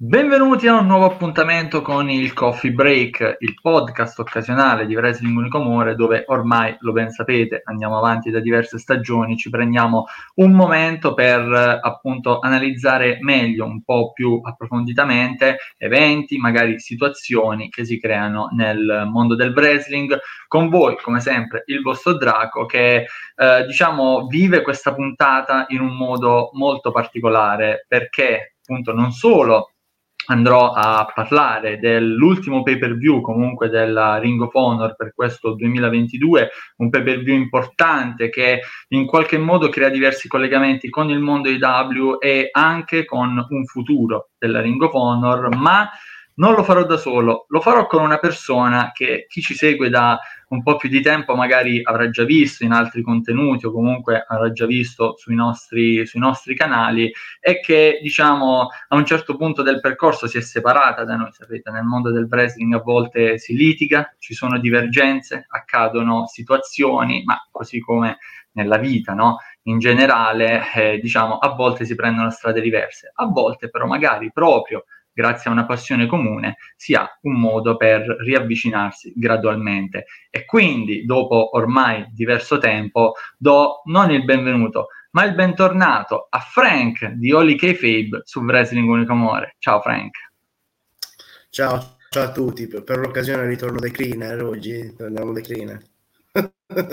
[0.00, 5.96] Benvenuti a un nuovo appuntamento con il Coffee Break, il podcast occasionale di Wrestling Unicomore
[5.96, 10.04] dove ormai lo ben sapete, andiamo avanti da diverse stagioni, ci prendiamo
[10.36, 17.98] un momento per appunto analizzare meglio, un po' più approfonditamente eventi, magari situazioni che si
[17.98, 20.16] creano nel mondo del wrestling.
[20.46, 23.04] Con voi, come sempre, il vostro Draco che
[23.34, 29.72] eh, diciamo vive questa puntata in un modo molto particolare perché appunto non solo
[30.28, 36.50] andrò a parlare dell'ultimo pay per view comunque della Ring of Honor per questo 2022,
[36.76, 41.48] un pay per view importante che in qualche modo crea diversi collegamenti con il mondo
[41.48, 45.88] IW e anche con un futuro della Ring of Honor, ma
[46.34, 50.18] non lo farò da solo, lo farò con una persona che chi ci segue da
[50.48, 54.50] un po' più di tempo magari avrà già visto in altri contenuti o comunque avrà
[54.52, 59.80] già visto sui nostri, sui nostri canali e che diciamo a un certo punto del
[59.80, 64.14] percorso si è separata da noi, sapete, nel mondo del wrestling a volte si litiga,
[64.18, 68.18] ci sono divergenze, accadono situazioni, ma così come
[68.52, 69.38] nella vita, no?
[69.64, 74.84] In generale, eh, diciamo, a volte si prendono strade diverse, a volte però magari proprio
[75.18, 80.04] grazie a una passione comune, si ha un modo per riavvicinarsi gradualmente.
[80.30, 87.06] E quindi, dopo ormai diverso tempo, do non il benvenuto, ma il bentornato a Frank
[87.14, 89.56] di Oli K-Fabe su Wrestling Unico Amore.
[89.58, 90.14] Ciao Frank.
[91.50, 95.82] Ciao, ciao a tutti, per, l'occasione ritorno dai cleaner oggi, torniamo dai cleaner.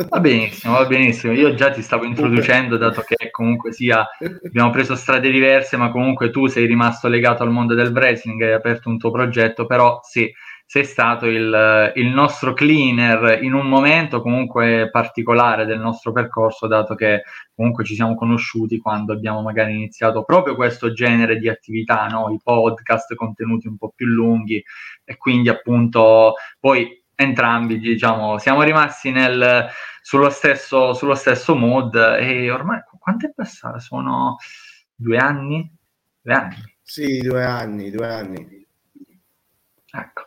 [0.10, 1.34] Va benissimo, va benissimo.
[1.34, 4.08] Io già ti stavo introducendo, dato che comunque sia
[4.46, 8.54] abbiamo preso strade diverse, ma comunque tu sei rimasto legato al mondo del wrestling, hai
[8.54, 10.32] aperto un tuo progetto, però sì,
[10.66, 16.96] sei stato il, il nostro cleaner in un momento comunque particolare del nostro percorso, dato
[16.96, 22.32] che comunque ci siamo conosciuti quando abbiamo magari iniziato proprio questo genere di attività, no?
[22.32, 24.64] i podcast, contenuti un po' più lunghi
[25.04, 29.68] e quindi appunto poi entrambi, diciamo, siamo rimasti nel,
[30.02, 33.80] sullo, stesso, sullo stesso mood e ormai quanto è passato?
[33.80, 34.38] Sono
[34.96, 35.72] due anni?
[36.22, 36.56] Due anni.
[36.82, 38.66] Sì, due anni, due anni.
[39.98, 40.26] Ecco.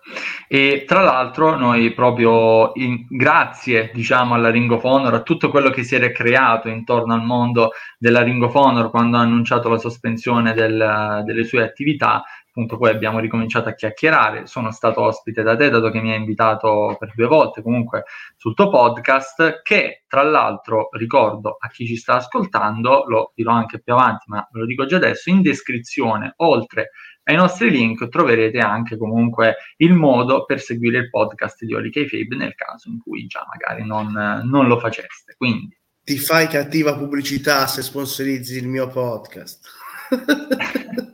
[0.49, 5.71] E tra l'altro noi proprio in, grazie diciamo alla Ring of Honor, a tutto quello
[5.71, 9.77] che si era creato intorno al mondo della Ring of Honor quando ha annunciato la
[9.77, 12.23] sospensione del, delle sue attività,
[12.59, 16.19] appunto poi abbiamo ricominciato a chiacchierare, sono stato ospite da te dato che mi hai
[16.19, 18.05] invitato per due volte comunque
[18.37, 23.81] sul tuo podcast che tra l'altro ricordo a chi ci sta ascoltando, lo dirò anche
[23.81, 26.91] più avanti ma ve lo dico già adesso, in descrizione oltre
[27.25, 32.35] ai nostri link troverete anche comunque il modo per seguire il podcast di Oli Kayfabe
[32.35, 34.11] nel caso in cui già magari non,
[34.45, 35.35] non lo faceste.
[35.37, 39.69] Quindi ti fai cattiva pubblicità se sponsorizzi il mio podcast.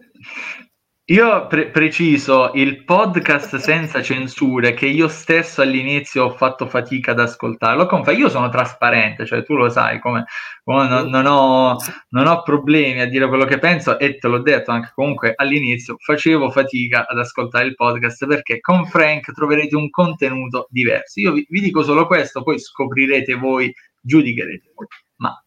[1.08, 7.20] Io pre- preciso il podcast senza censure che io stesso all'inizio ho fatto fatica ad
[7.20, 7.84] ascoltarlo.
[7.84, 10.24] Confa, io sono trasparente, cioè tu lo sai, come,
[10.62, 11.76] come non, non, ho,
[12.08, 15.96] non, ho, problemi a dire quello che penso e te l'ho detto anche comunque all'inizio,
[15.98, 21.20] facevo fatica ad ascoltare il podcast perché con Frank troverete un contenuto diverso.
[21.20, 24.86] Io vi, vi dico solo questo, poi scoprirete voi, giudicherete voi.
[25.16, 25.38] Ma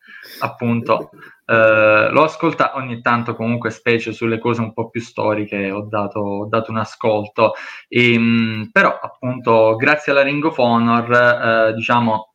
[0.41, 1.09] appunto
[1.49, 6.19] eh, l'ho ascoltato ogni tanto comunque specie sulle cose un po' più storiche ho dato,
[6.19, 7.53] ho dato un ascolto.
[7.87, 12.33] E, ehm, però appunto grazie alla Ring of Honor eh, diciamo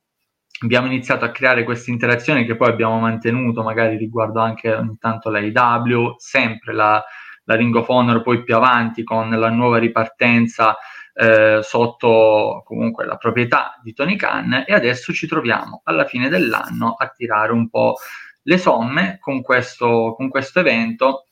[0.63, 5.29] abbiamo iniziato a creare questa interazione che poi abbiamo mantenuto magari riguardo anche ogni tanto
[5.29, 7.03] la IW sempre la,
[7.45, 10.77] la Ring of Honor poi più avanti con la nuova ripartenza
[11.15, 14.65] eh, sotto comunque la proprietà di Tony Khan.
[14.67, 17.97] E adesso ci troviamo alla fine dell'anno a tirare un po'
[18.43, 21.27] le somme con questo, con questo evento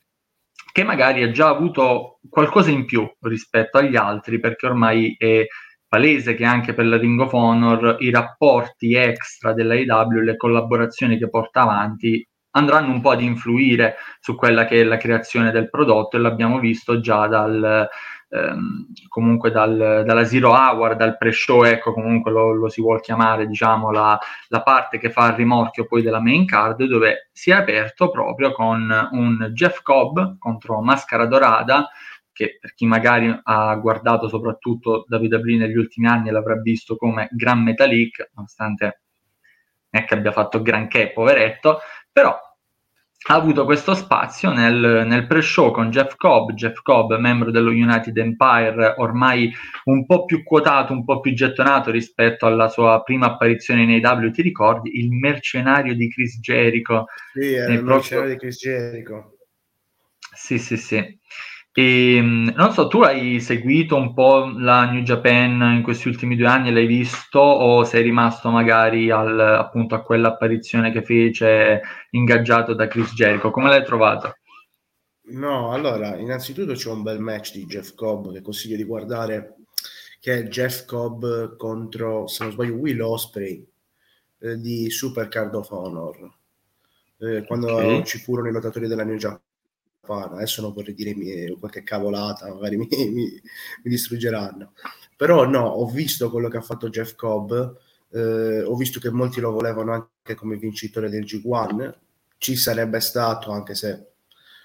[0.72, 5.46] che magari ha già avuto qualcosa in più rispetto agli altri perché ormai è
[5.86, 11.18] palese che anche per la Ring of Honor i rapporti extra della IW, le collaborazioni
[11.18, 15.68] che porta avanti andranno un po' ad influire su quella che è la creazione del
[15.68, 17.88] prodotto e l'abbiamo visto già dal,
[18.30, 23.46] ehm, comunque dal, dalla Zero Hour, dal pre-show, ecco comunque lo, lo si vuol chiamare
[23.46, 24.18] diciamo la,
[24.48, 28.52] la, parte che fa il rimorchio poi della main card dove si è aperto proprio
[28.52, 31.88] con un Jeff Cobb contro Mascara Dorada
[32.32, 37.62] che per chi magari ha guardato soprattutto WWE negli ultimi anni l'avrà visto come Gran
[37.62, 39.02] Metalik, nonostante
[39.90, 41.80] non è che abbia fatto granché, poveretto,
[42.10, 42.38] però
[43.28, 48.16] ha avuto questo spazio nel, nel, pre-show con Jeff Cobb, Jeff Cobb, membro dello United
[48.16, 49.52] Empire, ormai
[49.84, 54.30] un po' più quotato, un po' più gettonato rispetto alla sua prima apparizione in AW,
[54.30, 54.98] ti ricordi?
[54.98, 57.06] Il mercenario di Chris Jericho.
[57.34, 57.94] Sì, era il proprio...
[57.96, 59.34] mercenario di Chris Jericho.
[60.34, 61.18] Sì, sì, sì.
[61.72, 66.48] E, non so, tu hai seguito un po' la New Japan in questi ultimi due
[66.48, 71.80] anni, l'hai visto o sei rimasto magari al, appunto a quell'apparizione che fece
[72.10, 73.50] ingaggiato da Chris Jericho?
[73.50, 74.34] Come l'hai trovato?
[75.32, 79.58] No, allora, innanzitutto c'è un bel match di Jeff Cobb che consiglio di guardare,
[80.18, 83.64] che è Jeff Cobb contro, se non sbaglio, Will Osprey
[84.40, 86.32] eh, di Super Card of Honor.
[87.18, 88.04] Eh, quando okay.
[88.04, 89.40] ci furono i lottatori della New Japan
[90.06, 93.40] adesso non vorrei dire qualche cavolata, magari mi, mi, mi,
[93.82, 94.72] distruggeranno.
[95.16, 97.52] Però no, ho visto quello che ha fatto Jeff Cobb,
[98.10, 101.92] eh, ho visto che molti lo volevano anche come vincitore del G1,
[102.38, 104.12] ci sarebbe stato anche se,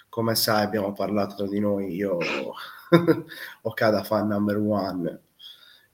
[0.09, 2.17] come sai, abbiamo parlato tra di noi, io
[3.61, 5.21] ho cada fan number one,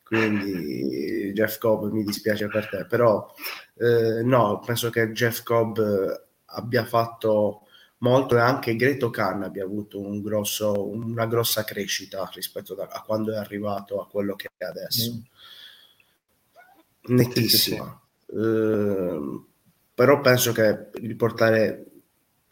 [0.04, 3.34] quindi Jeff Cobb mi dispiace per te, però
[3.76, 5.80] eh, no, penso che Jeff Cobb
[6.46, 7.66] abbia fatto
[8.02, 13.34] molto e anche Greto Khan abbia avuto un grosso, una grossa crescita rispetto a quando
[13.34, 15.14] è arrivato a quello che è adesso.
[15.14, 15.20] Mm.
[17.16, 18.02] Nettissima.
[18.26, 18.38] Sì, sì.
[18.38, 19.46] Uh,
[19.94, 21.86] però penso che riportare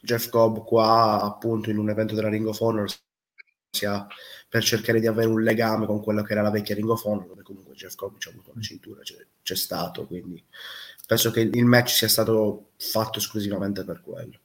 [0.01, 2.89] Jeff Cobb qua appunto in un evento della Ring of Honor
[3.71, 4.07] sia
[4.47, 7.27] per cercare di avere un legame con quello che era la vecchia Ring of Honor
[7.27, 10.43] dove comunque Jeff Cobb ci ha avuto una cintura c'è, c'è stato quindi
[11.05, 14.39] penso che il match sia stato fatto esclusivamente per quello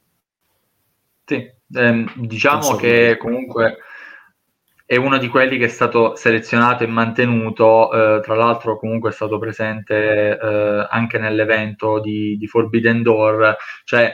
[1.25, 3.79] sì, ehm, diciamo che comunque
[4.87, 9.13] è uno di quelli che è stato selezionato e mantenuto, eh, tra l'altro comunque è
[9.13, 14.13] stato presente eh, anche nell'evento di, di, Forbidden Door, cioè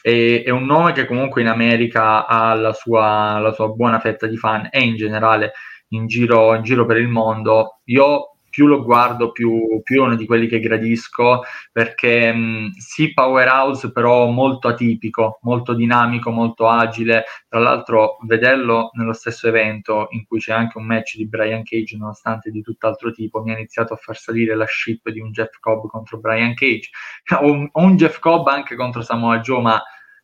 [0.00, 4.26] è, è, un nome che comunque in America ha la sua, la sua buona fetta
[4.28, 5.52] di fan e in generale
[5.88, 7.80] in giro, in giro per il mondo.
[7.86, 11.40] Io più lo guardo, più, più, uno di quelli che gradisco,
[11.72, 17.24] perché mh, sì, powerhouse, però molto atipico, molto dinamico, molto agile.
[17.48, 21.96] Tra l'altro, vederlo nello stesso evento in cui c'è anche un match di Brian Cage,
[21.96, 25.58] nonostante di tutt'altro tipo, mi ha iniziato a far salire la ship di un Jeff
[25.58, 26.90] Cobb contro Brian Cage,
[27.40, 29.82] o un, un Jeff Cobb anche contro Samoa Joe, ma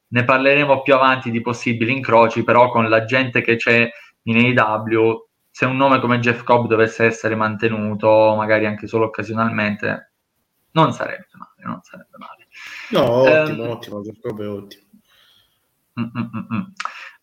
[0.08, 3.88] ne parleremo più avanti di possibili incroci, però con la gente che c'è
[4.24, 5.27] in AEW
[5.58, 10.12] se un nome come Jeff Cobb dovesse essere mantenuto, magari anche solo occasionalmente,
[10.70, 12.46] non sarebbe male, non sarebbe male.
[12.90, 14.84] No, ottimo, um, ottimo, Jeff Cobb è ottimo.
[16.00, 16.72] Mm-mm-mm.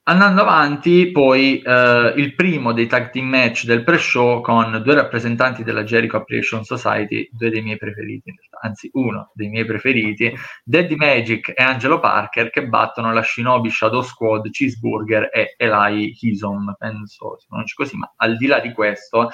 [0.07, 5.63] Andando avanti, poi eh, il primo dei tag team match del pre-show con due rappresentanti
[5.63, 8.31] della Jericho Appreciation Society, due dei miei preferiti,
[8.61, 10.31] anzi uno dei miei preferiti,
[10.63, 16.75] Daddy Magic e Angelo Parker che battono la Shinobi Shadow Squad, Cheeseburger e Eli Hisom,
[16.77, 19.31] penso si pronunci così, ma al di là di questo,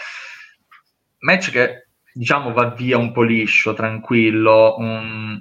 [1.20, 5.38] match che diciamo va via un po' liscio, tranquillo, un,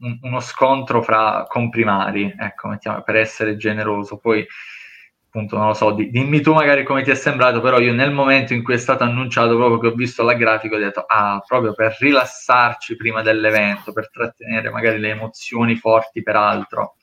[0.00, 4.18] un, uno scontro fra comprimari, ecco, mettiamo, per essere generoso.
[4.18, 4.46] Poi,
[5.26, 8.12] appunto, non lo so, di, dimmi tu magari come ti è sembrato, però io nel
[8.12, 11.42] momento in cui è stato annunciato, proprio che ho visto la grafica, ho detto, ah,
[11.46, 16.96] proprio per rilassarci prima dell'evento, per trattenere magari le emozioni forti per altro.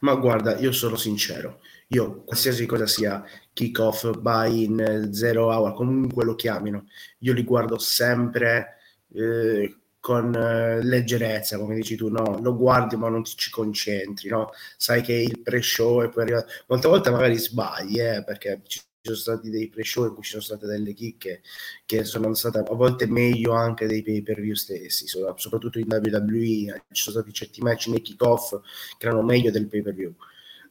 [0.00, 3.22] Ma guarda, io sono sincero, io qualsiasi cosa sia
[3.52, 6.86] kick-off, buy-in, zero hour, comunque lo chiamino,
[7.18, 8.78] io li guardo sempre
[9.12, 12.38] eh, con eh, leggerezza, come dici tu, no?
[12.40, 14.50] Lo guardi ma non ti ci concentri, no?
[14.76, 16.44] Sai che il pre-show e poi arriva...
[16.68, 20.42] Molte volte magari sbagli, eh, perché ci sono stati dei pre-show in cui ci sono
[20.42, 21.42] state delle chicche
[21.86, 27.16] che sono state a volte meglio anche dei pay-per-view stessi, soprattutto in WWE, ci sono
[27.16, 28.58] stati certi match nei kick-off
[28.98, 30.14] che erano meglio del pay-per-view.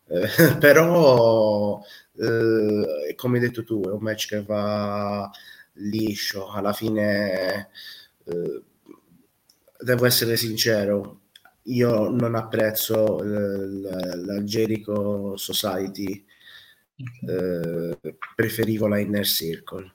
[0.08, 1.80] Eh, però,
[2.18, 5.30] eh, come hai detto tu, è un match che va
[5.74, 7.70] liscio, alla fine...
[8.26, 8.64] Eh,
[9.80, 11.22] devo essere sincero,
[11.64, 16.26] io non apprezzo la, la Jericho Society,
[17.28, 17.98] eh,
[18.36, 19.94] preferivo la Inner Circle.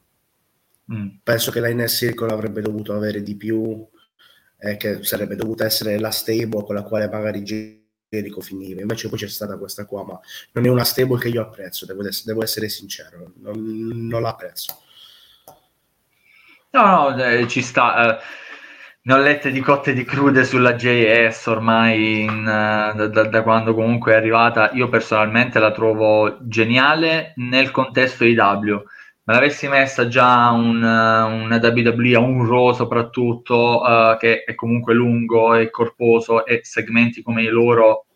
[0.93, 1.09] Mm.
[1.23, 3.87] Penso che la Inner Circle avrebbe dovuto avere di più
[4.57, 8.81] e che sarebbe dovuta essere la stable con la quale magari Jericho finiva.
[8.81, 10.21] Invece poi c'è stata questa qua, ma
[10.53, 13.61] non è una stable che io apprezzo, devo, essere, devo essere sincero, non,
[14.09, 14.81] non l'apprezzo.
[16.71, 18.19] No, no, eh, ci sta.
[18.19, 18.43] Eh
[19.07, 23.75] ne ho lette di cotte di crude sulla JS ormai in, uh, da, da, quando
[23.75, 24.71] comunque è arrivata.
[24.73, 28.83] Io personalmente la trovo geniale nel contesto IW.
[29.25, 34.55] Me l'avessi messa già un, uh, una WWE a un Raw soprattutto, uh, che è
[34.55, 38.07] comunque lungo e corposo e segmenti come i loro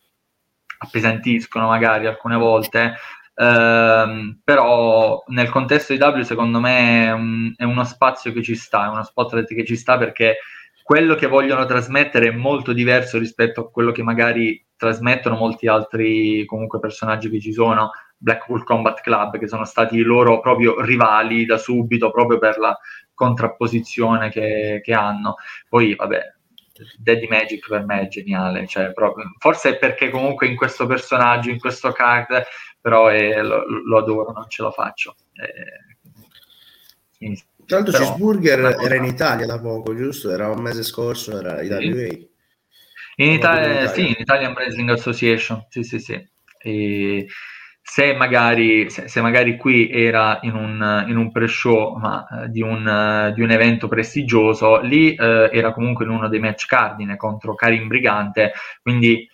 [0.78, 2.94] appesantiscono magari alcune volte.
[3.34, 8.86] Uh, però nel contesto IW secondo me è, un, è uno spazio che ci sta,
[8.86, 10.38] è uno spotlight che ci sta perché
[10.88, 16.46] quello che vogliono trasmettere è molto diverso rispetto a quello che magari trasmettono molti altri
[16.46, 21.44] comunque personaggi che ci sono, Blackpool Combat Club, che sono stati i loro proprio rivali
[21.44, 22.74] da subito, proprio per la
[23.12, 25.34] contrapposizione che, che hanno.
[25.68, 26.22] Poi, vabbè,
[26.96, 31.50] Daddy Magic per me è geniale, cioè, proprio, forse è perché comunque in questo personaggio,
[31.50, 32.44] in questo card,
[32.80, 35.16] però è, lo, lo, adoro, non ce lo faccio.
[35.34, 35.84] Eh,
[37.68, 40.30] Tra l'altro Cheeseburger era in Italia da poco, giusto?
[40.30, 41.78] Era un mese scorso, era IWA.
[41.80, 42.28] Sì.
[43.16, 46.28] In Italia, sì, in Italian Wrestling Association, sì, sì, sì.
[46.62, 47.26] E
[47.82, 52.62] se magari, se, se magari qui era in un, in un pre-show ma, eh, di,
[52.62, 57.18] un, uh, di, un, evento prestigioso, lì uh, era comunque in uno dei match cardine
[57.18, 59.28] contro Karim Brigante, quindi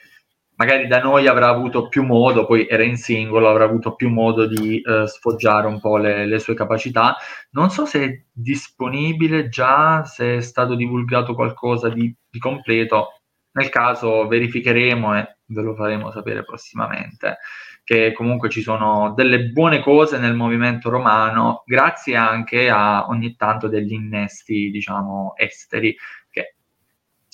[0.56, 4.46] magari da noi avrà avuto più modo, poi era in singolo, avrà avuto più modo
[4.46, 7.16] di uh, sfoggiare un po' le, le, sue capacità.
[7.50, 13.20] Non so se è disponibile già, se è stato divulgato qualcosa di, di completo,
[13.52, 17.38] nel caso verificheremo e ve lo faremo sapere prossimamente
[17.84, 23.68] che comunque ci sono delle buone cose nel movimento romano, grazie anche a ogni tanto
[23.68, 25.94] degli innesti, diciamo, esteri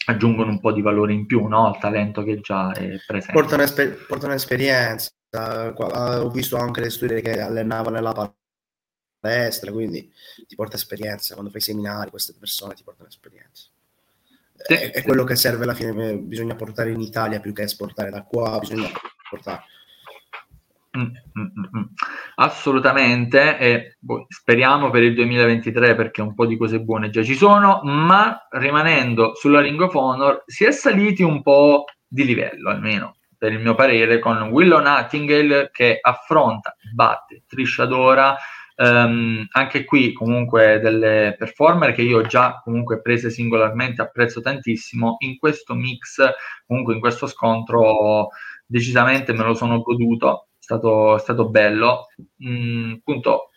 [0.06, 1.66] aggiungono un po' di valore in più no?
[1.66, 3.32] al talento che già è presente.
[3.32, 5.10] Portano, esper- portano esperienza.
[5.32, 8.34] Ho visto anche le studie che allenavano nella
[9.20, 10.10] palestra, quindi
[10.46, 11.34] ti porta esperienza.
[11.34, 13.68] Quando fai seminari, queste persone ti portano esperienza.
[14.56, 18.10] Sì, è, è quello che serve alla fine, bisogna portare in Italia più che esportare
[18.10, 18.90] da qua, bisogna
[19.28, 19.62] portare
[22.36, 27.34] Assolutamente, e boh, speriamo per il 2023 perché un po' di cose buone già ci
[27.34, 33.14] sono, ma rimanendo sulla Ring of Honor si è saliti un po' di livello almeno
[33.40, 38.36] per il mio parere con Willow Nightingale che affronta, batte Trisha Dora.
[38.76, 45.16] Um, anche qui comunque delle performer che io ho già comunque prese singolarmente apprezzo tantissimo.
[45.20, 46.22] In questo mix
[46.66, 48.28] comunque in questo scontro
[48.66, 52.06] decisamente me lo sono goduto stato, stato bello.
[52.46, 53.50] Mm, appunto,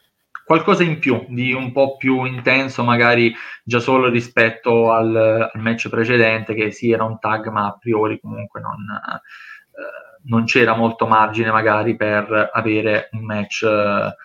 [0.45, 5.15] qualcosa in più, di un po' più intenso, magari già solo rispetto al,
[5.53, 9.21] al match precedente, che sì, era un tag, ma a priori comunque non, eh,
[10.25, 14.15] non c'era molto margine magari per avere un match eh,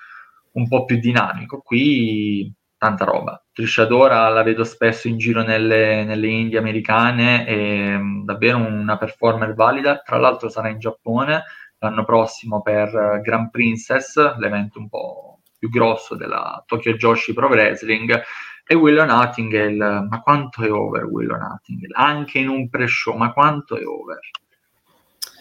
[0.53, 1.61] un po' più dinamico.
[1.61, 3.45] Qui tanta roba.
[3.53, 9.99] Trisciadora la vedo spesso in giro nelle, nelle Indie americane, è davvero una performer valida.
[9.99, 11.43] Tra l'altro sarà in Giappone,
[11.79, 17.49] l'anno prossimo per eh, Grand Princess, l'evento un po' più grosso della Tokyo Joshi Pro
[17.49, 18.23] Wrestling,
[18.71, 21.91] e Willow Nottingham, ma quanto è over Willow Nottingham?
[21.95, 24.19] Anche in un pre-show, ma quanto è over?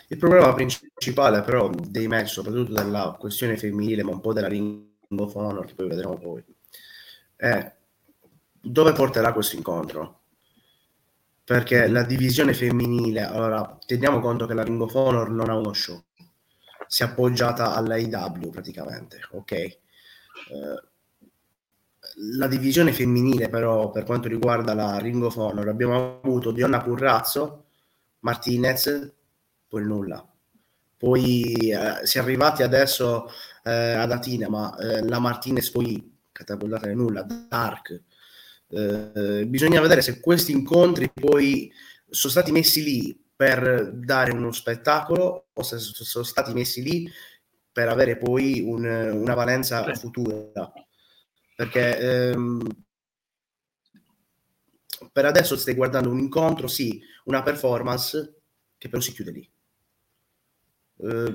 [0.08, 4.88] Il problema principale però dei match, soprattutto della questione femminile, ma un po' della Ring
[5.10, 6.42] of Honor, che poi vedremo poi,
[7.36, 7.76] è
[8.62, 10.22] dove porterà questo incontro?
[11.44, 15.74] Perché la divisione femminile, allora teniamo conto che la Ring of Honor non ha uno
[15.74, 16.02] show,
[16.88, 19.52] si è appoggiata all'AIW praticamente, ok?
[19.52, 19.78] Eh,
[22.38, 27.66] la divisione femminile però per quanto riguarda la Ring of Honor abbiamo avuto Dionna Currazzo,
[28.20, 29.14] Martinez,
[29.68, 30.26] poi nulla.
[30.98, 33.30] Poi eh, si è arrivati adesso
[33.64, 38.02] eh, ad Atina, ma eh, la Martinez poi catapultata nel nulla, Dark.
[38.70, 41.72] Eh, bisogna vedere se questi incontri poi
[42.10, 47.10] sono stati messi lì per dare uno spettacolo o se sono stati messi lì
[47.72, 50.74] per avere poi un, una valenza futura.
[51.56, 52.68] Perché ehm,
[55.12, 58.42] per adesso stai guardando un incontro, sì, una performance
[58.80, 59.52] che però si chiude lì.
[61.00, 61.32] Eh,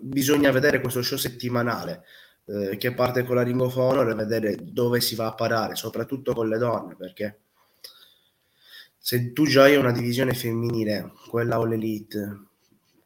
[0.00, 2.04] bisogna vedere questo show settimanale
[2.46, 5.74] eh, che parte con la Ring of Honor e vedere dove si va a parare,
[5.74, 7.43] soprattutto con le donne, perché
[9.06, 12.46] se tu già hai una divisione femminile, quella o l'elite,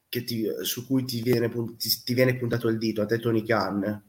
[0.09, 4.05] ti, su cui ti viene, ti, ti viene, puntato il dito, a te Tony Khan,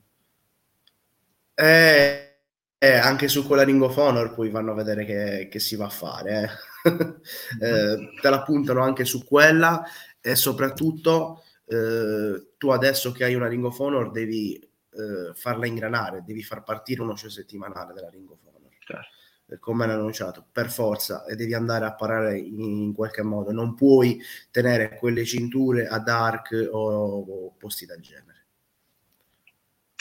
[1.51, 2.41] e,
[2.77, 5.88] e, anche su quella Ring of Honor poi vanno a vedere che, che si va
[5.88, 6.60] a fare.
[6.84, 6.89] Eh.
[7.65, 9.84] eh, te la puntano anche su quella
[10.22, 16.22] e soprattutto eh, tu adesso che hai una Ring of Honor devi eh, farla ingranare,
[16.24, 18.77] devi far partire uno show settimanale della Ring of Honor.
[18.77, 19.17] Certo
[19.60, 23.51] come hanno annunciato, per forza, e devi andare a parare in, in, qualche modo.
[23.51, 28.27] Non puoi tenere quelle cinture a dark o, o posti del genere.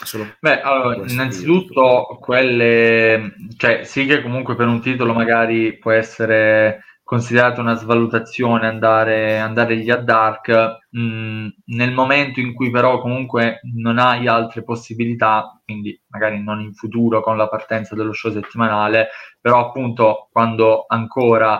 [0.04, 6.84] Solo Beh, allora, innanzitutto quelle, cioè sì che comunque per un titolo magari può essere
[7.08, 10.50] considerata una svalutazione andare, andare lì a Dark,
[10.90, 16.60] mh, mm, nel momento in cui però comunque non hai altre possibilità, quindi magari non
[16.60, 19.08] in futuro con la partenza dello show settimanale,
[19.40, 21.58] però appunto quando ancora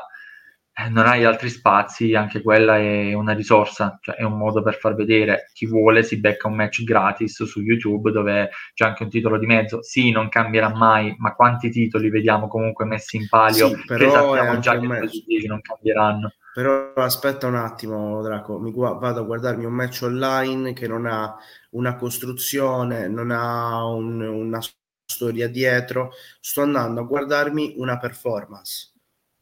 [0.87, 4.95] non hai altri spazi, anche quella è una risorsa, cioè è un modo per far
[4.95, 9.39] vedere chi vuole si becca un match gratis su YouTube dove c'è anche un titolo
[9.39, 9.83] di mezzo.
[9.83, 14.61] Sì, non cambierà mai, ma quanti titoli vediamo comunque messi in palio sì, che sappiamo
[14.61, 16.33] già che non cambieranno.
[16.55, 21.07] Però aspetta un attimo, Draco, mi gu- vado a guardarmi un match online che non
[21.07, 21.37] ha
[21.71, 24.61] una costruzione, non ha un, una
[25.05, 28.93] storia dietro, sto andando a guardarmi una performance.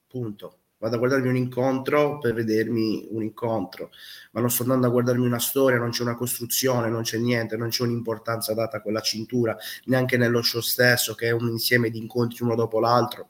[0.07, 3.91] Punto vado a guardarmi un incontro per vedermi un incontro,
[4.33, 7.57] ma non sto andando a guardarmi una storia, non c'è una costruzione, non c'è niente,
[7.57, 11.91] non c'è un'importanza data a quella cintura, neanche nello show stesso che è un insieme
[11.91, 13.29] di incontri uno dopo l'altro,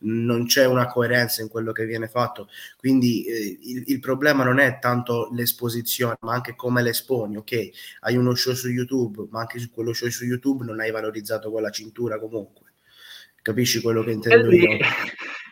[0.00, 4.58] non c'è una coerenza in quello che viene fatto, quindi eh, il, il, problema non
[4.58, 7.70] è tanto l'esposizione, ma anche come l'esponi, ok?
[8.00, 11.50] Hai uno show su YouTube, ma anche su quello show su YouTube non hai valorizzato
[11.50, 12.66] quella cintura comunque.
[13.40, 14.76] Capisci quello che intendo io?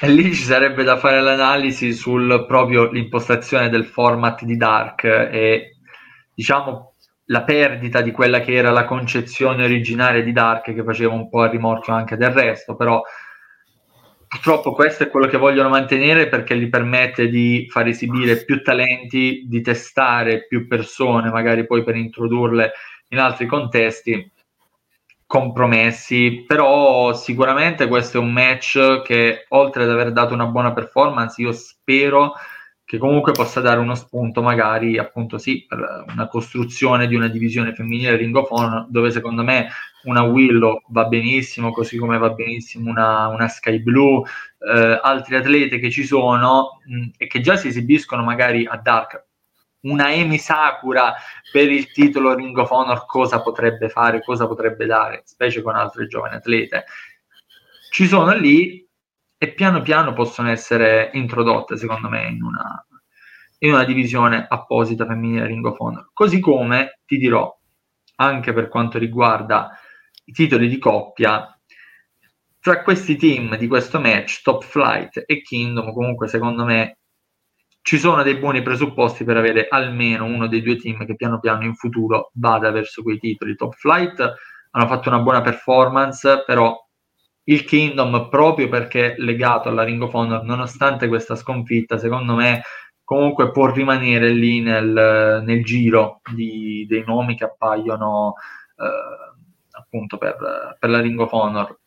[0.00, 5.78] E lì ci sarebbe da fare l'analisi sul proprio l'impostazione del format di Dark e
[6.32, 6.94] diciamo
[7.30, 11.42] la perdita di quella che era la concezione originaria di Dark che faceva un po'
[11.42, 13.02] a rimorchio anche del resto, però
[14.28, 19.46] purtroppo questo è quello che vogliono mantenere perché gli permette di far esibire più talenti,
[19.48, 22.70] di testare più persone, magari poi per introdurle
[23.08, 24.30] in altri contesti
[25.28, 31.42] compromessi, però sicuramente questo è un match che oltre ad aver dato una buona performance,
[31.42, 32.32] io spero
[32.82, 37.74] che comunque possa dare uno spunto magari appunto sì per una costruzione di una divisione
[37.74, 39.68] femminile Ring of Honor dove secondo me
[40.04, 44.22] una Willow va benissimo così come va benissimo una, una Sky Blue
[44.60, 49.26] eh, altri atlete che ci sono mh, e che già si esibiscono magari a Dark
[49.82, 51.14] una Amy Sakura
[51.52, 56.06] per il titolo Ring of Honor cosa potrebbe fare, cosa potrebbe dare, specie con altre
[56.06, 56.84] giovani atlete.
[57.90, 58.86] Ci sono lì
[59.36, 62.84] e piano piano possono essere introdotte, secondo me, in una,
[63.58, 66.10] in una divisione apposita femminile Ring of Honor.
[66.12, 67.56] Così come ti dirò,
[68.16, 69.78] anche per quanto riguarda
[70.24, 71.52] i titoli di coppia,
[72.60, 76.97] tra questi team di questo match, Top Flight e Kingdom, comunque secondo me
[77.82, 81.64] ci sono dei buoni presupposti per avere almeno uno dei due team che piano piano
[81.64, 83.56] in futuro vada verso quei titoli.
[83.56, 84.34] Top Flight
[84.70, 86.76] hanno fatto una buona performance, però
[87.44, 92.62] il Kingdom, proprio perché legato alla Ring of Honor, nonostante questa sconfitta, secondo me
[93.04, 98.34] comunque può rimanere lì nel, nel giro di, dei nomi che appaiono
[98.76, 101.78] eh, appunto per, per, la Ring of Honor.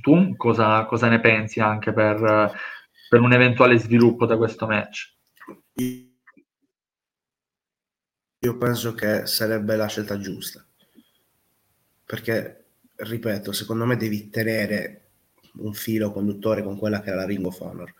[0.00, 2.50] Tu cosa, cosa ne pensi anche per,
[3.08, 5.14] per un eventuale sviluppo da questo match?
[8.40, 10.64] Io penso che sarebbe la scelta giusta.
[12.04, 15.08] Perché, ripeto, secondo me devi tenere
[15.58, 17.92] un filo conduttore con quella che è la Ring of Honor.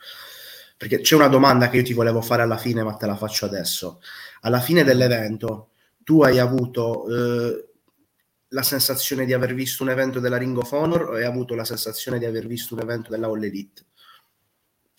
[0.76, 3.46] Perché c'è una domanda che io ti volevo fare alla fine, ma te la faccio
[3.46, 4.00] adesso.
[4.42, 5.70] Alla fine dell'evento,
[6.04, 7.68] tu hai avuto eh,
[8.48, 11.64] la sensazione di aver visto un evento della Ring of Honor o hai avuto la
[11.64, 13.87] sensazione di aver visto un evento della All Elite?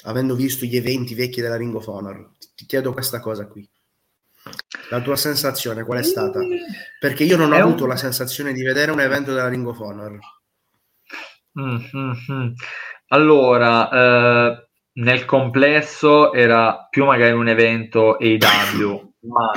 [0.03, 3.67] Avendo visto gli eventi vecchi della Ring of Honor, ti chiedo questa cosa qui.
[4.89, 6.39] La tua sensazione qual è stata?
[6.99, 7.89] Perché io non ho è avuto un...
[7.89, 10.17] la sensazione di vedere un evento della Ring of Honor.
[11.59, 12.53] Mm-hmm.
[13.09, 19.51] Allora, eh, nel complesso era più magari un evento AW, ma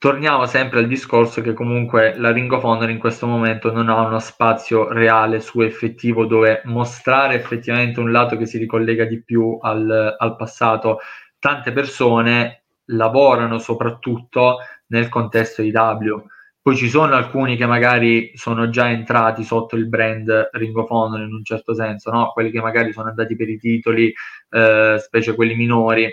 [0.00, 4.00] torniamo sempre al discorso che comunque la Ring of Honor in questo momento non ha
[4.00, 9.58] uno spazio reale su effettivo dove mostrare effettivamente un lato che si ricollega di più
[9.60, 11.00] al, al passato.
[11.38, 16.24] Tante persone lavorano soprattutto nel contesto di W.
[16.62, 21.20] Poi ci sono alcuni che magari sono già entrati sotto il brand Ring of Honor
[21.20, 22.30] in un certo senso, no?
[22.32, 24.10] quelli che magari sono andati per i titoli,
[24.48, 26.10] eh, specie quelli minori,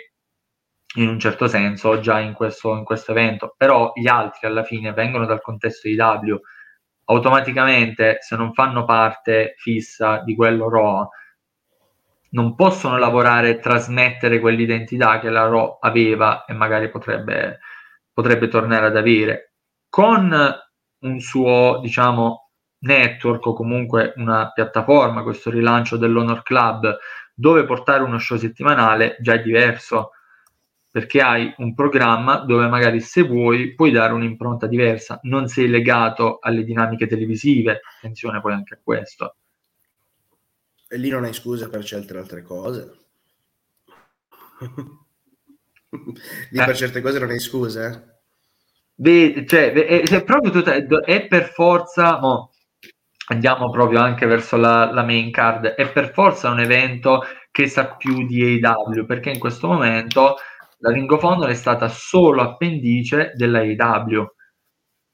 [0.97, 4.93] in un certo senso già in questo, in questo evento, però gli altri alla fine
[4.93, 6.35] vengono dal contesto di W,
[7.05, 11.09] automaticamente se non fanno parte fissa di quello RAW,
[12.31, 17.59] non possono lavorare e trasmettere quell'identità che la RAW aveva e magari potrebbe,
[18.11, 19.53] potrebbe tornare ad avere.
[19.89, 20.35] Con
[20.99, 26.97] un suo, diciamo, network o comunque una piattaforma, questo rilancio dell'Honor Club,
[27.33, 30.11] dove portare uno show settimanale già è diverso
[30.89, 36.39] perché hai un programma dove magari se vuoi puoi dare un'impronta diversa, non sei legato
[36.39, 39.35] alle dinamiche televisive, attenzione poi anche a questo.
[40.89, 42.97] E lì non hai scuse per certe altre cose.
[45.89, 46.65] lì eh.
[46.65, 47.85] per certe cose non hai scuse.
[47.85, 48.15] Eh?
[48.99, 52.51] Beh, cioè, è, è, proprio tutta, è per forza, mo,
[53.27, 57.95] andiamo proprio anche verso la, la main card, è per forza un evento che sa
[57.95, 60.37] più di AW, perché in questo momento
[60.79, 61.07] la Ring
[61.47, 64.27] è stata solo appendice della AW.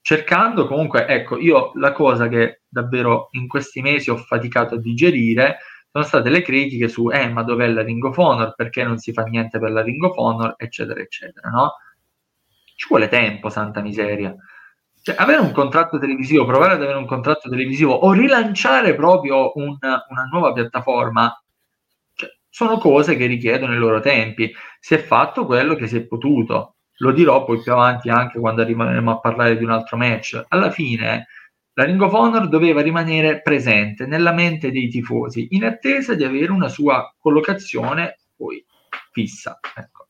[0.00, 5.58] Cercando comunque, ecco, io la cosa che davvero in questi mesi ho faticato a digerire
[5.90, 8.12] sono state le critiche su, eh, ma dov'è la Ring
[8.54, 10.10] perché non si fa niente per la Ring
[10.56, 11.74] eccetera, eccetera, no?
[12.74, 14.34] Ci vuole tempo, santa miseria.
[15.00, 19.76] Cioè, avere un contratto televisivo, provare ad avere un contratto televisivo o rilanciare proprio un,
[19.80, 21.43] una nuova piattaforma,
[22.54, 24.54] sono cose che richiedono i loro tempi.
[24.78, 26.76] Si è fatto quello che si è potuto.
[26.98, 30.40] Lo dirò poi più avanti anche quando arriveremo a parlare di un altro match.
[30.46, 31.26] Alla fine
[31.72, 36.52] la Ring of Honor doveva rimanere presente nella mente dei tifosi in attesa di avere
[36.52, 38.64] una sua collocazione poi
[39.10, 39.58] fissa.
[39.74, 40.06] Ecco.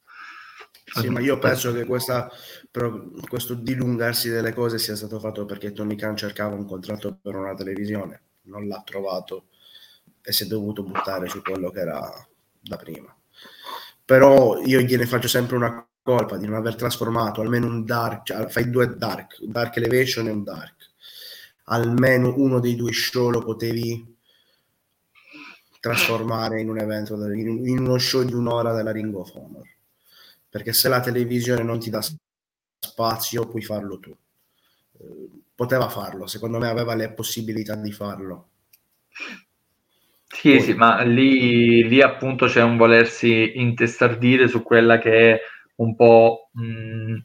[0.84, 2.30] Sì, ma io penso che questa,
[3.26, 7.54] questo dilungarsi delle cose sia stato fatto perché Tony Khan cercava un contratto per una
[7.54, 9.46] televisione, non l'ha trovato
[10.22, 12.28] e si è dovuto buttare su quello che era
[12.64, 13.14] da prima.
[14.04, 18.48] Però io gliene faccio sempre una colpa di non aver trasformato almeno un dark, cioè
[18.48, 20.90] fai due dark, un dark elevation e un dark.
[21.64, 24.16] Almeno uno dei due show lo potevi
[25.80, 29.72] trasformare in un evento, in uno show di un'ora della Ring of Honor
[30.54, 32.00] perché se la televisione non ti dà
[32.78, 34.16] spazio puoi farlo tu.
[35.00, 38.50] Eh, poteva farlo, secondo me aveva le possibilità di farlo.
[40.34, 45.40] Sì, sì, ma lì, lì, appunto c'è un volersi intestardire su quella che è
[45.76, 47.16] un po' mh,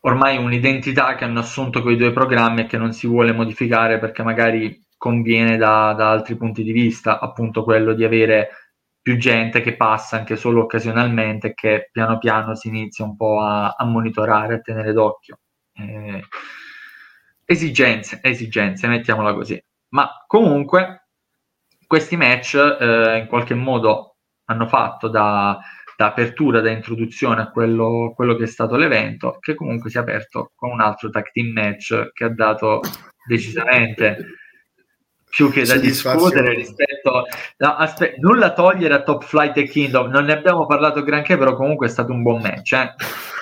[0.00, 4.22] ormai un'identità che hanno assunto quei due programmi e che non si vuole modificare perché
[4.22, 8.48] magari conviene da, da altri punti di vista, appunto quello di avere
[9.02, 13.40] più gente che passa anche solo occasionalmente e che piano piano si inizia un po'
[13.40, 15.38] a, a monitorare, a tenere d'occhio.
[15.74, 16.22] Eh,
[17.44, 19.62] esigenze, esigenze, mettiamola così.
[19.88, 21.01] Ma comunque
[21.92, 25.60] questi match eh, in qualche modo hanno fatto da,
[25.94, 30.00] da, apertura, da introduzione a quello, quello che è stato l'evento, che comunque si è
[30.00, 32.80] aperto con un altro tag team match che ha dato
[33.28, 34.24] decisamente
[35.28, 37.26] più che da discutere rispetto
[37.58, 41.54] no, aspe- nulla togliere a Top Flight e Kingdom non ne abbiamo parlato granché però
[41.54, 42.94] comunque è stato un buon match eh?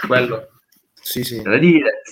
[0.07, 0.51] quello
[0.93, 1.43] sì, sì.
[1.43, 2.03] da dire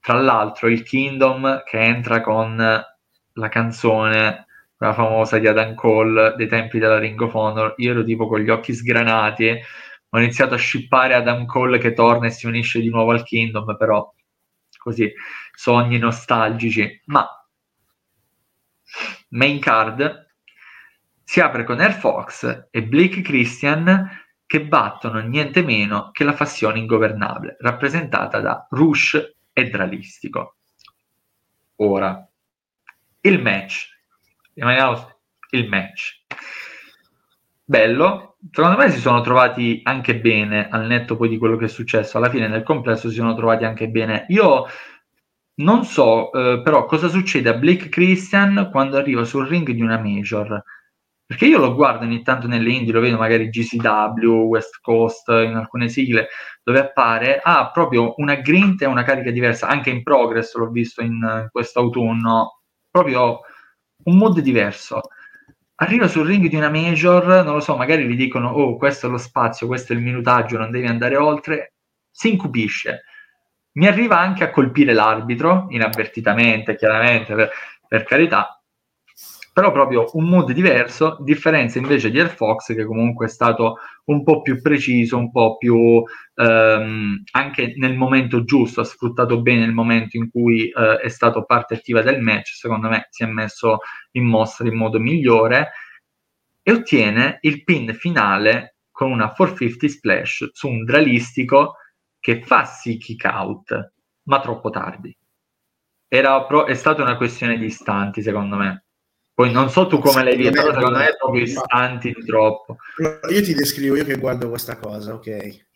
[0.00, 4.46] tra l'altro il Kingdom che entra con la canzone
[4.86, 8.40] la famosa di Adam Cole dei tempi della Ring of Honor io ero tipo con
[8.40, 9.60] gli occhi sgranati
[10.08, 13.76] ho iniziato a shippare Adam Cole che torna e si unisce di nuovo al Kingdom
[13.76, 14.12] però
[14.78, 15.12] così
[15.54, 17.26] sogni nostalgici ma
[19.30, 20.24] main card
[21.22, 26.78] si apre con Air Fox e Blake Christian che battono niente meno che la fazione
[26.78, 30.58] ingovernabile, rappresentata da Rush e Dralistico.
[31.76, 32.28] Ora,
[33.22, 33.93] il match.
[34.54, 35.10] Rimaniamo
[35.50, 36.22] il match.
[37.64, 41.68] Bello, secondo me si sono trovati anche bene al netto poi di quello che è
[41.68, 42.18] successo.
[42.18, 44.26] Alla fine nel complesso si sono trovati anche bene.
[44.28, 44.66] Io
[45.56, 49.98] non so eh, però cosa succede a Blake Christian quando arriva sul ring di una
[49.98, 50.62] major.
[51.26, 55.54] Perché io lo guardo ogni tanto nelle indie, lo vedo magari GCW, West Coast, in
[55.56, 56.28] alcune sigle,
[56.62, 61.00] dove appare, ha proprio una grinta e una carica diversa, anche in progress l'ho visto
[61.02, 63.40] in, in questo autunno, proprio
[64.04, 65.00] un mood diverso.
[65.76, 69.10] Arriva sul ring di una major, non lo so, magari gli dicono, oh, questo è
[69.10, 71.74] lo spazio, questo è il minutaggio, non devi andare oltre,
[72.10, 73.04] si incupisce
[73.74, 77.50] mi arriva anche a colpire l'arbitro, inavvertitamente, chiaramente, per,
[77.86, 78.60] per carità,
[79.52, 84.22] però proprio un mood diverso, differenza invece di Air Fox che comunque è stato un
[84.22, 86.02] po' più preciso, un po' più
[86.34, 91.44] ehm, anche nel momento giusto, ha sfruttato bene il momento in cui eh, è stato
[91.44, 93.78] parte attiva del match, secondo me si è messo
[94.12, 95.70] in mostra in modo migliore
[96.62, 101.76] e ottiene il pin finale con una 450 splash su un dralistico
[102.20, 103.92] che fa sì kick out,
[104.24, 105.16] ma troppo tardi.
[106.08, 108.84] Era pro- è stata una questione di istanti, secondo me.
[109.34, 112.76] Poi non so tu come l'hai visto, però secondo me è proprio istanti di troppo.
[113.30, 115.66] Io ti descrivo, io che guardo questa cosa, ok?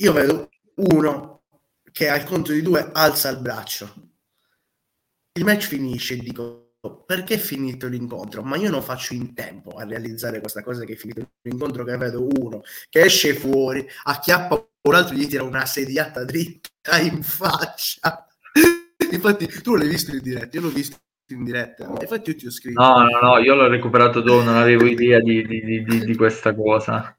[0.00, 1.42] Io vedo uno
[1.92, 3.92] che al conto di due alza il braccio.
[5.32, 8.42] Il match finisce e dico perché è finito l'incontro?
[8.42, 11.98] Ma io non faccio in tempo a realizzare questa cosa che è finito l'incontro che
[11.98, 18.26] vedo uno che esce fuori, acchiappa un altro gli tira una sediata dritta in faccia.
[19.12, 20.96] Infatti tu l'hai visto in diretta, io l'ho visto
[21.28, 21.84] in diretta.
[22.00, 22.80] Infatti io ti ho scritto.
[22.80, 26.54] No, no, no, io l'ho recuperato dopo, non avevo idea di, di, di, di questa
[26.54, 27.14] cosa.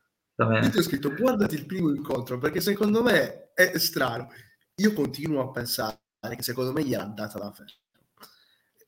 [0.61, 4.29] Io ti ho scritto guardati il primo incontro perché secondo me è strano.
[4.75, 5.99] Io continuo a pensare
[6.35, 7.79] che secondo me gli ha data la festa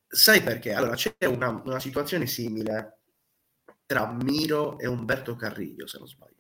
[0.07, 0.73] Sai perché?
[0.73, 2.99] Allora c'è una, una situazione simile
[3.85, 6.33] tra Miro e Umberto Carriglio, se non sbaglio,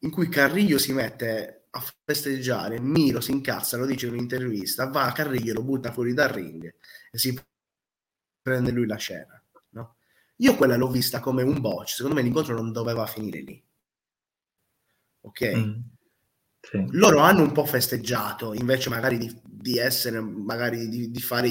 [0.00, 5.06] in cui Carriglio si mette a festeggiare, Miro si incazza, lo dice in un'intervista, va
[5.06, 6.64] a Carriglio, lo butta fuori dal ring
[7.10, 7.38] e si
[8.42, 9.43] prende lui la scena.
[10.44, 13.64] Io quella l'ho vista come un botch, secondo me l'incontro non doveva finire lì.
[15.22, 15.56] Ok?
[15.56, 15.72] Mm.
[16.60, 16.86] Sì.
[16.90, 21.48] Loro hanno un po' festeggiato, invece magari di, di essere, magari di, di, fare,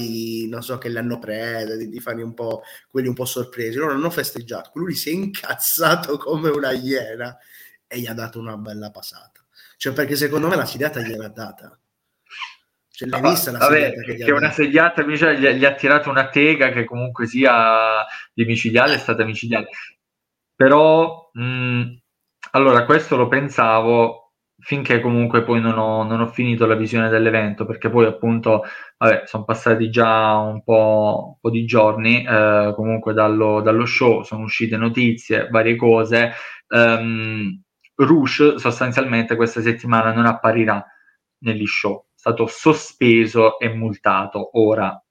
[0.48, 3.78] non so, che l'hanno presa, di, di fare un po' quelli un po' sorpresi.
[3.78, 7.36] Loro hanno festeggiato, lui si è incazzato come una iena
[7.86, 9.44] e gli ha dato una bella passata.
[9.76, 11.78] Cioè, perché secondo me la sediata gliel'ha data.
[12.90, 16.10] Cioè, l'hai vista la Vabbè, sediata che, che una sediata invece gli, gli, ha tirato
[16.10, 19.68] una tega che comunque sia di micidiale, è stata micidiale.
[20.54, 21.96] Però, mh,
[22.52, 24.24] allora, questo lo pensavo
[24.58, 28.62] finché comunque poi non ho, non ho, finito la visione dell'evento, perché poi appunto,
[28.98, 34.22] vabbè, sono passati già un po', un po di giorni, eh, comunque dallo, dallo, show
[34.22, 36.32] sono uscite notizie, varie cose.
[36.68, 37.62] Um,
[37.96, 40.84] Rouge sostanzialmente questa settimana non apparirà
[41.44, 44.50] negli show, è stato sospeso e multato.
[44.58, 45.03] Ora,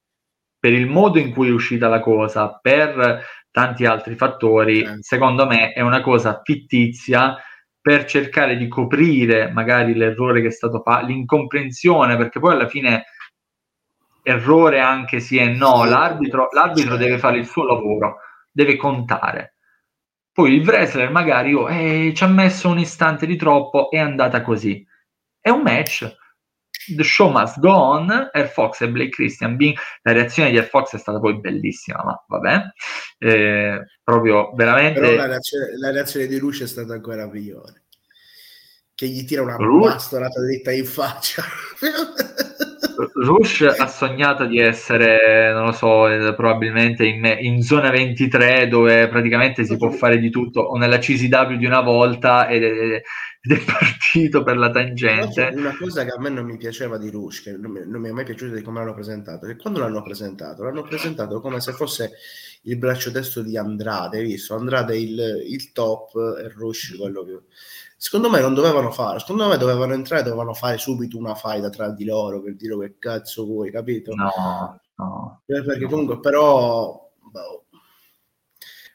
[0.63, 3.21] per il modo in cui è uscita la cosa, per
[3.51, 4.97] tanti altri fattori, eh.
[5.01, 7.35] secondo me è una cosa fittizia
[7.81, 13.03] per cercare di coprire magari l'errore che è stato fatto, l'incomprensione, perché poi alla fine
[14.21, 19.55] errore anche sì e no, l'arbitro, l'arbitro deve fare il suo lavoro, deve contare.
[20.31, 24.41] Poi il wrestler magari oh, eh, ci ha messo un istante di troppo, è andata
[24.41, 24.81] così.
[25.41, 26.21] È un match.
[26.95, 28.29] The show must go on.
[28.33, 29.73] Air Fox e Blake Christian Bean.
[30.01, 32.61] La reazione di Air Fox è stata poi bellissima, ma vabbè.
[33.19, 34.99] Eh, proprio veramente.
[34.99, 37.82] Però la reazione, la reazione di Luce è stata ancora migliore.
[38.95, 39.91] Che gli tira una Rush.
[39.93, 41.43] bastonata dritta in faccia.
[43.15, 49.07] Rush ha sognato di essere, non lo so, eh, probabilmente in, in, zona 23 dove
[49.07, 53.01] praticamente si può fare di tutto, o nella CCW di una volta ed è,
[53.41, 55.49] ed è partito per la tangente.
[55.53, 58.09] Una cosa che a me non mi piaceva di Rush, che non mi, non mi
[58.09, 61.71] è mai piaciuto di come l'hanno presentato, che quando l'hanno presentato, l'hanno presentato come se
[61.73, 62.11] fosse
[62.65, 64.55] il braccio destro di Andrade, hai visto?
[64.55, 67.41] Andrade il, il top e Rush quello più
[68.03, 71.89] secondo me non dovevano fare, secondo me dovevano entrare, dovevano fare subito una faida tra
[71.89, 74.13] di loro per dire che cazzo vuoi, capito?
[74.13, 75.41] No, no.
[75.45, 75.89] Eh, perché no.
[75.89, 77.65] comunque però boh,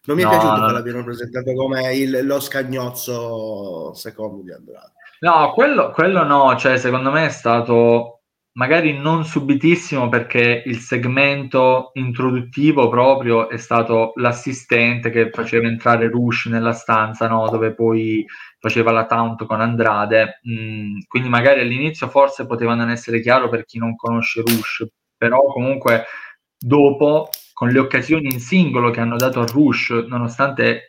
[0.05, 0.67] non mi è no, piaciuto no.
[0.67, 4.93] che l'abbiano presentato come il, lo scagnozzo secondo di Andrade.
[5.21, 8.19] No, quello, quello no, cioè secondo me è stato
[8.59, 16.47] magari non subitissimo perché il segmento introduttivo proprio è stato l'assistente che faceva entrare Rush
[16.47, 17.49] nella stanza, no?
[17.49, 18.27] dove poi
[18.59, 23.65] faceva la taunt con Andrade, mm, quindi magari all'inizio forse poteva non essere chiaro per
[23.65, 26.05] chi non conosce Rush, però comunque
[26.59, 30.87] dopo con le occasioni in singolo che hanno dato a Rush, nonostante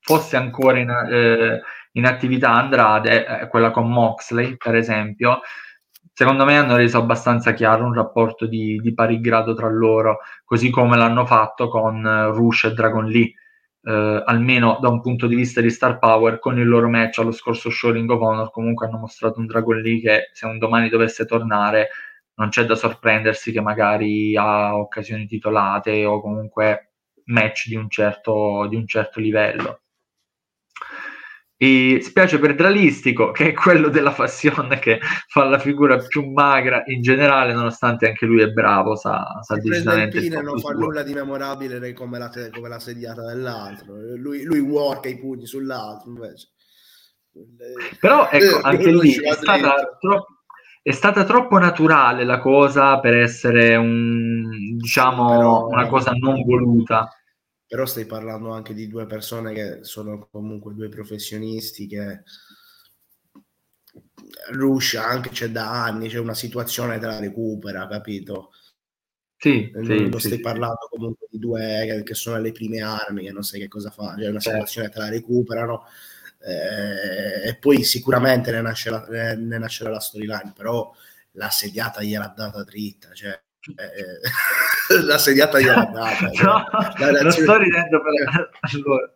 [0.00, 1.60] fosse ancora in, eh,
[1.92, 5.40] in attività Andrade, eh, quella con Moxley per esempio,
[6.12, 10.70] secondo me hanno reso abbastanza chiaro un rapporto di, di pari grado tra loro, così
[10.70, 13.32] come l'hanno fatto con uh, Rush e Dragon Lee.
[13.84, 17.32] Uh, almeno da un punto di vista di star power, con il loro match allo
[17.32, 20.88] scorso show Ring of Honor, comunque hanno mostrato un Dragon Lee che se un domani
[20.88, 21.88] dovesse tornare
[22.34, 26.92] non c'è da sorprendersi che magari ha occasioni titolate o comunque
[27.24, 29.80] match di un certo, di un certo livello.
[31.62, 34.98] E spiace per Dralistico, che è quello della Fassion che
[35.28, 40.18] fa la figura più magra in generale, nonostante anche lui è bravo, sa, sa decisamente.
[40.18, 43.94] Il non fa nulla di memorabile come la, come la sediata dell'altro.
[44.16, 46.48] Lui, lui worka i pugni sull'altro invece.
[48.00, 50.26] Però ecco, anche lì è stata, troppo,
[50.82, 57.08] è stata troppo naturale la cosa per essere un, diciamo, però, una cosa non voluta
[57.72, 62.22] però stai parlando anche di due persone che sono comunque due professionisti che
[64.50, 68.50] Rush anche c'è da anni, c'è una situazione te la recupera, capito?
[69.38, 70.26] Sì, non, sì, non sì.
[70.26, 73.68] stai parlando comunque di due che, che, sono alle prime armi, che non sai che
[73.68, 74.50] cosa fa, c'è una certo.
[74.66, 75.86] situazione te la recuperano
[76.40, 80.92] eh, e poi sicuramente ne, nasce la, ne nascerà la storyline, però
[81.36, 84.20] la sediata gliel'ha data dritta, cioè eh,
[85.04, 86.30] la sediata gliela data.
[86.42, 88.50] no, non sto ridendo per...
[88.72, 89.12] allora,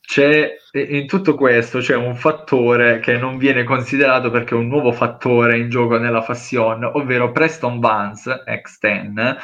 [0.00, 4.92] c'è in tutto questo c'è un fattore che non viene considerato perché è un nuovo
[4.92, 9.36] fattore in gioco nella Fassion, ovvero Preston Vance X10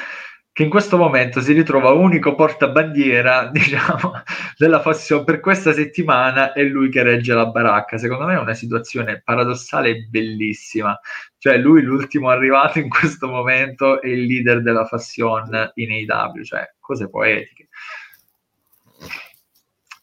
[0.53, 4.13] che in questo momento si ritrova unico portabandiera, diciamo,
[4.57, 7.99] della Fassion per questa settimana è lui che regge la baracca.
[7.99, 10.99] Secondo me è una situazione paradossale e bellissima.
[11.39, 16.75] Cioè, lui l'ultimo arrivato in questo momento è il leader della Fassion in AW, cioè
[16.79, 17.69] cose poetiche.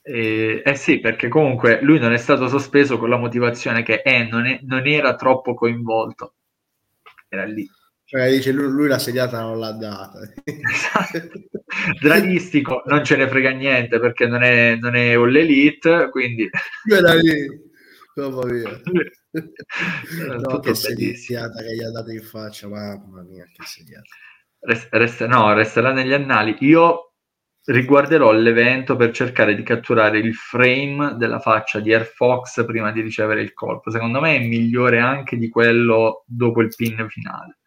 [0.01, 4.23] Eh, eh, sì, perché comunque lui non è stato sospeso con la motivazione che eh,
[4.23, 6.35] non, è, non era troppo coinvolto.
[7.27, 7.69] Era lì.
[8.09, 10.19] Cioè, dice lui, lui la segnata non l'ha data.
[10.45, 11.29] Esatto.
[11.99, 16.49] Dralistico non ce ne frega niente perché non è, non è all elite, quindi...
[16.89, 17.65] Era lì.
[18.15, 18.81] Mamma mia.
[20.37, 24.07] no, che segnata che gli ha dato in faccia, mamma mia, che segnata.
[24.59, 26.55] Rest, rest, no, resterà negli annali.
[26.61, 27.11] Io
[27.65, 33.01] riguarderò l'evento per cercare di catturare il frame della faccia di Air Fox prima di
[33.01, 33.91] ricevere il colpo.
[33.91, 37.57] Secondo me è migliore anche di quello dopo il pin finale.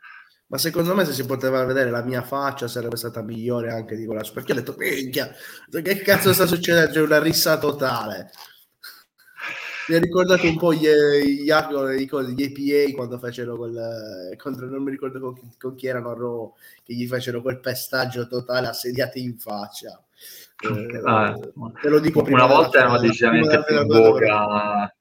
[0.50, 4.04] Ma secondo me se si poteva vedere la mia faccia sarebbe stata migliore anche di
[4.04, 4.22] quella.
[4.34, 5.32] Perché ho detto, minchia,
[5.70, 6.90] che cazzo sta succedendo?
[6.90, 8.32] C'è una rissa totale.
[9.86, 14.90] Mi ha ricordato un po' gli, gli, gli, APA quando facevano quel contro, non mi
[14.90, 19.38] ricordo con, con chi erano a Raw, che gli facevano quel pestaggio totale assediati in
[19.38, 20.02] faccia.
[20.62, 21.38] Eh, ah,
[21.80, 22.44] te lo dico prima.
[22.44, 24.92] Una volta erano decisamente più in voga,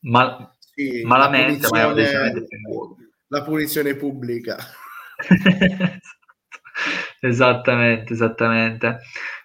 [0.00, 2.94] mal, sì, malamente, ma erano decisamente più in voga.
[3.28, 4.56] La punizione pubblica.
[7.20, 8.98] esattamente, esattamente.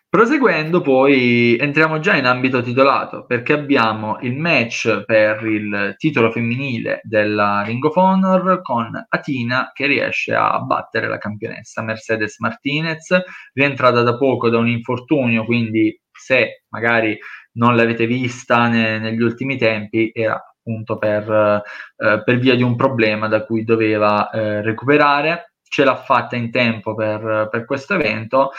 [0.09, 7.01] Proseguendo poi entriamo già in ambito titolato perché abbiamo il match per il titolo femminile
[7.03, 13.15] della Ring of Honor con Atina che riesce a battere la campionessa Mercedes Martinez,
[13.53, 17.17] rientrata da poco da un infortunio, quindi se magari
[17.57, 21.63] non l'avete vista ne- negli ultimi tempi era appunto per,
[21.97, 26.51] eh, per, via di un problema da cui doveva eh, recuperare, ce l'ha fatta in
[26.51, 28.51] tempo per, per questo evento.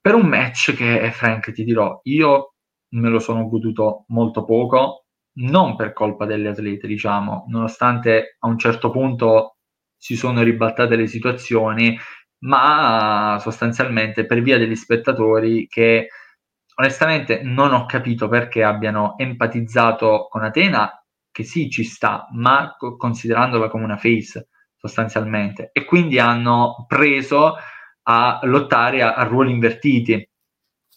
[0.00, 2.54] Per un match che, Frank, ti dirò, io
[2.94, 8.58] me lo sono goduto molto poco, non per colpa delle atlete, diciamo, nonostante a un
[8.58, 9.56] certo punto
[9.96, 11.96] si sono ribaltate le situazioni,
[12.40, 16.08] ma sostanzialmente per via degli spettatori che
[16.74, 20.90] onestamente non ho capito perché abbiano empatizzato con Atena,
[21.30, 24.48] che sì ci sta, ma considerandola come una face
[24.82, 27.54] sostanzialmente, e quindi hanno preso
[28.04, 30.26] a lottare a, a ruoli invertiti.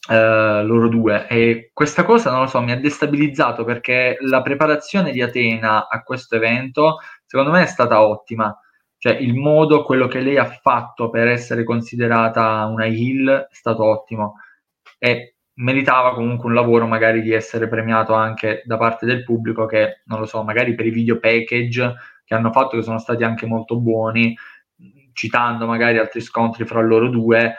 [0.08, 5.12] Uh, loro due e questa cosa non lo so mi ha destabilizzato perché la preparazione
[5.12, 8.56] di Atena a questo evento secondo me è stata ottima
[9.00, 13.84] cioè il modo quello che lei ha fatto per essere considerata una heel è stato
[13.84, 14.36] ottimo
[15.00, 20.02] e meritava comunque un lavoro magari di essere premiato anche da parte del pubblico che
[20.06, 21.96] non lo so magari per i video package
[22.26, 24.36] che hanno fatto che sono stati anche molto buoni
[25.16, 27.56] citando magari altri scontri fra loro due,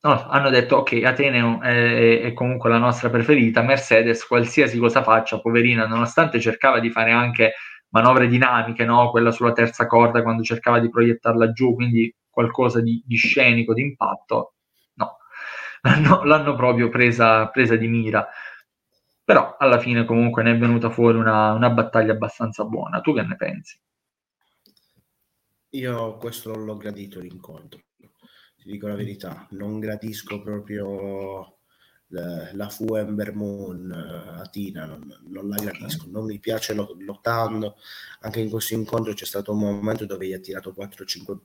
[0.00, 5.40] no, hanno detto ok, Atene è, è, comunque la nostra preferita, Mercedes qualsiasi cosa faccia,
[5.40, 7.54] poverina, nonostante cercava di fare anche
[7.88, 9.10] manovre dinamiche, no?
[9.10, 13.82] quella sulla terza corda quando cercava di proiettarla giù, quindi qualcosa di, di scenico, di
[13.82, 14.54] impatto,
[14.94, 15.16] no,
[15.82, 18.24] l'hanno, l'hanno proprio presa, presa, di mira.
[19.26, 23.00] Però alla fine comunque ne è venuta fuori una, una battaglia abbastanza buona.
[23.00, 23.76] Tu che ne pensi?
[25.70, 31.58] Io questo non l'ho gradito l'incontro, ti dico la verità, non gradisco proprio
[32.06, 36.72] la, la Fu Ember Moon uh, a Tina, non, non, la gradisco, non mi piace
[36.72, 37.78] lottando,
[38.20, 41.36] anche in questo incontro c'è stato un momento dove gli ha tirato 4-5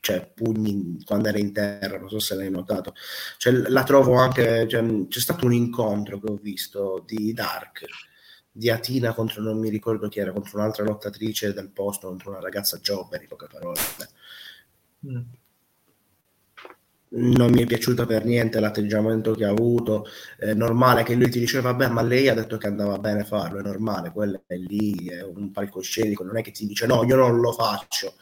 [0.00, 2.94] cioè, pugni quando era in terra, non so se l'hai notato,
[3.36, 7.86] cioè, la trovo anche, cioè, c'è stato un incontro che ho visto di Dark
[8.58, 12.40] di Atina contro non mi ricordo chi era, contro un'altra lottatrice del posto, contro una
[12.40, 13.80] ragazza jobber, in poche parole.
[15.06, 15.20] Mm.
[17.10, 20.06] Non mi è piaciuta per niente l'atteggiamento che ha avuto.
[20.36, 23.60] È normale che lui ti diceva, vabbè, ma lei ha detto che andava bene farlo,
[23.60, 27.14] è normale, quello è lì, è un palcoscenico, non è che ti dice no, io
[27.14, 28.14] non lo faccio.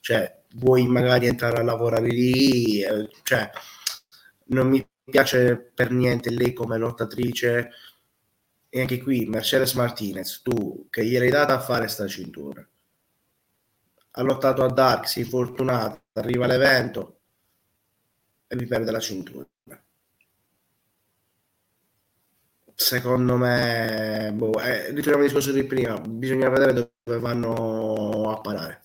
[0.00, 3.50] Cioè, vuoi magari entrare a lavorare lì, eh, cioè,
[4.46, 7.70] non mi piace per niente lei come lottatrice
[8.68, 12.66] e anche qui Mercedes Martinez, tu che gliel'hai data a fare sta cintura,
[14.14, 17.20] ha lottato a Dark, si è fortunato, arriva l'evento
[18.46, 19.46] e mi perde la cintura.
[22.74, 26.72] Secondo me, boh, eh, ritorniamo al discorso di prima, bisogna vedere
[27.04, 28.81] dove vanno a parare.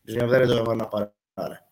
[0.00, 1.64] Bisogna vedere dove vanno a parare.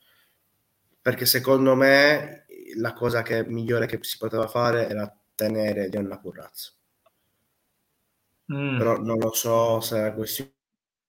[1.01, 6.73] Perché secondo me la cosa che migliore che si poteva fare era tenere Dionna Currazzo
[8.53, 8.79] Mm.
[8.79, 10.53] Però non lo so se è questione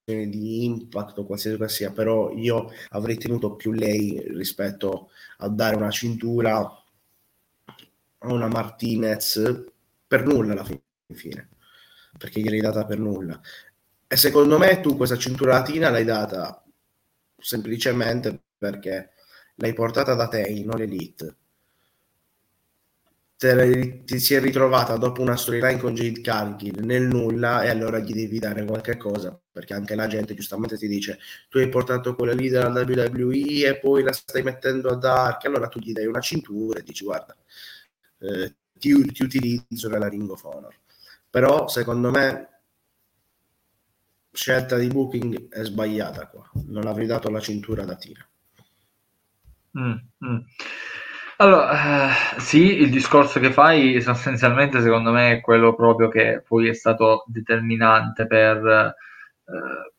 [0.05, 5.75] di impact o qualsiasi cosa sia, però io avrei tenuto più lei rispetto a dare
[5.75, 6.57] una cintura
[8.21, 9.63] a una Martinez
[10.07, 10.65] per nulla alla
[11.13, 11.49] fine,
[12.17, 13.39] perché gliel'hai data per nulla.
[14.07, 16.63] E secondo me tu questa cintura latina l'hai data
[17.39, 19.11] semplicemente perché
[19.55, 21.35] l'hai portata da te, non l'elite
[23.39, 27.99] te, ti si è ritrovata dopo una storyline con Jade Cargill nel nulla e allora
[27.99, 31.17] gli devi dare qualche cosa perché anche la gente giustamente ti dice
[31.47, 35.45] tu hai portato quella leader alla WWE e poi la stai mettendo a Dark.
[35.45, 37.33] Allora tu gli dai una cintura e dici guarda
[38.19, 40.75] eh, ti, ti utilizzo nella Ring of Honor.
[41.29, 42.58] Però secondo me
[44.31, 48.27] scelta di booking è sbagliata qua non avrei dato la cintura da Tina
[49.77, 49.93] mm,
[50.25, 50.39] mm.
[51.41, 56.67] Allora, eh, sì, il discorso che fai sostanzialmente secondo me è quello proprio che poi
[56.67, 58.93] è stato determinante per, eh,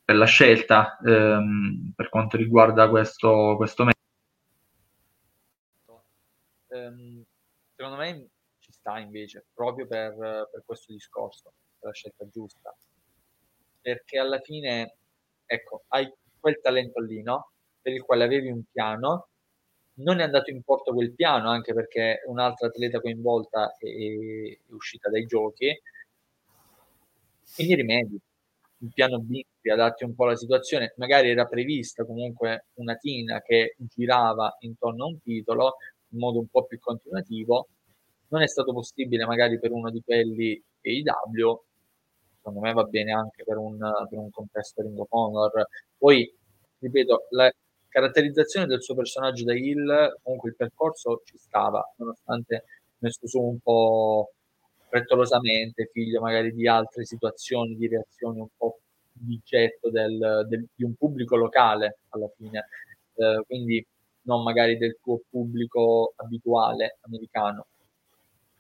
[0.05, 4.05] per la scelta ehm, per quanto riguarda questo, questo metodo.
[6.68, 7.24] Ehm,
[7.74, 8.28] secondo me
[8.59, 10.14] ci sta invece, proprio per,
[10.53, 12.76] per questo discorso, per la scelta giusta.
[13.85, 14.97] Perché alla fine,
[15.47, 17.53] ecco, hai quel talento lì, no?
[17.81, 19.28] Per il quale avevi un piano
[20.01, 25.09] non è andato in porto quel piano, anche perché un'altra atleta coinvolta è, è uscita
[25.11, 25.81] dai giochi.
[27.55, 28.18] Quindi rimedi.
[28.83, 30.95] Il piano B adatti un po' la situazione.
[30.97, 35.76] Magari era prevista comunque una Tina che girava intorno a un titolo
[36.09, 37.68] in modo un po' più continuativo.
[38.28, 41.62] Non è stato possibile magari per uno di quelli AEW.
[42.43, 45.66] Secondo me va bene anche per un, per un contesto Ring of Honor.
[45.99, 46.32] Poi,
[46.78, 47.53] ripeto, la,
[47.91, 52.64] caratterizzazione del suo personaggio da Hill, comunque il percorso ci stava, nonostante
[52.99, 54.30] messo su un po'
[54.88, 58.78] frettolosamente, figlio magari di altre situazioni, di reazioni un po'
[59.12, 62.66] di getto del, del, di un pubblico locale alla fine,
[63.14, 63.84] eh, quindi
[64.22, 67.66] non magari del tuo pubblico abituale americano.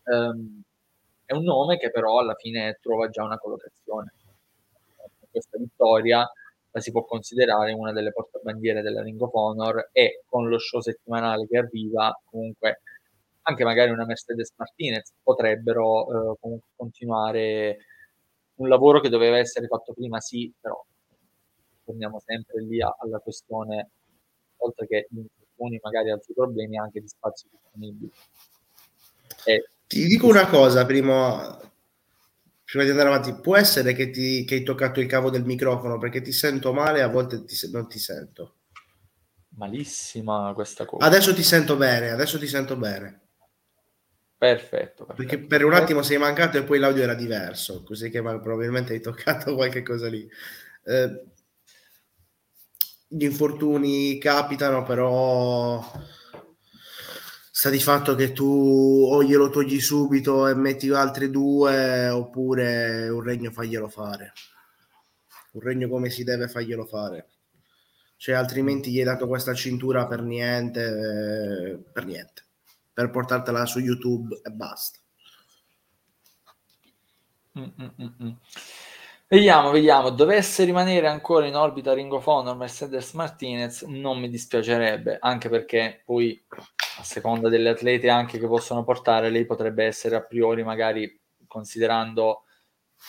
[0.04, 0.62] Um,
[1.30, 4.12] è un nome che però alla fine trova già una collocazione.
[5.30, 6.28] Questa vittoria
[6.72, 10.80] la si può considerare una delle portabandiere della Ring of Honor e con lo show
[10.80, 12.80] settimanale che arriva comunque
[13.42, 17.78] anche magari una Mercedes Martinez potrebbero eh, continuare
[18.56, 20.84] un lavoro che doveva essere fatto prima sì però
[21.84, 23.90] torniamo sempre lì alla questione
[24.58, 28.10] oltre che di infortuni magari altri problemi anche di spazi disponibili
[29.44, 31.58] e, ti dico una cosa prima
[32.62, 35.98] prima di andare avanti, può essere che, ti, che hai toccato il cavo del microfono
[35.98, 38.58] perché ti sento male, a volte ti, non ti sento.
[39.56, 41.04] Malissima questa cosa.
[41.04, 43.22] Adesso ti sento bene, adesso ti sento bene.
[44.38, 45.14] Perfetto, perfetto.
[45.14, 49.00] Perché per un attimo sei mancato e poi l'audio era diverso, così che probabilmente hai
[49.00, 50.24] toccato qualche cosa lì.
[50.84, 51.24] Eh,
[53.08, 55.84] gli infortuni capitano, però
[57.60, 63.20] sta di fatto che tu o glielo togli subito e metti altri due oppure un
[63.22, 64.32] regno faglielo fare.
[65.52, 67.28] Un regno come si deve faglielo fare.
[68.16, 72.46] Cioè altrimenti gli hai dato questa cintura per niente eh, per niente.
[72.94, 74.98] Per portartela su youtube e basta.
[77.58, 78.38] Mm-mm-mm.
[79.32, 80.10] Vediamo, vediamo.
[80.10, 86.02] Dovesse rimanere ancora in orbita Ring of Honor Mercedes Martinez, non mi dispiacerebbe, anche perché
[86.04, 86.44] poi
[86.98, 91.16] a seconda delle atlete anche che possono portare, lei potrebbe essere a priori, magari
[91.46, 92.42] considerando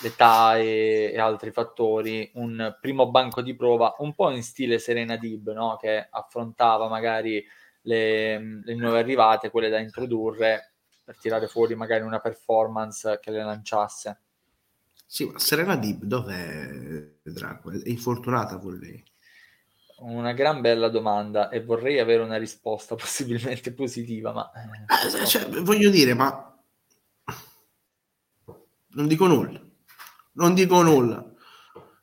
[0.03, 5.15] l'età e, e altri fattori, un primo banco di prova un po' in stile Serena
[5.15, 5.75] Dib, no?
[5.77, 7.43] che affrontava magari
[7.81, 13.43] le, le nuove arrivate, quelle da introdurre per tirare fuori magari una performance che le
[13.43, 14.19] lanciasse.
[15.13, 16.69] Sì, ma Serena Dib dov'è
[17.21, 17.69] Draco?
[17.69, 19.03] È infortunata pure lei?
[19.97, 24.49] Una gran bella domanda e vorrei avere una risposta possibilmente positiva, ma...
[24.53, 26.57] Eh, cioè, voglio dire, ma...
[28.93, 29.61] Non dico nulla.
[30.35, 31.29] Non dico nulla.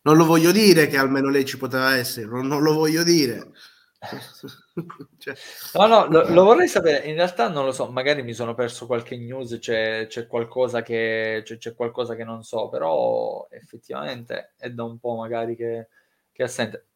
[0.02, 3.52] Non lo voglio dire che almeno lei ci poteva essere, non, non lo voglio dire.
[5.18, 5.34] cioè...
[5.74, 7.06] No, no, lo, lo, vorrei sapere.
[7.06, 11.42] In realtà non lo so, magari mi sono perso qualche news, c'è, c'è, qualcosa, che,
[11.44, 15.88] c'è, c'è qualcosa che non so, però effettivamente è da un po' magari che,
[16.32, 16.86] che assente.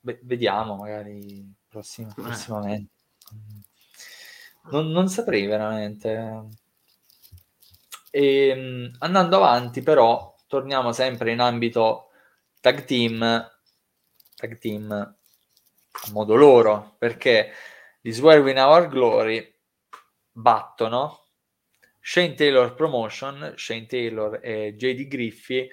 [0.00, 2.22] Beh, vediamo magari prossim- eh.
[2.22, 2.92] prossimamente.
[4.70, 6.48] Non, non, saprei veramente.
[8.10, 12.08] E, ehm, andando avanti, però, torniamo sempre in ambito
[12.60, 13.50] tag team.
[14.36, 15.16] Tag team
[16.02, 17.52] a modo loro, perché
[18.00, 19.54] gli Swear Win Our Glory
[20.30, 21.28] battono
[22.00, 25.68] Shane Taylor Promotion, Shane Taylor e JD Griffey,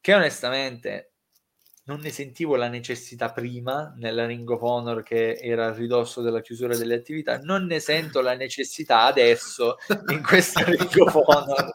[0.00, 1.14] che onestamente
[1.84, 6.40] non ne sentivo la necessità prima nella Ring of Honor che era a ridosso della
[6.40, 9.78] chiusura delle attività, non ne sento la necessità adesso
[10.12, 11.74] in questa Ring of Honor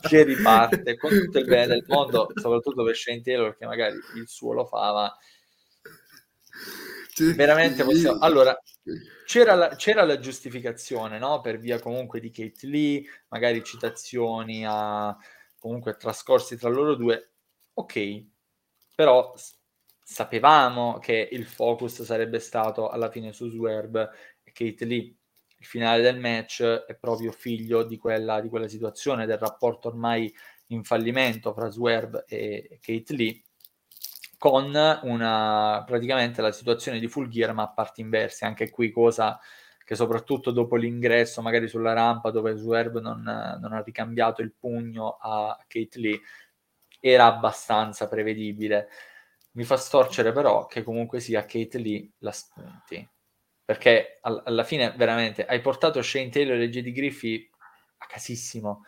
[0.00, 4.26] che riparte con tutto il bene del mondo, soprattutto per Shane Taylor che magari il
[4.26, 5.16] suo lo fa, ma
[7.34, 8.18] veramente possiamo...
[8.20, 8.56] Allora,
[9.24, 11.40] c'era la, c'era la giustificazione, no?
[11.40, 15.16] Per via comunque di Kate Lee, magari citazioni a
[15.58, 17.32] comunque trascorsi tra loro due.
[17.74, 18.26] Ok,
[18.94, 19.32] però
[20.02, 24.10] sapevamo che il focus sarebbe stato alla fine su Swerve
[24.42, 25.16] e Kate Lee.
[25.58, 30.32] Il finale del match è proprio figlio di quella, di quella situazione, del rapporto ormai
[30.68, 33.42] in fallimento fra Swerve e Kate Lee
[34.42, 39.38] con una praticamente la situazione di Full Gear ma a parti inverse, anche qui cosa
[39.84, 45.16] che soprattutto dopo l'ingresso magari sulla rampa dove Swerve non, non ha ricambiato il pugno
[45.20, 46.20] a Kate Lee
[46.98, 48.88] era abbastanza prevedibile.
[49.52, 53.08] Mi fa storcere però che comunque sia Kate Lee la spunti.
[53.64, 57.48] Perché all- alla fine veramente hai portato Shane Taylor e JD Griffey
[57.98, 58.86] a casissimo.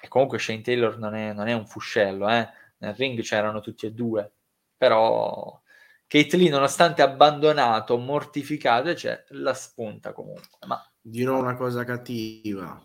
[0.00, 2.48] E comunque Shane Taylor non è, non è un fuscello eh?
[2.78, 4.34] nel ring c'erano tutti e due
[4.76, 5.62] però
[6.08, 10.58] Lee nonostante abbandonato, mortificato, c'è la spunta comunque.
[10.66, 10.80] Ma...
[11.00, 12.80] Dirò una cosa cattiva.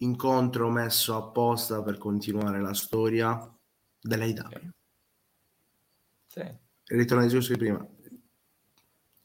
[0.00, 3.38] Incontro messo apposta per continuare la storia
[4.00, 4.70] dell'AIW.
[6.26, 6.44] Sì.
[6.84, 7.86] Ritorno ai giusti prima.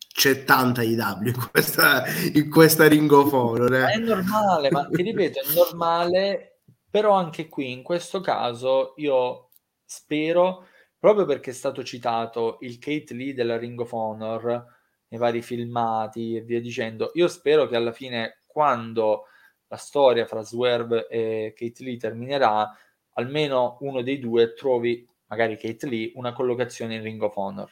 [0.08, 3.74] C'è tanta IW in questa, in questa Ring of Honor.
[3.74, 3.92] Eh?
[3.92, 9.50] È normale, ma ti ripeto, è normale, però anche qui, in questo caso, io
[9.84, 10.68] spero
[11.04, 14.66] proprio perché è stato citato il Kate Lee della Ring of Honor
[15.10, 19.26] nei vari filmati e via dicendo, io spero che alla fine quando
[19.68, 22.74] la storia fra Swerve e Kate Lee terminerà,
[23.16, 27.70] almeno uno dei due trovi, magari Kate Lee, una collocazione in Ring of Honor.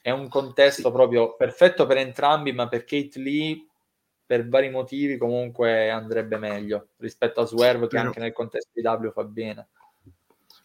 [0.00, 0.92] È un contesto sì.
[0.92, 3.64] proprio perfetto per entrambi, ma per Kate Lee
[4.26, 9.12] per vari motivi comunque andrebbe meglio rispetto a Swerve che anche nel contesto di W
[9.12, 9.68] fa bene.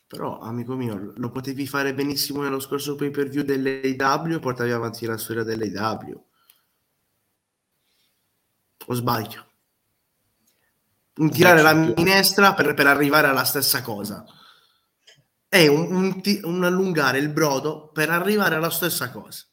[0.08, 4.72] Però, amico mio, lo potevi fare benissimo nello scorso pay per view dell'AW e portavi
[4.72, 6.26] avanti la storia dell'AW.
[8.86, 9.45] O sbaglio?
[11.16, 14.24] Un tirare la minestra per, per, arrivare alla stessa cosa.
[15.49, 19.43] È un, un, un, allungare il brodo per arrivare alla stessa cosa.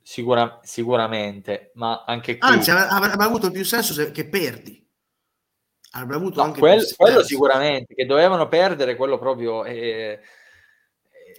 [0.00, 2.48] Sicura, sicuramente, ma anche qui...
[2.48, 4.85] Anzi, avrebbe avuto più senso se, che perdi
[5.96, 10.20] avrebbe avuto no, anche quel, quello sicuramente che dovevano perdere quello proprio è,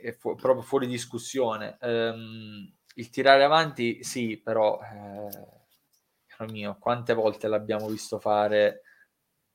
[0.01, 1.77] è fu, proprio fuori discussione.
[1.81, 8.81] Um, il tirare avanti sì però eh, mio quante volte l'abbiamo visto fare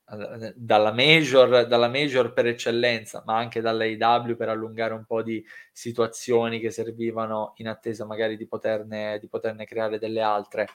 [0.09, 5.45] eh, dalla major, dalla major per eccellenza ma anche dall'AW per allungare un po' di
[5.73, 10.69] situazioni che servivano in attesa magari di poterne, di poterne creare delle altre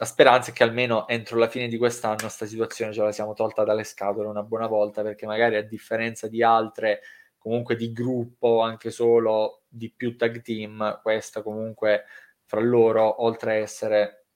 [0.00, 3.34] la speranza è che almeno entro la fine di quest'anno questa situazione ce la siamo
[3.34, 7.00] tolta dalle scatole una buona volta, perché magari a differenza di altre,
[7.36, 12.04] comunque di gruppo, anche solo di più tag team, questa comunque
[12.44, 14.26] fra loro, oltre a essere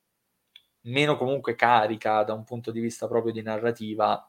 [0.83, 4.29] meno comunque carica da un punto di vista proprio di narrativa,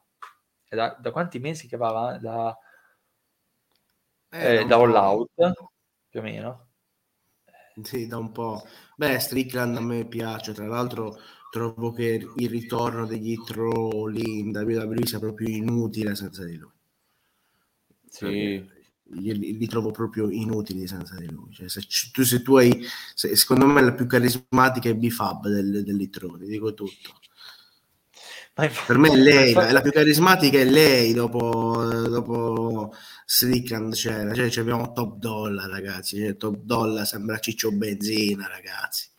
[0.68, 2.56] da, da quanti mesi che va da,
[4.30, 5.30] eh, eh, da All Out,
[6.08, 6.63] più o meno?
[7.82, 8.62] Sì, da un po'.
[8.96, 11.18] Beh, Strickland a me piace, tra l'altro
[11.50, 16.72] trovo che il ritorno degli trolli in WWE sia proprio inutile senza di lui.
[18.08, 18.72] Sì.
[19.08, 21.52] Li, li, trovo proprio inutili senza di lui.
[21.52, 25.84] Cioè, se, tu, se tu hai, se, secondo me, la più carismatica è Bifab del,
[25.84, 27.20] dell'Itrone, dico tutto.
[28.54, 32.94] Per me è lei, la, la, più carismatica è lei dopo, dopo
[33.24, 39.10] Strickland c'era, cioè, abbiamo Top Dollar ragazzi, cioè, Top Dollar sembra Ciccio Benzina ragazzi.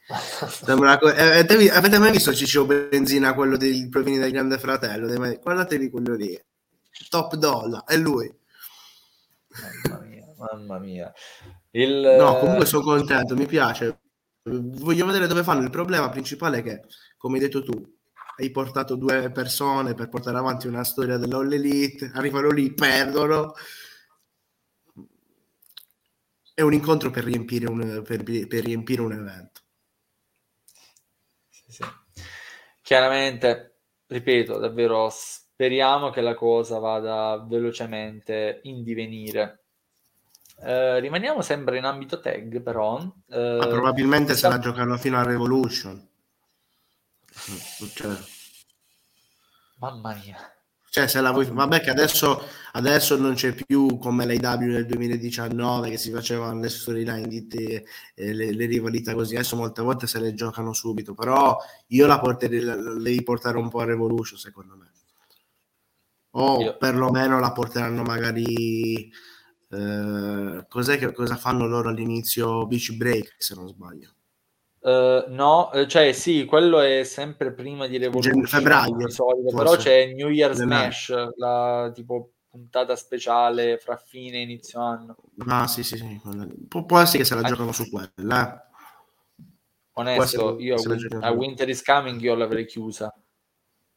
[0.63, 5.07] Sembra, eh, avete, avete mai visto Ciccio Benzina, quello dei provini del Grande Fratello?
[5.41, 6.39] Guardatevi quello lì,
[7.09, 8.33] Top Dollar, è lui.
[9.89, 11.13] Mamma mia, mamma mia.
[11.71, 12.15] Il...
[12.17, 13.99] No, comunque sono contento, mi piace.
[14.43, 15.61] Voglio vedere dove fanno.
[15.63, 16.81] Il problema principale è che,
[17.17, 17.94] come hai detto tu,
[18.37, 23.53] hai portato due persone per portare avanti una storia dell'All Elite, arrivano lì, perdono
[26.55, 29.61] è un incontro per riempire un, per, per riempire un evento.
[31.49, 31.83] Sì, sì.
[32.81, 39.65] Chiaramente, ripeto, davvero speriamo che la cosa vada velocemente in divenire.
[40.61, 43.01] Eh, rimaniamo sempre in ambito tag, però.
[43.27, 46.07] Eh, ah, probabilmente se la giocano fino a Revolution.
[47.93, 48.17] Cioè.
[49.79, 50.55] Mamma mia.
[50.89, 51.45] Cioè, se la vuoi...
[51.45, 56.69] Vabbè che adesso, adesso non c'è più come l'AW nel 2019 che si facevano le
[56.69, 59.35] storyline, di te, eh, le, le, rivalità così.
[59.35, 61.57] Adesso molte volte se le giocano subito, però
[61.87, 64.91] io la porterei, la, la devi portare un po' a Revolution, secondo me.
[66.37, 66.77] O io.
[66.77, 69.11] perlomeno la porteranno magari...
[69.69, 72.65] Eh, cos'è che, cosa fanno loro all'inizio?
[72.67, 74.14] Beach Break, se non sbaglio.
[74.85, 80.13] Uh, no, eh, cioè sì, quello è sempre prima di Revolution, febbraio, solito, però c'è
[80.13, 85.15] New Year's Smash, la tipo puntata speciale fra fine e inizio anno.
[85.47, 86.21] Ah, sì, sì, sì.
[86.67, 88.55] Pu- può essere che se la giocano su quella.
[88.55, 89.43] Eh.
[89.93, 90.75] Onesto, io
[91.19, 93.11] a Winter is Coming io l'avrei chiusa.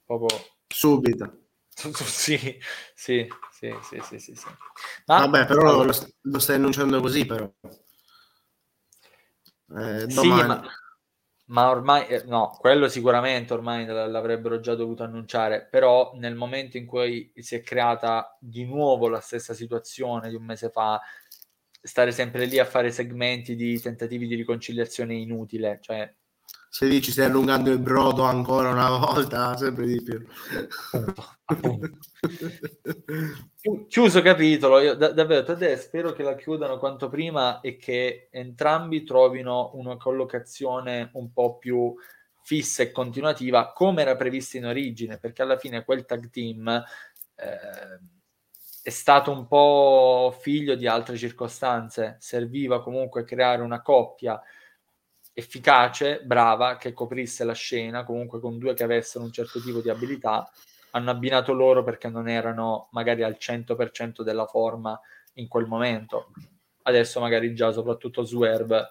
[0.06, 1.48] Proprio subito.
[1.68, 2.38] sì,
[2.96, 4.46] sì, sì, sì, sì, sì, sì.
[5.04, 7.52] Ma, Vabbè, però lo, lo stai annunciando così, però.
[9.76, 10.62] Eh, sì, ma,
[11.46, 16.86] ma, ormai, eh, no, quello sicuramente ormai l'avrebbero già dovuto annunciare, però nel momento in
[16.86, 21.00] cui si è creata di nuovo la stessa situazione di un mese fa,
[21.80, 26.12] stare sempre lì a fare segmenti di tentativi di riconciliazione inutile, cioè
[26.70, 30.22] se dici stai allungando il brodo ancora una volta, sempre di più.
[33.88, 39.02] Chiuso capitolo, io da, davvero Tadè, spero che la chiudano quanto prima e che entrambi
[39.02, 41.94] trovino una collocazione un po' più
[42.42, 47.98] fissa e continuativa come era previsto in origine, perché alla fine quel tag team eh,
[48.82, 54.38] è stato un po' figlio di altre circostanze, serviva comunque creare una coppia
[55.32, 59.88] efficace, brava, che coprisse la scena, comunque con due che avessero un certo tipo di
[59.88, 60.46] abilità,
[60.90, 64.98] hanno abbinato loro perché non erano magari al 100% della forma
[65.34, 66.32] in quel momento.
[66.82, 68.88] Adesso magari già soprattutto Swerve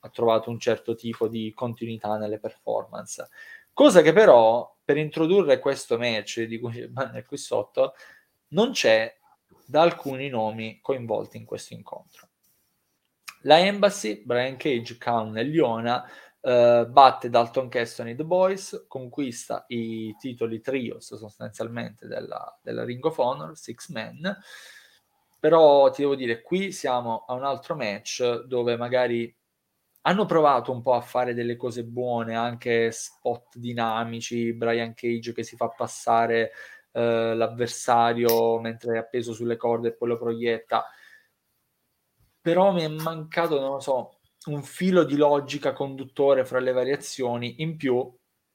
[0.00, 3.28] ha trovato un certo tipo di continuità nelle performance.
[3.72, 6.80] Cosa che però per introdurre questo match di cui
[7.14, 7.94] è qui sotto
[8.48, 9.16] non c'è
[9.64, 12.28] da alcuni nomi coinvolti in questo incontro.
[13.44, 16.04] La Embassy, Brian Cage, Khan e Liona
[16.42, 23.04] Uh, batte Dalton Keston e The Boys, conquista i titoli trios sostanzialmente della, della, Ring
[23.04, 24.38] of Honor, Six Men,
[25.38, 29.34] però ti devo dire, qui siamo a un altro match dove magari
[30.02, 35.42] hanno provato un po' a fare delle cose buone, anche spot dinamici, Brian Cage che
[35.42, 36.52] si fa passare
[36.92, 40.86] uh, l'avversario mentre è appeso sulle corde e poi lo proietta,
[42.40, 47.62] però mi è mancato, non lo so, un filo di logica conduttore fra le variazioni.
[47.62, 48.12] In più,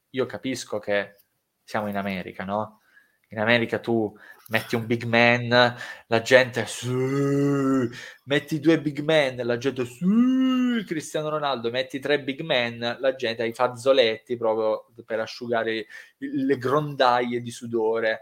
[0.10, 1.18] io capisco che
[1.64, 2.82] siamo in America, no?
[3.30, 4.16] In America tu
[4.50, 5.76] metti un big man,
[6.08, 6.66] la gente
[8.26, 13.42] metti due big man, la gente su, Cristiano Ronaldo, metti tre big man, la gente
[13.42, 18.22] ha i fazzoletti proprio per asciugare le grondaie di sudore,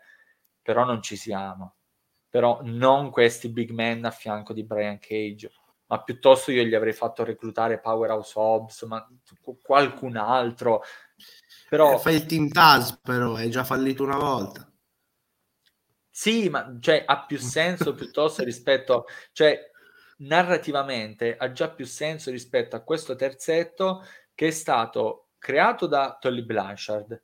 [0.62, 1.76] però non ci siamo
[2.34, 5.52] però non questi big man a fianco di Brian Cage,
[5.94, 9.08] ma piuttosto io gli avrei fatto reclutare Powerhouse Hobbs, ma
[9.62, 10.82] qualcun altro.
[11.70, 11.94] Però...
[11.94, 14.68] Eh, fai il Team Taz, però, hai già fallito una volta.
[16.10, 19.06] Sì, ma cioè, ha più senso piuttosto rispetto...
[19.34, 19.70] Cioè,
[20.16, 26.44] narrativamente ha già più senso rispetto a questo terzetto che è stato creato da Tolly
[26.44, 27.22] Blanchard,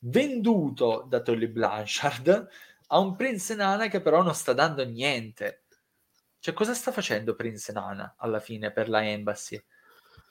[0.00, 2.48] venduto da Tolly Blanchard,
[2.88, 5.61] ha un Prince Nana che però non sta dando niente.
[6.42, 9.62] Cioè, cosa sta facendo Prince Nana alla fine per la Embassy?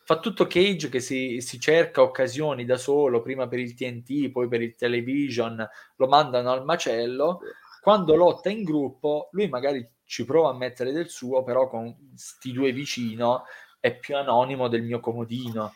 [0.03, 4.49] Fa tutto Cage che si, si, cerca occasioni da solo, prima per il TNT, poi
[4.49, 7.39] per il television, lo mandano al macello.
[7.79, 12.51] Quando lotta in gruppo, lui magari ci prova a mettere del suo, però con sti
[12.51, 13.45] due vicino
[13.79, 15.73] è più anonimo del mio comodino.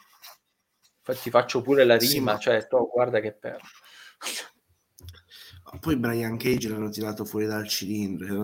[0.97, 2.37] Infatti faccio pure la rima, sì, ma...
[2.37, 3.67] cioè, to, guarda che perdo.
[5.79, 8.43] Poi Brian Cage l'hanno tirato fuori dal cilindro.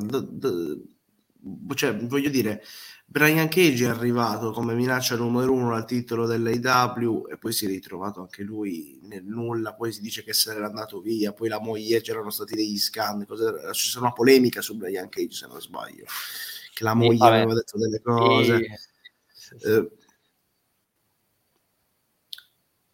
[1.73, 2.63] Cioè, voglio dire,
[3.05, 7.67] Brian Cage è arrivato come minaccia numero uno al titolo dell'AW e poi si è
[7.67, 9.73] ritrovato anche lui nel nulla.
[9.73, 11.33] Poi si dice che se n'era andato via.
[11.33, 13.25] Poi la moglie c'erano stati degli scandali.
[13.25, 16.05] C'è stata una polemica su Brian Cage, se non sbaglio,
[16.73, 18.79] che la moglie sì, aveva detto delle cose.
[19.27, 19.91] Sì, eh,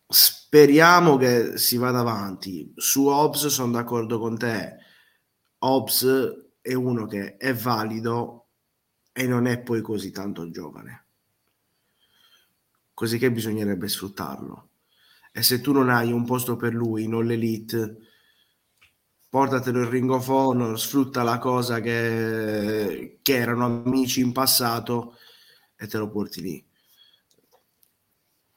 [0.10, 2.74] Speriamo che si vada avanti.
[2.76, 4.78] Su Hobbs sono d'accordo con te.
[5.60, 8.48] Hobbs è uno che è valido
[9.14, 11.06] e non è poi così tanto giovane.
[12.94, 14.72] Così che bisognerebbe sfruttarlo.
[15.32, 18.00] E se tu non hai un posto per lui, non l'elite,
[19.30, 25.16] portatelo in Ring of Honor, sfrutta la cosa che, che erano amici in passato
[25.78, 26.68] e te lo porti lì.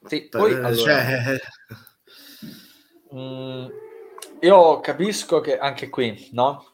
[0.03, 1.39] Sì, poi allora, cioè...
[3.09, 3.67] mh, mm,
[4.41, 6.70] io capisco che anche qui, no?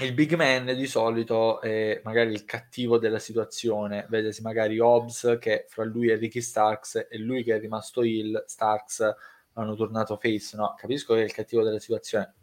[0.00, 5.66] Il big man di solito è magari il cattivo della situazione, vedesi magari Hobbs che
[5.68, 9.14] fra lui e Ricky Starks e lui che è rimasto il Starks
[9.52, 10.74] hanno tornato face, no?
[10.76, 12.34] Capisco che è il cattivo della situazione.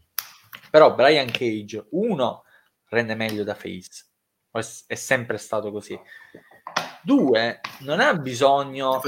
[0.70, 2.46] Però Brian Cage, uno,
[2.88, 4.06] rende meglio da face,
[4.88, 6.00] è sempre stato così.
[7.04, 9.02] Due, non ha bisogno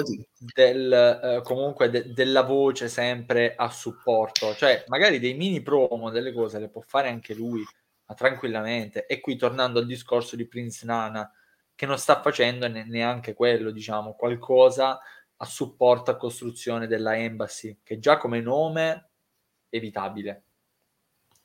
[0.54, 6.34] del, eh, comunque de- della voce sempre a supporto, cioè magari dei mini promo, delle
[6.34, 7.64] cose le può fare anche lui,
[8.14, 9.06] tranquillamente.
[9.06, 11.32] E qui tornando al discorso di Prince Nana,
[11.76, 15.00] che non sta facendo ne- neanche quello, diciamo, qualcosa
[15.38, 19.10] a supporto a costruzione della Embassy, che già come nome
[19.70, 20.44] è evitabile.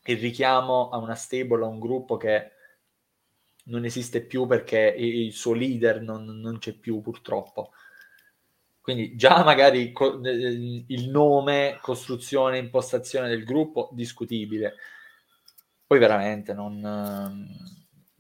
[0.07, 2.53] Il richiamo a una stable, a un gruppo che
[3.67, 7.73] non esiste più perché il suo leader non, non c'è più purtroppo.
[8.81, 14.77] Quindi già magari co- eh, il nome, costruzione, impostazione del gruppo, discutibile.
[15.89, 16.79] Poi veramente non,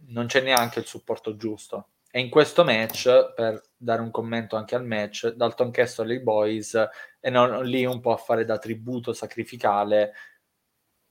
[0.06, 1.90] non c'è neanche il supporto giusto.
[2.10, 6.22] E in questo match, per dare un commento anche al match, Dalton Castle e i
[6.22, 6.88] Boys
[7.20, 10.14] e non lì un po' a fare da tributo sacrificale,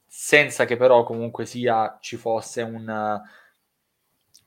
[0.07, 3.21] senza che però comunque sia ci fosse un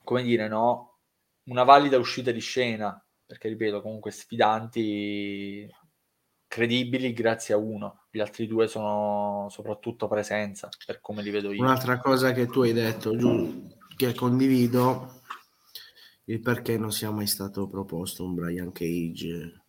[0.03, 0.97] come dire, no?
[1.45, 5.69] Una valida uscita di scena, perché ripeto, comunque sfidanti
[6.47, 11.61] credibili grazie a uno, gli altri due sono soprattutto presenza, per come li vedo io.
[11.61, 15.21] Un'altra cosa che tu hai detto, giù, che condivido,
[16.25, 19.61] il perché non sia mai stato proposto un Brian Cage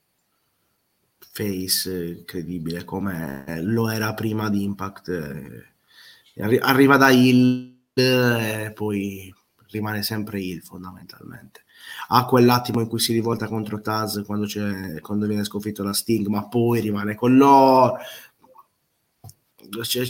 [1.18, 5.08] face credibile come lo era prima di Impact.
[5.08, 9.32] Eh, arriva da Hill e poi
[9.70, 11.64] rimane sempre il fondamentalmente.
[12.08, 14.46] Ha quell'attimo in cui si rivolta contro Taz quando,
[15.00, 17.96] quando viene sconfitto da Sting, ma poi rimane con loro.
[19.80, 20.08] Cioè,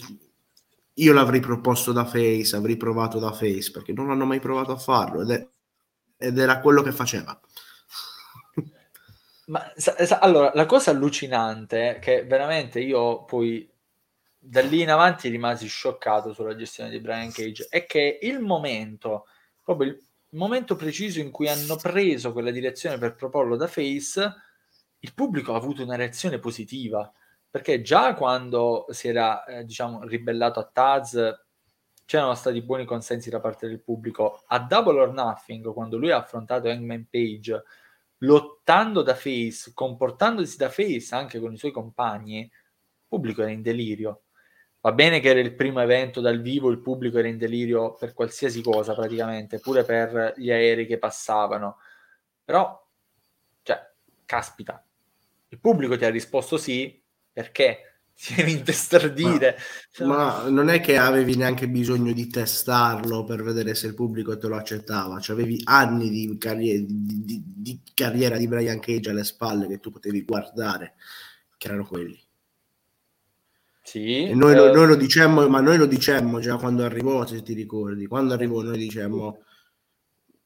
[0.94, 4.78] io l'avrei proposto da Face, avrei provato da Face perché non hanno mai provato a
[4.78, 5.48] farlo ed, è,
[6.18, 7.38] ed era quello che faceva.
[9.46, 9.72] Ma
[10.20, 13.68] allora, la cosa allucinante è che veramente io poi
[14.38, 19.26] da lì in avanti rimasi scioccato sulla gestione di Brian Cage è che il momento
[19.62, 19.90] proprio
[20.32, 24.34] il momento preciso in cui hanno preso quella direzione per proporlo da Face,
[25.00, 27.12] il pubblico ha avuto una reazione positiva,
[27.52, 31.38] perché già quando si era, eh, diciamo, ribellato a Taz,
[32.06, 34.42] c'erano stati buoni consensi da parte del pubblico.
[34.46, 37.62] A Double or Nothing, quando lui ha affrontato Hangman Page,
[38.20, 42.50] lottando da face, comportandosi da face anche con i suoi compagni, il
[43.06, 44.22] pubblico era in delirio.
[44.80, 48.14] Va bene che era il primo evento dal vivo, il pubblico era in delirio per
[48.14, 51.76] qualsiasi cosa praticamente, pure per gli aerei che passavano.
[52.42, 52.88] Però,
[53.60, 53.92] cioè,
[54.24, 54.82] caspita,
[55.48, 57.01] il pubblico ti ha risposto sì,
[57.32, 57.78] perché?
[58.22, 59.56] Ti devi intestardire.
[60.00, 64.38] Ma, ma, non è che avevi neanche bisogno di testarlo per vedere se il pubblico
[64.38, 69.10] te lo accettava, cioè avevi anni di, carriera di, di, di carriera di Brian Cage
[69.10, 70.94] alle spalle che tu potevi guardare,
[71.56, 72.20] che erano quelli.
[73.82, 77.52] Sì, noi, eh, noi, lo dicemmo, ma noi lo dicemmo già quando arrivò, se ti
[77.52, 79.42] ricordi, quando arrivò noi dicemmo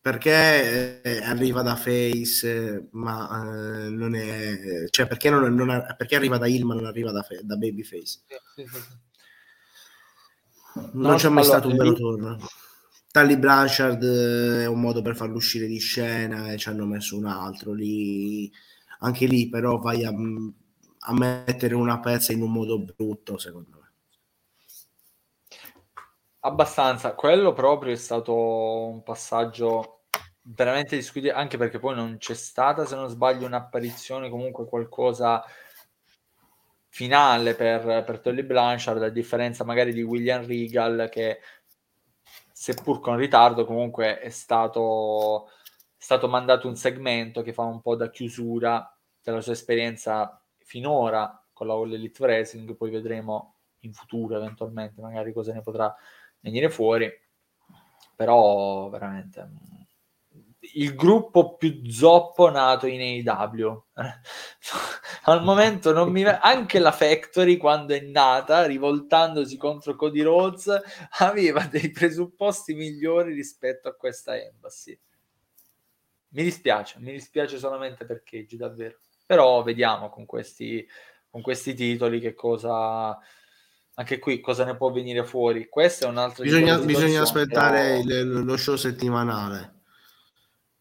[0.07, 6.39] perché eh, arriva da Face, ma eh, non è, cioè perché, non, non perché arriva
[6.39, 8.21] da Ilma, non arriva da, da Babyface.
[8.55, 8.81] Sì, sì, sì.
[10.93, 12.39] Non no, c'è mai stato un vero torno.
[13.11, 17.17] Tally Blanchard eh, è un modo per farlo uscire di scena e ci hanno messo
[17.17, 18.49] un altro lì.
[19.01, 20.13] Anche lì, però, vai a
[21.09, 23.93] a mettere una pezza in un modo brutto, secondo me.
[26.41, 29.96] Abbastanza, quello proprio è stato un passaggio
[30.49, 35.45] veramente discutibile, anche perché poi non c'è stata, se non sbaglio, un'apparizione, comunque qualcosa
[36.89, 41.41] finale per, per Tolly Blanchard, a differenza magari di William Regal, che
[42.53, 47.97] seppur con ritardo comunque è stato, è stato mandato un segmento che fa un po'
[47.97, 54.37] da chiusura della sua esperienza finora con la All Elite Wrestling, poi vedremo in futuro
[54.37, 55.95] eventualmente magari cosa ne potrà
[56.41, 57.11] venire fuori,
[58.15, 59.49] però veramente
[60.75, 63.85] il gruppo più zoppo nato in AEW.
[65.25, 70.81] Al momento non mi anche la Factory quando è nata, rivoltandosi contro Cody Rhodes,
[71.19, 74.99] aveva dei presupposti migliori rispetto a questa Embassy.
[76.29, 78.99] Mi dispiace, mi dispiace solamente per Cage, davvero.
[79.25, 80.87] Però vediamo con questi,
[81.31, 83.19] con questi titoli che cosa
[83.99, 85.69] anche qui cosa ne può venire fuori.
[85.69, 88.21] Questo è un altro bisogna, bisogna aspettare però...
[88.21, 89.76] il, lo show settimanale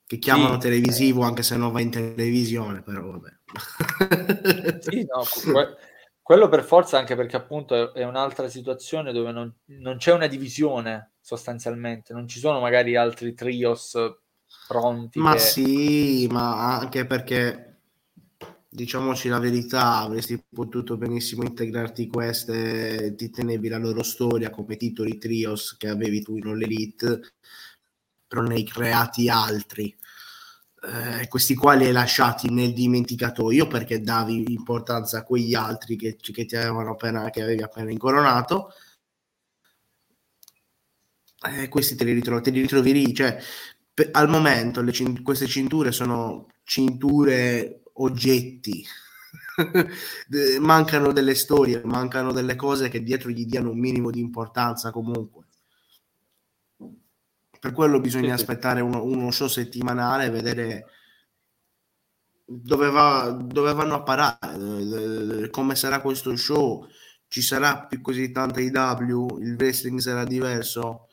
[0.06, 1.26] che chiamano sì, televisivo eh.
[1.26, 3.34] anche se non va in televisione però vabbè.
[4.82, 5.76] Sì, no, que-
[6.22, 11.14] quello per forza anche perché appunto è un'altra situazione dove non, non, c'è una divisione
[11.22, 12.14] sostanzialmente.
[12.14, 13.96] Non ci sono magari altri trios
[14.68, 15.40] pronti ma che...
[15.40, 17.76] sì ma anche perché
[18.76, 25.18] diciamoci la verità, avresti potuto benissimo integrarti queste, ti tenevi la loro storia come titoli
[25.18, 27.22] trios che avevi tu in All Elite,
[28.36, 29.96] però ne hai creati altri.
[30.84, 36.18] Eh, questi qua li hai lasciati nel dimenticatoio perché davi importanza a quegli altri che,
[36.18, 38.74] che ti avevano appena, che avevi appena incoronato.
[41.48, 43.38] Eh, questi te li ritrovi, te li ritrovi lì, cioè
[43.94, 44.92] per, al momento le,
[45.24, 48.86] queste cinture sono cinture oggetti
[50.60, 55.45] mancano delle storie, mancano delle cose che dietro gli diano un minimo di importanza comunque.
[57.66, 60.86] Per quello bisogna aspettare uno, uno, show settimanale e vedere
[62.46, 66.86] dove, va, dove vanno a parare, come sarà questo show.
[67.28, 71.08] Ci sarà più così tanta IW, il wrestling sarà diverso,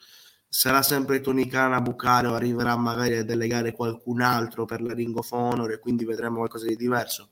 [0.46, 4.92] sarà sempre Tony Khan a bucare o arriverà magari a delegare qualcun altro per la
[4.92, 7.30] Ring of Honor e quindi vedremo qualcosa di diverso.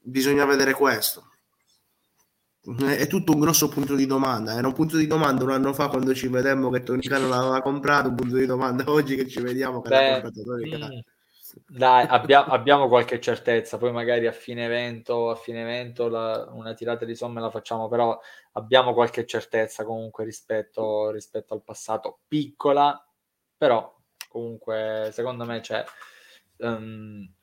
[0.00, 1.33] Bisogna vedere questo.
[2.64, 4.54] È tutto un grosso punto di domanda.
[4.54, 7.60] Era un punto di domanda un anno fa quando ci vedemmo che Tony Khan l'aveva
[7.60, 10.94] comprato, un punto di domanda oggi che ci vediamo che Beh, comprato Tony Khan.
[10.94, 10.98] Mm.
[11.68, 16.74] Dai, abbia, abbiamo qualche certezza, poi magari a fine evento, a fine evento la, una
[16.74, 18.18] tirata di somme la facciamo, però
[18.52, 23.06] abbiamo qualche certezza comunque rispetto, rispetto al passato, piccola,
[23.56, 23.94] però
[24.28, 25.84] comunque secondo me c'è...
[26.56, 27.33] Um,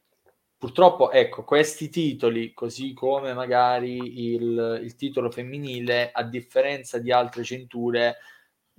[0.61, 7.43] purtroppo, ecco, questi titoli, così come magari il, il titolo femminile, a differenza di altre
[7.43, 8.17] cinture,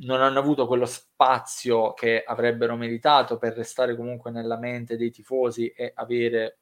[0.02, 5.70] non hanno avuto quello spazio che avrebbero meritato per restare comunque nella mente dei tifosi
[5.70, 6.58] e avere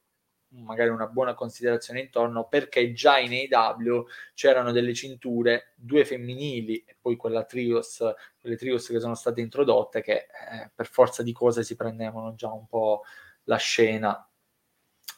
[0.52, 6.96] magari una buona considerazione intorno perché già in AW c'erano delle cinture, due femminili e
[6.98, 8.02] poi quella trios,
[8.40, 12.50] quelle trios che sono state introdotte che eh, per forza di cose si prendevano già
[12.50, 13.02] un po'
[13.44, 14.24] la scena.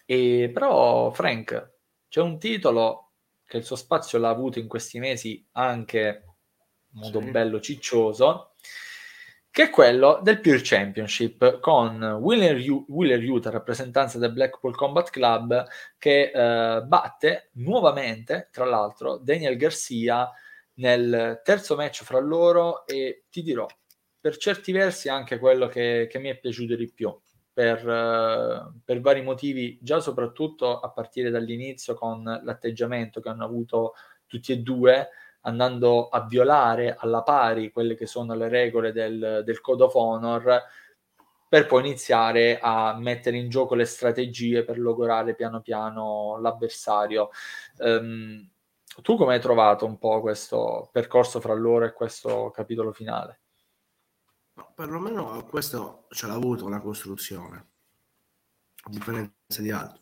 [0.04, 1.74] E però Frank,
[2.08, 3.12] c'è un titolo
[3.46, 6.32] che il suo spazio l'ha avuto in questi mesi anche
[6.92, 7.30] modo sì.
[7.30, 8.52] bello ciccioso,
[9.50, 15.66] che è quello del Pure Championship con Willer Utah, rappresentanza del Blackpool Combat Club,
[15.98, 20.32] che eh, batte nuovamente, tra l'altro, Daniel Garcia
[20.74, 23.66] nel terzo match fra loro e ti dirò,
[24.18, 27.14] per certi versi anche quello che, che mi è piaciuto di più.
[27.52, 33.92] Per, uh, per, vari motivi, già soprattutto a partire dall'inizio con l'atteggiamento che hanno avuto
[34.26, 35.08] tutti e due,
[35.42, 40.62] andando a violare alla pari quelle che sono le regole del, del Code of Honor
[41.52, 47.28] per poi iniziare a mettere in gioco le strategie per logorare piano piano l'avversario.
[47.76, 48.48] Um,
[49.02, 53.41] tu come hai trovato un po' questo percorso fra loro e questo capitolo finale?
[54.54, 57.66] No, perlomeno questo ce l'ha avuto una costruzione,
[58.82, 60.00] a differenza di altri.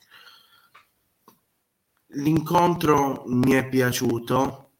[2.12, 4.70] L'incontro mi è piaciuto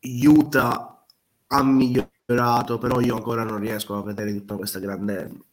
[0.00, 1.04] Utah
[1.48, 5.44] ha migliorato, però io ancora non riesco a vedere tutta questa grande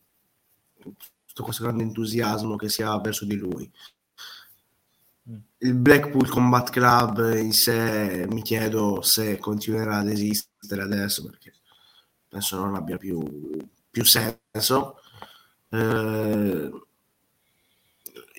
[1.25, 3.69] tutto questo grande entusiasmo che si ha verso di lui.
[5.59, 11.53] Il Blackpool Combat Club in sé mi chiedo se continuerà ad esistere adesso perché
[12.29, 13.21] penso non abbia più,
[13.89, 14.97] più senso.
[15.69, 16.71] Eh,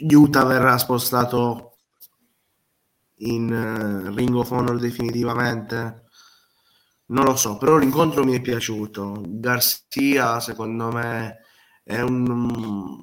[0.09, 1.77] Utah verrà spostato
[3.17, 6.05] in uh, Ring of Honor definitivamente?
[7.07, 9.23] Non lo so, però l'incontro mi è piaciuto.
[9.27, 11.39] Garcia, secondo me,
[11.83, 13.03] è un,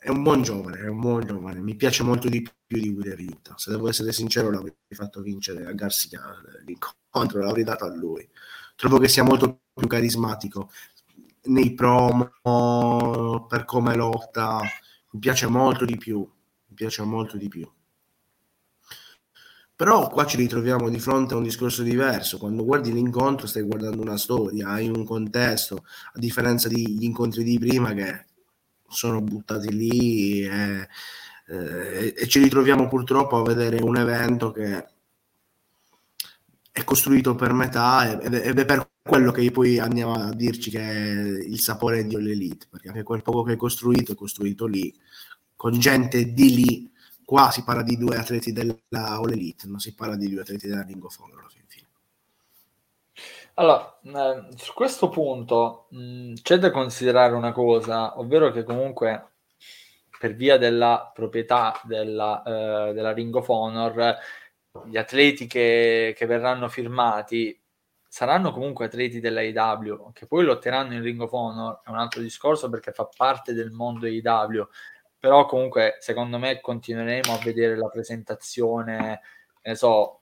[0.00, 1.60] è un buon giovane, è un buon giovane.
[1.60, 3.54] Mi piace molto di più di Wheeler Utah.
[3.56, 6.20] Se devo essere sincero, l'avrei fatto vincere a Garcia
[6.66, 8.28] l'incontro, l'avrei dato a lui.
[8.78, 10.70] Trovo che sia molto più carismatico
[11.46, 12.30] nei promo,
[13.48, 14.60] per come lotta.
[15.10, 16.18] Mi piace molto di più.
[16.18, 17.68] Mi piace molto di più.
[19.74, 22.38] Però qua ci ritroviamo di fronte a un discorso diverso.
[22.38, 27.58] Quando guardi l'incontro stai guardando una storia, hai un contesto, a differenza degli incontri di
[27.58, 28.26] prima che
[28.86, 30.88] sono buttati lì e,
[31.48, 34.86] eh, e ci ritroviamo purtroppo a vedere un evento che
[36.78, 41.44] è costruito per metà ed è per quello che poi andiamo a dirci che è
[41.44, 44.94] il sapore di All perché anche quel poco che è costruito è costruito lì,
[45.56, 46.92] con gente di lì
[47.28, 50.82] Qua si parla di due atleti della All non si parla di due atleti della
[50.82, 51.46] Ring of Honor.
[53.58, 59.32] Allora, eh, su questo punto mh, mm, c'è da considerare una cosa, ovvero che comunque
[60.18, 64.16] per via della proprietà della, eh, della Ring of Honor,
[64.86, 67.58] gli atleti che, che, verranno firmati
[68.08, 72.68] saranno comunque atleti dell'AEW, che poi lotteranno in Ring of Honor, è un altro discorso
[72.70, 74.66] perché fa parte del mondo AEW,
[75.18, 79.20] però comunque secondo me continueremo a vedere la presentazione,
[79.62, 80.18] ne so,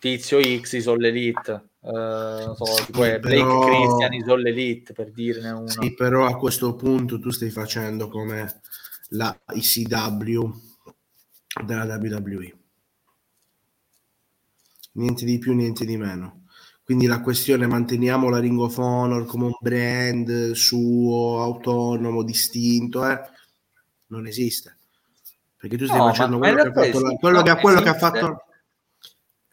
[0.00, 1.68] Tizio X is all elite.
[1.80, 3.60] Uh, so, sì, tipo Blake però...
[3.60, 5.68] Christian is all elite per dirne uno.
[5.68, 8.62] Sì, però a questo punto tu stai facendo come
[9.10, 10.50] la ICW
[11.64, 12.59] della WWE.
[14.92, 16.44] Niente di più, niente di meno.
[16.82, 23.20] Quindi la questione manteniamo la Ring of Honor come un brand suo, autonomo, distinto, eh?
[24.06, 24.76] non esiste.
[25.56, 27.94] Perché tu stai no, facendo quello, che ha, fatto, la, quello, che, quello che ha
[27.94, 28.44] fatto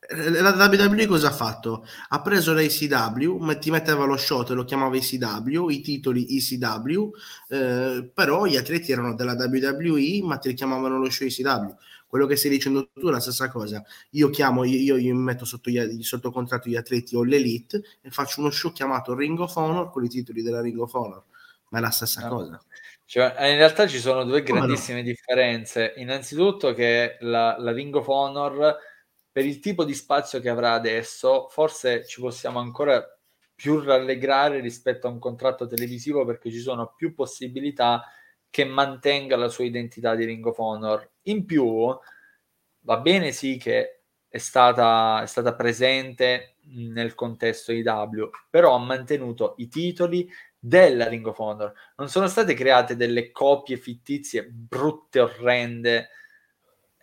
[0.09, 1.85] la WWE cosa ha fatto?
[2.09, 7.09] Ha preso l'ACW, ti metteva lo show, te lo chiamava ECW, i titoli ECW,
[7.49, 11.75] eh, però gli atleti erano della WWE, ma ti chiamavano lo show ECW.
[12.07, 13.83] Quello che stai dicendo tu è la stessa cosa.
[14.11, 18.39] Io chiamo, io, io metto sotto, gli, sotto contratto gli atleti o l'Elite e faccio
[18.39, 21.23] uno show chiamato Ring of Honor con i titoli della Ring of Honor,
[21.69, 22.35] ma è la stessa no.
[22.35, 22.61] cosa.
[23.03, 25.07] Cioè, in realtà ci sono due grandissime no?
[25.07, 25.93] differenze.
[25.97, 28.77] Innanzitutto che la, la Ring of Honor
[29.37, 33.05] per il tipo di spazio che avrà adesso, forse ci possiamo ancora
[33.53, 38.03] più rallegrare rispetto a un contratto televisivo perché ci sono più possibilità
[38.49, 41.11] che mantenga la sua identità di Ring of Honor.
[41.23, 41.95] In più,
[42.79, 49.55] va bene sì che è stata, è stata presente nel contesto IW, però ha mantenuto
[49.57, 50.29] i titoli
[50.59, 51.73] della Ring of Honor.
[51.97, 56.09] Non sono state create delle copie fittizie brutte, orrende,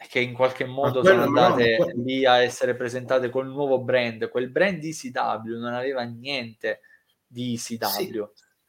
[0.08, 4.28] che in qualche modo sono andate no, lì a essere presentate col nuovo brand.
[4.28, 6.80] Quel brand ECW non aveva niente
[7.26, 7.86] di ECW.
[7.86, 8.22] Sì,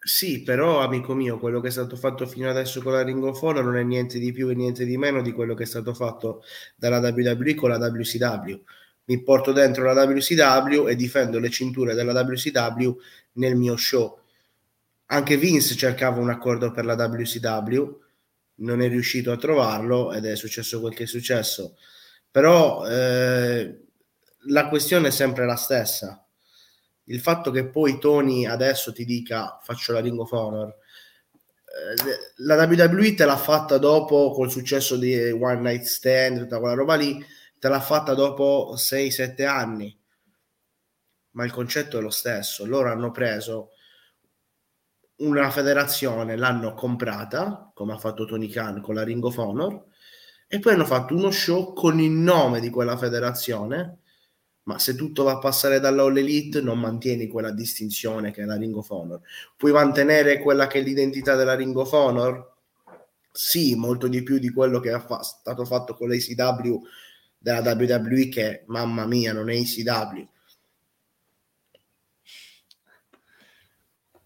[0.08, 3.42] sì, però amico mio, quello che è stato fatto fino adesso con la Ring of
[3.42, 5.96] Honor non è niente di più e niente di meno di quello che è stato
[5.96, 6.44] fatto
[6.76, 8.64] dalla WWE con la WCW.
[9.06, 12.96] Mi porto dentro la WCW e difendo le cinture della WCW
[13.34, 14.20] nel mio show.
[15.08, 18.00] Anche Vince cercava un accordo per la WCW
[18.58, 21.78] non è riuscito a trovarlo ed è successo quel che è successo.
[22.30, 23.80] Però eh,
[24.50, 26.25] la questione è sempre la stessa.
[27.06, 32.56] Il fatto che poi Tony adesso ti dica faccio la Ring of Honor, eh, la
[32.56, 37.24] WWE te l'ha fatta dopo col successo di One Night Stand, tutta quella roba lì,
[37.60, 39.98] te l'ha fatta dopo 6-7 anni.
[41.32, 42.66] Ma il concetto è lo stesso.
[42.66, 43.72] Loro hanno preso
[45.18, 49.86] una federazione l'hanno comprata, come ha fatto Tony Khan con la Ring of Honor,
[50.48, 54.00] e poi hanno fatto uno show con il nome di quella federazione,
[54.66, 58.58] ma se tutto va a passare dall'All Elite non mantieni quella distinzione che è la
[58.58, 59.22] Ring of Honor.
[59.56, 62.54] Puoi mantenere quella che è l'identità della Ring of Honor?
[63.32, 66.82] Sì, molto di più di quello che è fa- stato fatto con l'ACW
[67.38, 70.28] della WWE che, mamma mia, non è ACW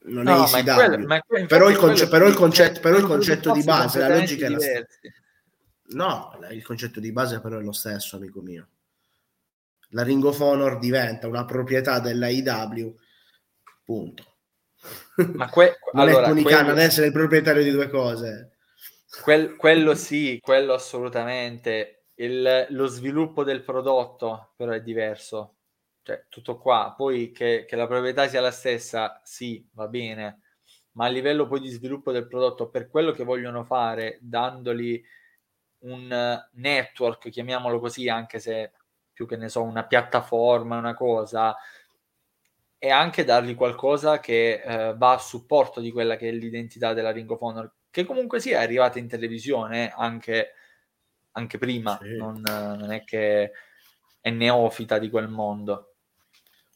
[0.10, 0.74] non no, è ECW.
[0.76, 4.46] Quello, quello, però, il conce- però, il concetto, però il concetto di base, la logica
[4.46, 4.88] è la stessa.
[5.92, 8.68] No, il concetto di base però è lo stesso, amico mio.
[9.90, 12.96] La Ring of Honor diventa una proprietà della IW,
[13.84, 14.24] punto.
[15.34, 18.58] Ma que- non allora, è Tony ad essere il proprietario di due cose.
[19.24, 22.06] Quel, quello sì, quello assolutamente.
[22.16, 25.56] Il, lo sviluppo del prodotto però è diverso
[26.10, 26.94] cioè, tutto qua.
[26.96, 30.42] Poi che, che, la proprietà sia la stessa, sì, va bene,
[30.94, 35.04] ma a livello poi di sviluppo del prodotto, per quello che vogliono fare, dandoli
[35.82, 38.72] un network, chiamiamolo così, anche se
[39.20, 41.54] più che ne so, una piattaforma, una cosa,
[42.78, 47.12] e anche dargli qualcosa che eh, va a supporto di quella che è l'identità della
[47.12, 50.54] Ring of Honor, che comunque sia arrivata in televisione anche,
[51.34, 52.16] anche prima, sì.
[52.16, 53.52] non, non è che
[54.22, 55.96] è neofita di quel mondo.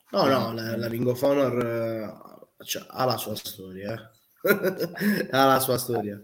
[0.09, 4.11] No, no, la, la Ring of Honor uh, cioè, ha la sua storia.
[4.41, 5.29] Eh.
[5.31, 6.19] ha la sua storia.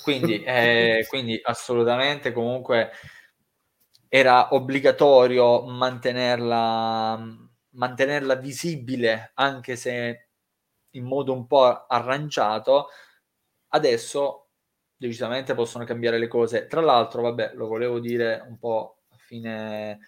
[0.00, 2.92] Quindi, eh, quindi assolutamente comunque
[4.08, 7.18] era obbligatorio mantenerla,
[7.70, 10.28] mantenerla visibile, anche se
[10.90, 12.88] in modo un po' arrangiato.
[13.68, 14.50] Adesso
[14.96, 16.66] decisamente possono cambiare le cose.
[16.66, 19.98] Tra l'altro, vabbè, lo volevo dire un po' a fine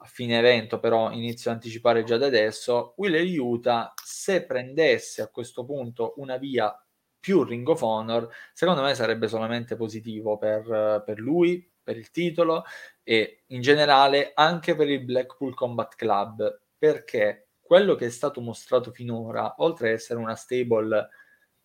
[0.00, 5.28] a fine evento, però inizio a anticipare già da adesso, Wheeler Utah, se prendesse a
[5.28, 6.72] questo punto una via
[7.18, 12.64] più Ring of Honor, secondo me sarebbe solamente positivo per, per lui, per il titolo
[13.02, 18.92] e in generale anche per il Blackpool Combat Club, perché quello che è stato mostrato
[18.92, 21.08] finora, oltre ad essere una stable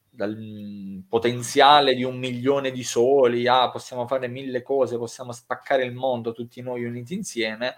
[0.09, 5.93] dal potenziale di un milione di soli, ah, possiamo fare mille cose, possiamo spaccare il
[5.93, 7.75] mondo tutti noi uniti insieme,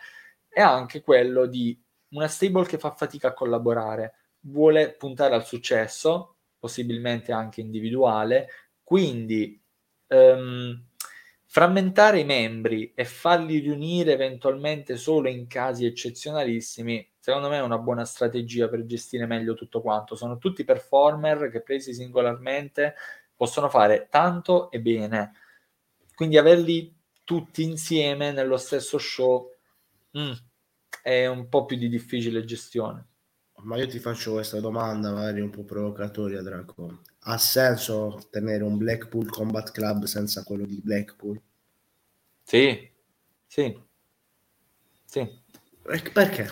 [0.47, 1.75] è anche quello di
[2.09, 8.49] una stable che fa fatica a collaborare, vuole puntare al successo, possibilmente anche individuale,
[8.83, 9.59] quindi
[10.09, 10.79] um,
[11.55, 17.77] Frammentare i membri e farli riunire eventualmente solo in casi eccezionalissimi, secondo me è una
[17.77, 20.17] buona strategia per gestire meglio tutto quanto.
[20.17, 22.95] Sono tutti performer che presi singolarmente
[23.33, 25.31] possono fare tanto e bene.
[26.13, 26.93] Quindi averli
[27.23, 29.49] tutti insieme nello stesso show
[30.19, 30.33] mm,
[31.01, 33.14] è un po' più di difficile gestione.
[33.65, 37.01] Ma io ti faccio questa domanda, magari un po' provocatoria, Draco.
[37.21, 41.41] Ha senso tenere un Blackpool Combat Club senza quello di Blackpool?
[42.43, 42.91] Sì,
[43.47, 43.83] sì,
[45.03, 45.41] sì.
[45.81, 46.51] Perché?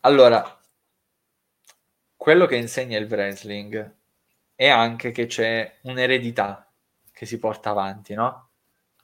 [0.00, 0.60] Allora,
[2.14, 3.96] quello che insegna il wrestling
[4.54, 6.70] è anche che c'è un'eredità
[7.10, 8.50] che si porta avanti, no?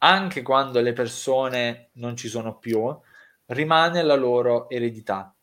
[0.01, 2.95] Anche quando le persone non ci sono più,
[3.47, 5.35] rimane la loro eredità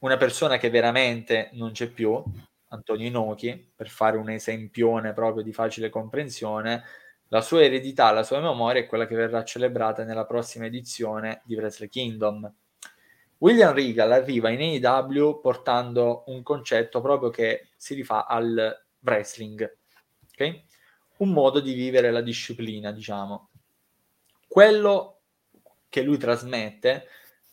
[0.00, 2.22] una persona che veramente non c'è più,
[2.68, 6.84] Antonio Inoki, per fare un esempione proprio di facile comprensione,
[7.28, 11.54] la sua eredità, la sua memoria è quella che verrà celebrata nella prossima edizione di
[11.56, 12.50] Wrestle Kingdom.
[13.38, 19.76] William Regal arriva in AEW portando un concetto proprio che si rifà al wrestling,
[20.32, 20.62] ok?
[21.18, 23.50] Un modo di vivere la disciplina, diciamo.
[24.46, 25.20] Quello
[25.88, 27.06] che lui trasmette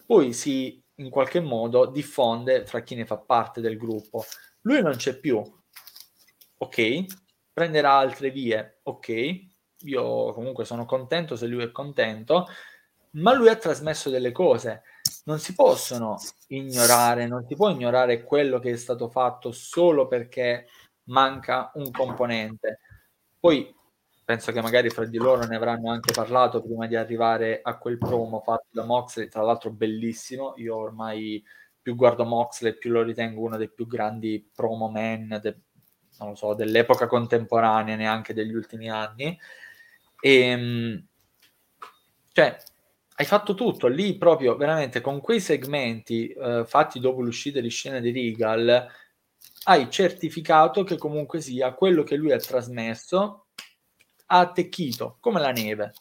[0.05, 4.23] poi si in qualche modo diffonde fra chi ne fa parte del gruppo.
[4.61, 5.41] Lui non c'è più,
[6.57, 7.05] ok,
[7.51, 9.45] prenderà altre vie, ok,
[9.79, 12.47] io comunque sono contento se lui è contento,
[13.11, 14.83] ma lui ha trasmesso delle cose,
[15.25, 16.17] non si possono
[16.47, 20.67] ignorare, non si può ignorare quello che è stato fatto solo perché
[21.05, 22.79] manca un componente.
[23.39, 23.73] Poi
[24.25, 27.99] penso che magari fra di loro ne avranno anche parlato prima di arrivare a quel
[27.99, 31.41] promo fatto da Moxley, tra l'altro bellissimo, io ormai
[31.79, 35.59] più guardo Moxley più lo ritengo uno dei più grandi promo man de,
[36.33, 39.37] so, dell'epoca contemporanea, neanche degli ultimi anni.
[40.19, 41.07] E, ehm,
[42.31, 42.57] cioè,
[43.17, 47.99] hai fatto tutto lì proprio veramente con quei segmenti eh, fatti dopo l'uscita di scena
[47.99, 48.87] di Regal
[49.65, 53.44] hai certificato che comunque sia quello che lui ha trasmesso
[54.35, 55.93] ha attecchito come la neve.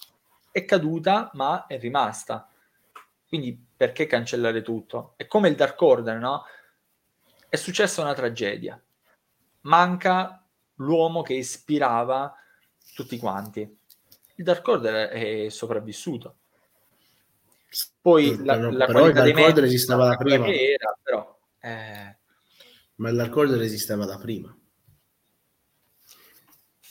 [0.50, 2.48] È caduta, ma è rimasta.
[3.26, 5.14] Quindi perché cancellare tutto?
[5.16, 6.44] È come il Dark Order, no?
[7.48, 8.80] È successa una tragedia.
[9.62, 10.44] Manca
[10.76, 12.34] l'uomo che ispirava
[12.94, 13.60] tutti quanti.
[14.36, 16.36] Il Dark Order è sopravvissuto.
[18.00, 20.46] Poi la, però, la però il Dark Order esisteva da prima.
[20.46, 22.16] Era, però, eh...
[22.96, 24.56] Ma il Dark Order esisteva da prima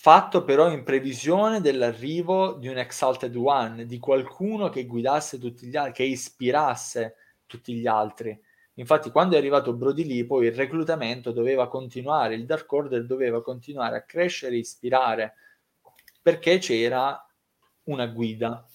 [0.04, 5.78] fatto però in previsione dell'arrivo di un Exalted One, di qualcuno che guidasse tutti gli
[5.78, 8.38] altri, che ispirasse tutti gli altri.
[8.74, 13.42] Infatti, quando è arrivato Brody Lee, poi il reclutamento doveva continuare, il Dark Order doveva
[13.42, 15.36] continuare a crescere e ispirare,
[16.22, 17.26] perché c'era
[17.84, 18.68] una guida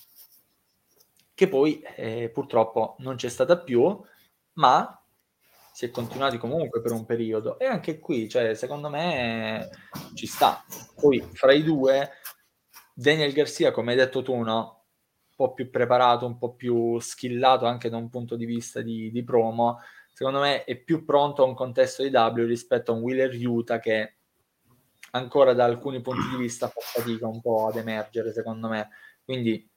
[1.34, 4.00] che poi eh, purtroppo non c'è stata più,
[4.54, 4.98] ma
[5.78, 9.68] si è continuati comunque per un periodo e anche qui, cioè, secondo me
[10.14, 10.64] ci sta.
[10.96, 12.14] Poi fra i due,
[12.92, 14.86] Daniel Garcia, come hai detto tu, no?
[15.28, 19.12] un po' più preparato, un po' più skillato anche da un punto di vista di,
[19.12, 19.78] di promo,
[20.12, 23.78] secondo me è più pronto a un contesto di W rispetto a un Wheeler Utah
[23.78, 24.16] che
[25.12, 28.88] ancora da alcuni punti di vista fa fatica un po' ad emergere, secondo me.
[29.24, 29.70] Quindi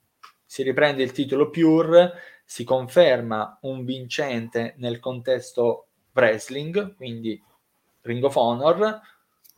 [0.43, 7.41] si riprende il titolo Pure, si conferma un vincente nel contesto wrestling, quindi
[8.01, 8.99] Ring of Honor,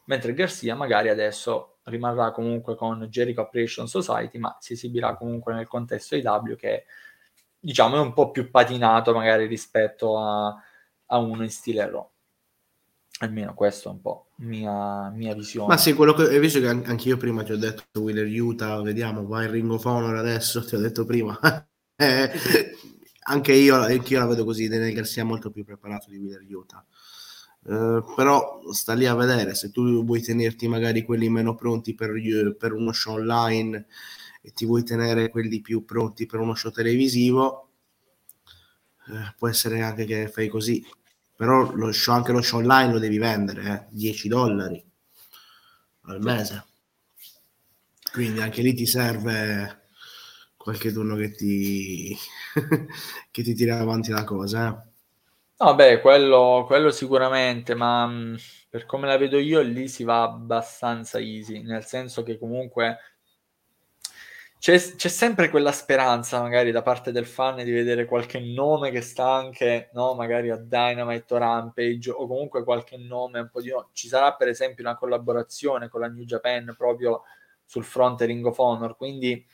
[0.05, 5.67] mentre Garcia magari adesso rimarrà comunque con Jericho Operation Society, ma si esibirà comunque nel
[5.67, 6.85] contesto IW che
[7.59, 10.55] diciamo è un po' più patinato magari rispetto a,
[11.05, 12.09] a uno in stile Raw.
[13.19, 15.67] Almeno questo è un po' mia, mia visione.
[15.67, 18.81] Ma sì, quello che hai visto che anche io prima ti ho detto Wheeler Utah,
[18.81, 21.39] vediamo, vai in Ring of Honor adesso, ti ho detto prima.
[21.95, 22.31] eh,
[23.23, 26.85] anche io, anche io la vedo così, Daniel Garcia molto più preparato di Wheeler Utah.
[27.65, 32.11] Uh, però sta lì a vedere se tu vuoi tenerti magari quelli meno pronti per,
[32.59, 33.85] per, uno show online
[34.41, 37.69] e ti vuoi tenere quelli più pronti per uno show televisivo
[39.07, 40.85] uh, può essere anche che fai così
[41.37, 43.95] però lo show, anche lo show online lo devi vendere eh?
[43.95, 44.83] 10 dollari
[46.07, 46.65] al mese
[48.11, 49.82] quindi anche lì ti serve
[50.63, 52.15] qualche turno che ti,
[53.29, 54.69] che ti tira avanti la cosa.
[54.69, 54.91] Eh.
[55.57, 58.35] No, beh, quello, quello sicuramente, ma mh, mm,
[58.69, 62.97] per come la vedo io, lì si va abbastanza easy, nel senso che comunque
[64.57, 69.01] c'è, c'è, sempre quella speranza, magari da parte del fan, di vedere qualche nome che
[69.01, 73.69] sta anche, no, magari a Dynamite o Rampage, o comunque qualche nome un po' di.
[73.91, 77.23] Ci sarà, per esempio, una collaborazione con la New Japan proprio
[77.65, 79.45] sul fronte Ring of Honor, quindi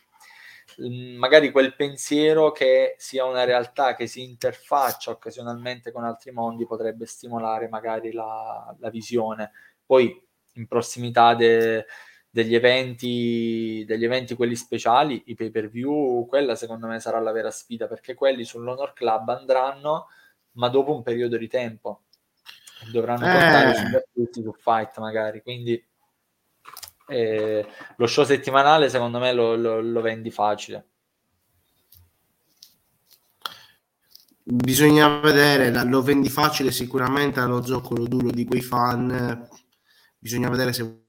[1.18, 7.06] magari quel pensiero che sia una realtà che si interfaccia occasionalmente con altri mondi potrebbe
[7.06, 9.51] stimolare magari la, la visione.
[9.85, 10.22] Poi
[10.53, 11.85] in prossimità de,
[12.30, 17.31] degli eventi, degli eventi quelli speciali, i pay per view, quella secondo me sarà la
[17.31, 20.07] vera sfida perché quelli sull'Honor Club andranno
[20.53, 22.03] ma dopo un periodo di tempo
[22.91, 23.31] dovranno eh.
[23.31, 25.81] portare sugli acquisti su Fight magari quindi
[27.10, 27.68] eh,
[27.98, 30.86] lo show settimanale secondo me lo, lo, lo vendi facile.
[34.52, 39.48] Bisogna vedere, lo vendi facile sicuramente allo zoccolo duro di quei fan.
[40.18, 41.03] Bisogna vedere se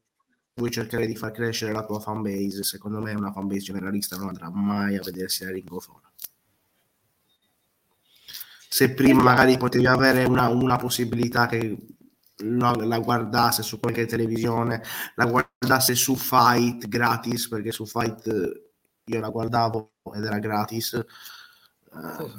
[0.55, 2.63] vuoi cercare di far crescere la tua fanbase.
[2.63, 6.11] Secondo me una fanbase generalista non andrà mai a vedersi la Ring of Honor.
[8.69, 11.79] Se prima magari potevi avere una, una possibilità che
[12.43, 14.83] la, la, guardasse su qualche televisione,
[15.15, 18.63] la guardasse su Fight gratis, perché su Fight
[19.05, 21.05] io la guardavo ed era gratis.
[21.93, 22.31] Uh,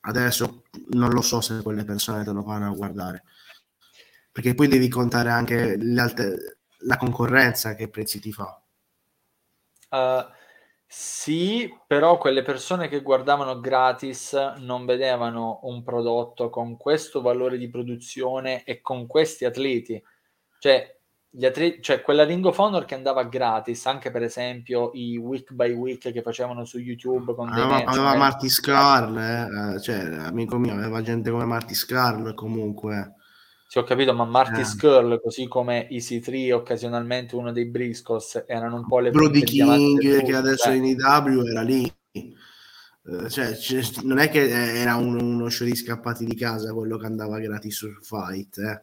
[0.00, 3.24] adesso non lo so se quelle persone te lo fanno a guardare,
[4.30, 8.60] perché poi devi contare anche la concorrenza che prezzi ti fa.
[9.90, 10.24] Uh,
[10.94, 17.70] sì, però quelle persone che guardavano gratis non vedevano un prodotto con questo valore di
[17.70, 20.02] produzione e con questi atleti.
[20.58, 20.98] Cioè,
[21.30, 25.54] gli atleti, cioè quella Ring of Honor che andava gratis, anche per esempio i week
[25.54, 30.58] by week che facevano su YouTube con dei aveva, aveva Marty Scarl, eh, cioè amico
[30.58, 33.14] mio, aveva gente come Marty Scarl comunque
[33.72, 34.64] sì, ho capito, ma Marty eh.
[34.64, 40.22] Skrull, così come Easy 3, occasionalmente uno dei Briscoes, erano un po' le Brody King,
[40.24, 41.90] che adesso è in IW, era lì.
[43.04, 43.56] Uh, cioè,
[44.02, 47.74] non è che era un, uno show di scappati di casa quello che andava gratis
[47.74, 48.82] su Fight, eh.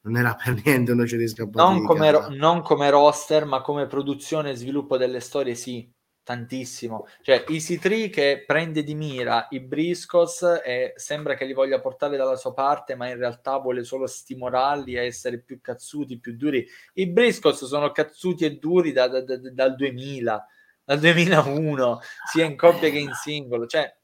[0.00, 2.26] non era per niente uno show di scappati non di come casa.
[2.26, 5.88] Ro- non come roster, ma come produzione e sviluppo delle storie, sì
[6.24, 7.06] tantissimo.
[7.20, 12.16] Cioè, Easy 3 che prende di mira i Briscos e sembra che li voglia portare
[12.16, 16.66] dalla sua parte, ma in realtà vuole solo stimolarli a essere più cazzuti, più duri.
[16.94, 20.46] I Briscos sono cazzuti e duri da, da, da, dal 2000,
[20.82, 22.00] dal 2001,
[22.32, 23.66] sia in coppia che in singolo.
[23.66, 23.94] Cioè...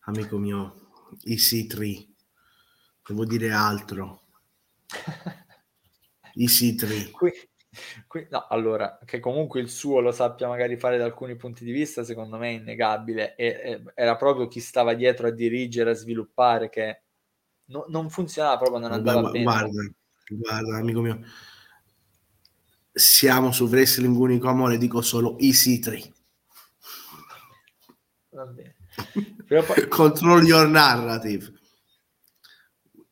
[0.00, 0.90] Amico mio,
[1.24, 2.06] Easy 3,
[3.04, 4.20] devo dire altro.
[6.34, 7.10] Easy 3.
[7.10, 7.32] Qui
[8.06, 11.72] Qui, no, allora, che comunque il suo lo sappia magari fare da alcuni punti di
[11.72, 13.34] vista, secondo me è innegabile.
[13.36, 17.02] E, e era proprio chi stava dietro a dirigere, a sviluppare, che
[17.66, 19.44] no, non funzionava proprio, non andava guarda, bene.
[19.44, 19.92] Guarda,
[20.28, 21.20] guarda, amico mio,
[22.92, 26.12] siamo su Wrestling Unico Amore, dico solo Easy 3.
[28.30, 28.74] Va bene.
[29.46, 29.88] Poi...
[29.88, 31.52] Control your narrative.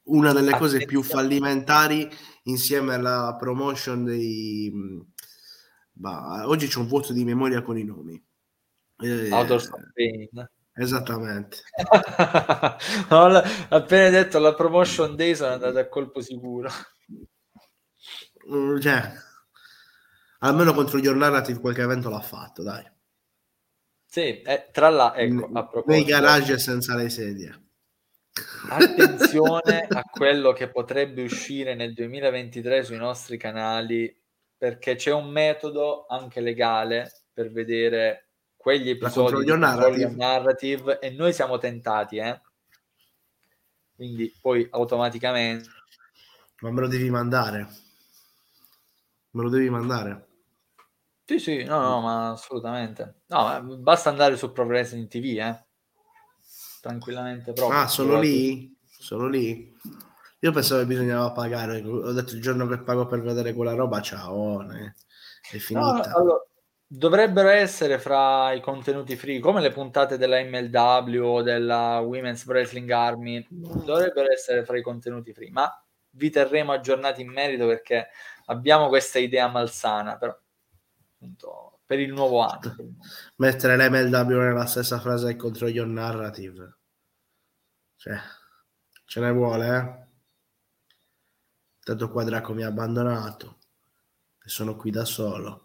[0.05, 0.59] Una delle Attenzione.
[0.59, 2.11] cose più fallimentari
[2.45, 4.73] insieme alla promotion dei...
[5.93, 8.23] Bah, oggi c'è un vuoto di memoria con i nomi.
[8.99, 9.29] Eh.
[10.77, 11.59] Esattamente.
[13.69, 16.69] appena detto la promotion day sono andato a colpo sicuro.
[18.51, 19.13] Mm, cioè,
[20.41, 22.85] almeno contro gli Narrative qualche evento l'ha fatto, dai.
[24.05, 25.91] Sì, eh, tra l'altro, ecco, a proposito...
[25.91, 27.64] Nei garage senza le sedie.
[28.69, 34.15] Attenzione a quello che potrebbe uscire nel 2023 sui nostri canali,
[34.57, 40.15] perché c'è un metodo anche legale per vedere quegli episodi di narrative.
[40.15, 42.41] narrative e noi siamo tentati, eh?
[43.95, 45.69] Quindi poi automaticamente...
[46.61, 47.69] Ma me lo devi mandare.
[49.31, 50.27] Me lo devi mandare.
[51.27, 53.23] Sì, sì, no, no, ma assolutamente.
[53.27, 55.65] No, basta andare su Pro Wrestling TV, eh?
[56.85, 57.79] Tranquillamente proprio.
[57.79, 58.77] Ah, solo lì?
[58.87, 59.75] Solo lì?
[60.41, 64.03] Io pensavo che bisognava pagare, ho detto il giorno che pago per vedere quella roba,
[64.03, 66.11] ciao, è finita.
[66.11, 66.47] No, allora,
[66.87, 72.91] dovrebbero essere fra i contenuti free, come le puntate della MLW o della Women's Wrestling
[72.91, 78.09] Army, dovrebbero essere fra i contenuti free, ma vi terremo aggiornati in merito perché
[78.47, 80.39] abbiamo questa idea malsana, però
[81.15, 82.77] appunto per il nuovo anno.
[83.37, 86.79] Mettere l'MLW nella stessa frase del controllo narrative.
[87.97, 88.19] Cioè,
[89.05, 90.03] ce ne vuole, eh?
[91.83, 93.59] Tanto qua Draco mi ha abbandonato
[94.43, 95.65] e sono qui da solo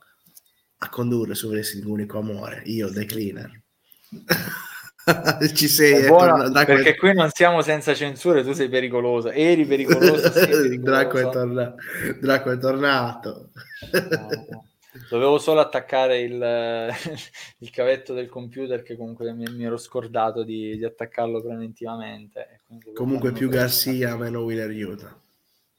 [0.81, 3.61] a condurre su Wrestling Unico Amore, io, The Cleaner.
[5.53, 6.95] Ci sei, buono, Draco perché è...
[6.95, 10.29] qui non siamo senza censure, tu sei pericoloso, eri pericoloso.
[10.79, 11.73] Draco, è torna...
[12.19, 13.51] Draco è tornato.
[13.91, 14.68] No, no.
[15.09, 16.33] Dovevo solo attaccare il,
[17.59, 22.61] il, cavetto del computer che comunque mi, mi ero scordato di, di, attaccarlo preventivamente.
[22.95, 25.15] Comunque più Garcia, meno Wheeler Utah.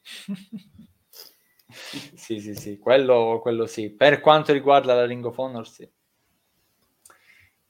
[2.14, 3.90] sì, sì, sì, quello, quello, sì.
[3.90, 5.88] Per quanto riguarda la Ring of Honor, sì.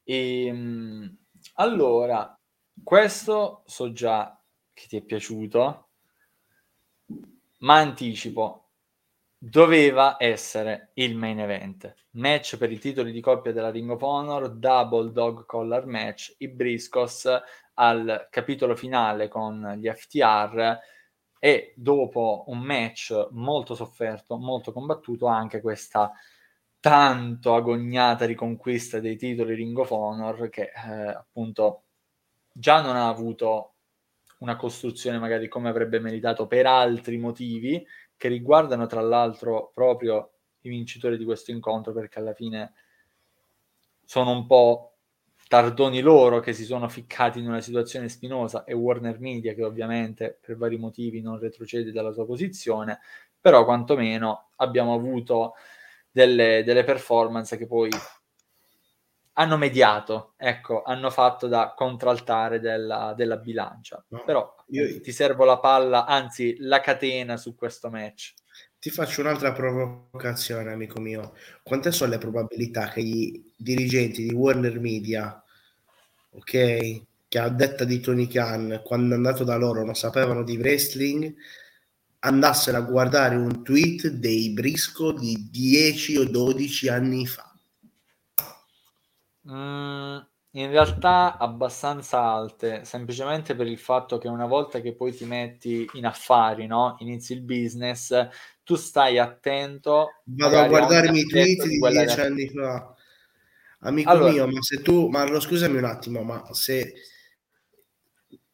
[0.04, 1.16] E, ehm,
[1.54, 2.38] allora,
[2.82, 4.38] questo so già
[4.74, 5.88] che ti è piaciuto,
[7.58, 8.59] ma anticipo,
[9.42, 11.94] doveva essere il main event.
[12.10, 16.48] Match per i titoli di coppia della Ring of Honor, Double Dog Collar Match, i
[16.48, 17.26] Briscos
[17.74, 20.78] al capitolo finale con gli FTR
[21.38, 26.12] e dopo un match molto sofferto, molto combattuto, anche questa
[26.78, 31.84] tanto agognata riconquista dei titoli Ring of Honor che eh, appunto
[32.52, 33.76] già non ha avuto
[34.40, 37.82] una costruzione magari come avrebbe meritato per altri motivi
[38.20, 42.74] che riguardano tra l'altro proprio i vincitori di questo incontro perché alla fine
[44.04, 44.96] sono un po'
[45.48, 50.38] tardoni loro che si sono ficcati in una situazione spinosa e Warner Media che ovviamente
[50.38, 52.98] per vari motivi non retrocede dalla sua posizione,
[53.40, 55.54] però quantomeno abbiamo avuto
[56.10, 57.88] delle, delle performance che poi
[59.34, 64.02] hanno mediato, ecco, hanno fatto da contraltare della, della bilancia.
[64.08, 65.00] No, però io...
[65.00, 68.34] ti servo la palla, anzi la catena su questo match.
[68.78, 71.34] Ti faccio un'altra provocazione, amico mio.
[71.62, 75.42] Quante sono le probabilità che i dirigenti di Warner Media,
[76.30, 80.56] ok, che a detta di Tony Khan, quando è andato da loro non sapevano di
[80.56, 81.32] wrestling,
[82.20, 87.49] andassero a guardare un tweet dei Brisco di 10 o 12 anni fa?
[89.48, 90.18] Mm,
[90.54, 95.88] in realtà abbastanza alte, semplicemente per il fatto che una volta che poi ti metti
[95.94, 96.96] in affari, no?
[96.98, 98.28] inizi il business,
[98.64, 100.22] tu stai attento.
[100.24, 102.94] Vado a guardarmi i tweet di dieci anni fa.
[103.82, 106.92] Amico allora, mio, ma se tu, ma lo, scusami un attimo, ma se,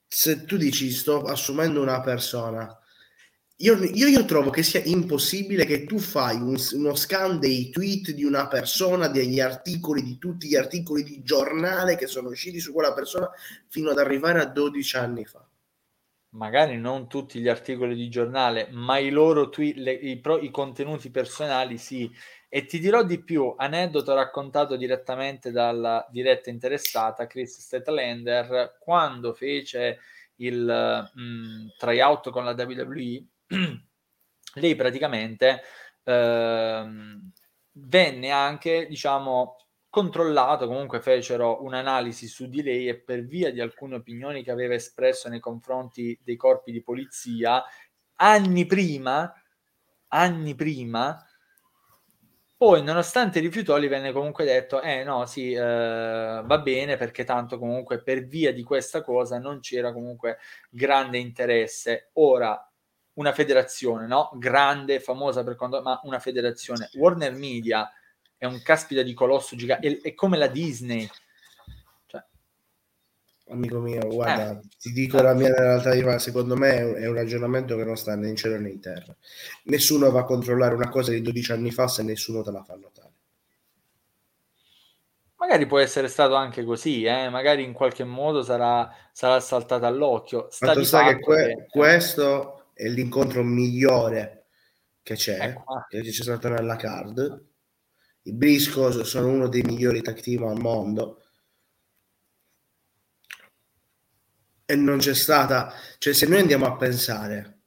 [0.07, 2.79] se tu dici sto assumendo una persona,
[3.59, 8.11] io, io, io, trovo che sia impossibile che tu fai un, uno scan dei tweet
[8.11, 12.73] di una persona, degli articoli, di tutti gli articoli di giornale che sono usciti su
[12.73, 13.31] quella persona
[13.69, 15.47] fino ad arrivare a 12 anni fa
[16.37, 20.51] magari non tutti gli articoli di giornale, ma i loro tweet, le, i, pro, i
[20.51, 22.11] contenuti personali sì.
[22.49, 29.99] E ti dirò di più, aneddoto raccontato direttamente dalla diretta interessata, Chris Statlander, quando fece
[30.37, 33.25] il mh, mm, tryout con la WWE,
[34.55, 35.63] lei praticamente
[36.05, 37.31] ehm,
[37.73, 39.57] venne anche, diciamo,
[39.89, 44.75] controllato, comunque fecero un'analisi su di lei e per via di alcune opinioni che aveva
[44.75, 47.63] espresso nei confronti dei corpi di polizia,
[48.17, 49.33] anni prima,
[50.09, 51.19] anni prima,
[52.59, 57.59] poi nonostante rifiutò gli venne comunque detto, eh no, sì, eh, va bene perché tanto
[57.59, 60.39] comunque per via di questa cosa non c'era comunque
[60.71, 62.11] grande interesse.
[62.15, 62.59] Ora,
[63.17, 64.31] una federazione, no?
[64.35, 67.91] Grande, famosa per quanto, ma una federazione, Warner Media
[68.37, 71.09] è un caspita di colosso gigante, è, è come la Disney.
[72.07, 72.23] Cioè.
[73.49, 74.61] Amico mio, guarda, eh.
[74.79, 78.37] ti dico la mia realtà, secondo me è un ragionamento che non sta né in
[78.37, 79.17] cielo né in terra.
[79.65, 82.75] Nessuno va a controllare una cosa di 12 anni fa se nessuno te la fa
[82.75, 83.13] notare.
[85.39, 87.29] Magari può essere stato anche così, eh?
[87.29, 90.49] magari in qualche modo sarà, sarà saltata all'occhio.
[90.51, 94.49] Sta Fatto sta che, que- che, questo è l'incontro migliore
[95.03, 95.87] che c'è, ecco.
[95.89, 97.55] che c'è stato nella card
[98.27, 101.23] i Briscoes sono uno dei migliori tag team al mondo.
[104.65, 107.61] E non c'è stata, cioè se noi andiamo a pensare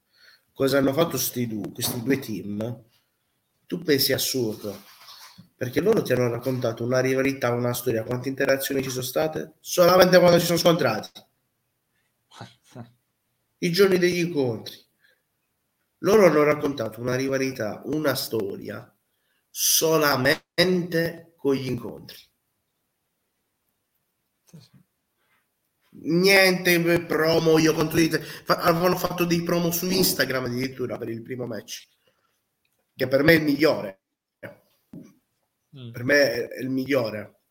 [0.51, 1.17] cosa hanno fatto
[1.47, 2.83] due, questi due team,
[3.65, 4.83] tu pensi assurdo,
[5.55, 9.53] perché loro ti hanno raccontato una rivalità, una storia, quante interazioni ci sono state?
[9.61, 11.09] Solamente quando ci sono scontrati.
[13.59, 14.75] I giorni degli incontri.
[15.99, 18.93] Loro hanno raccontato una rivalità, una storia
[19.49, 22.17] solamente con gli incontri.
[26.01, 28.21] Niente promo io contro di te.
[28.45, 31.87] Avevano fatto dei promo su Instagram addirittura per il primo match,
[32.95, 34.01] che per me è il migliore.
[35.77, 35.91] Mm.
[35.91, 37.41] Per me è il migliore.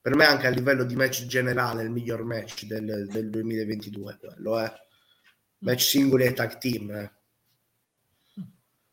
[0.00, 4.18] Per me anche a livello di match generale è il miglior match del, del 2022.
[4.18, 4.72] Quello è
[5.58, 6.90] match singoli e tag team.
[6.90, 7.15] Eh.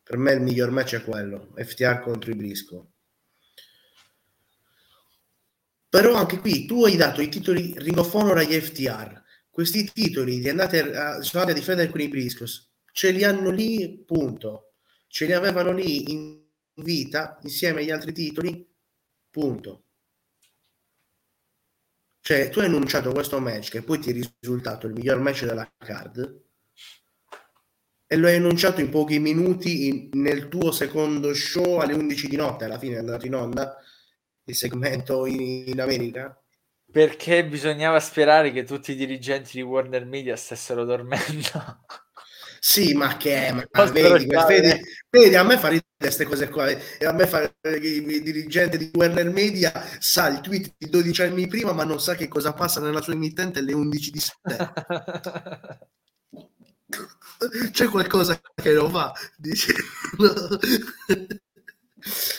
[0.04, 2.92] Per me il miglior match è quello, FTR contro i Brisco.
[5.88, 9.22] Però anche qui tu hai dato i titoli Ring of Honor agli FTR.
[9.50, 12.72] Questi titoli li andate a, sono andati a difendere con i Briscos.
[12.92, 14.74] Ce li hanno lì, punto.
[15.08, 16.44] Ce li avevano lì in
[16.76, 18.68] vita insieme agli altri titoli,
[19.30, 19.86] punto.
[22.20, 25.72] Cioè, tu hai annunciato questo match che poi ti è risultato il miglior match della
[25.78, 26.42] card
[28.14, 32.36] e lo hai annunciato in pochi minuti in, nel tuo secondo show alle 11 di
[32.36, 33.76] notte, alla fine è andato in onda
[34.44, 36.40] il segmento in, in America.
[36.92, 41.86] perché bisognava sperare che tutti i dirigenti di Warner Media stessero dormendo.
[42.60, 46.68] Sì, ma che ma, ma vedi, vedi, vedi, a me fa ridere queste cose qua.
[46.70, 51.48] E a me fa il dirigente di Warner Media sa il tweet di 12 anni
[51.48, 54.74] prima, ma non sa che cosa passa nella sua emittente alle 11 di sera.
[57.72, 59.74] C'è qualcosa che lo fa, dice.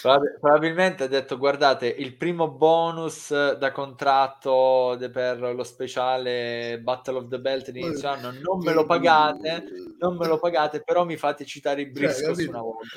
[0.03, 7.41] Probabilmente ha detto guardate il primo bonus da contratto per lo speciale Battle of the
[7.41, 9.65] Belt di inizio anno non me lo pagate
[9.99, 12.97] non me lo pagate però mi fate citare i Briscoes cioè, una volta.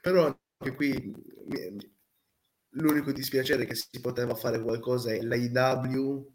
[0.00, 1.12] Però anche qui
[2.74, 6.32] l'unico dispiacere che si poteva fare qualcosa e l'AIW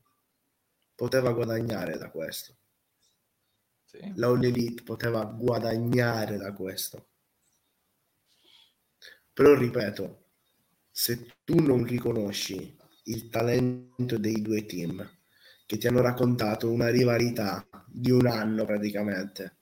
[0.95, 2.57] poteva guadagnare da questo
[3.99, 4.11] sì.
[4.15, 7.07] la All Elite poteva guadagnare da questo.
[9.33, 10.23] Però ripeto,
[10.89, 15.07] se tu non riconosci il talento dei due team
[15.65, 19.57] che ti hanno raccontato una rivalità di un anno praticamente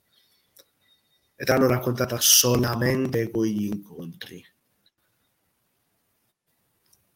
[1.36, 4.46] e ti hanno raccontata solamente con gli incontri,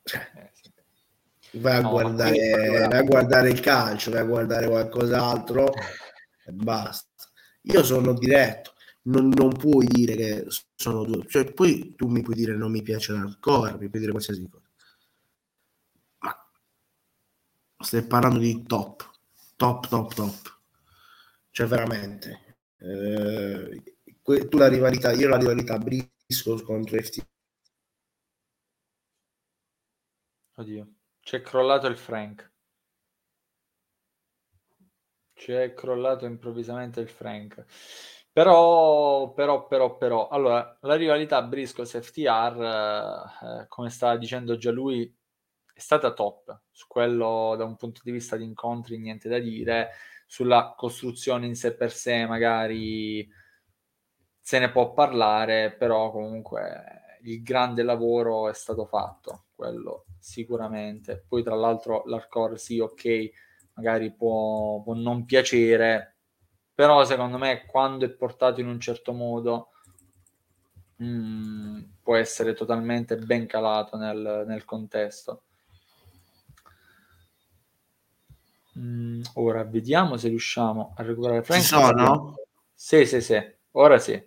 [0.03, 5.71] cioè, eh, vai a, no, guardare, vai a guardare il calcio, vai a guardare qualcos'altro
[6.47, 7.25] e basta.
[7.63, 8.73] Io sono diretto
[9.07, 10.45] non, non, puoi dire che
[10.75, 14.11] sono due, cioè poi tu mi puoi dire non mi piace l'hardcore, mi puoi dire
[14.11, 14.69] qualsiasi cosa,
[16.19, 16.49] ma
[17.79, 19.09] stai parlando di top,
[19.55, 20.59] top, top, top,
[21.51, 23.83] cioè veramente, eh,
[24.23, 27.25] tu la rivalità, io la rivalità Briscoe contro FT.
[30.55, 32.51] Oddio, c'è crollato il Frank.
[35.37, 37.63] C'è crollato improvvisamente il Frank.
[38.31, 45.03] Però, però, però, però, allora, la rivalità Briscoes FTR, eh, come stava dicendo già lui,
[45.73, 46.61] è stata top.
[46.71, 49.91] Su quello, da un punto di vista di incontri, niente da dire.
[50.27, 53.27] Sulla costruzione in sé per sé, magari
[54.39, 61.23] se ne può parlare, però comunque il grande lavoro è stato fatto, quello sicuramente.
[61.27, 63.29] Poi, tra l'altro, l'hardcore sì, ok,
[63.77, 66.17] magari può, può non piacere
[66.77, 69.69] però secondo me quando è portato in un certo modo
[70.97, 75.41] mh, mm, può essere totalmente ben calato nel, nel contesto.
[78.77, 81.61] Mm, ora vediamo se riusciamo a recuperare Frank.
[81.63, 82.35] Ci sono?
[82.75, 83.41] Sì, sì, sì,
[83.71, 84.23] ora sì.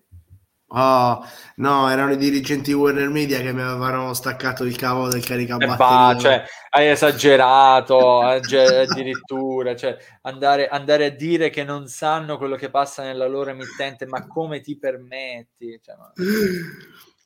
[0.73, 1.25] Oh,
[1.57, 6.17] no, erano i dirigenti Warner Media che mi avevano staccato il cavo del caricabatteria.
[6.17, 12.71] Eh cioè, hai esagerato addirittura, cioè, andare, andare, a dire che non sanno quello che
[12.71, 15.81] passa nella loro emittente, ma come ti permetti?
[15.83, 16.13] Cioè, ma...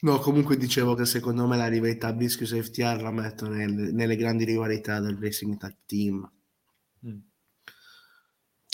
[0.01, 4.17] No, comunque dicevo che secondo me la rivalità Biscuits e FTR la metto nel, nelle
[4.17, 6.31] grandi rivalità del Racing Tag Team.
[7.07, 7.33] Mm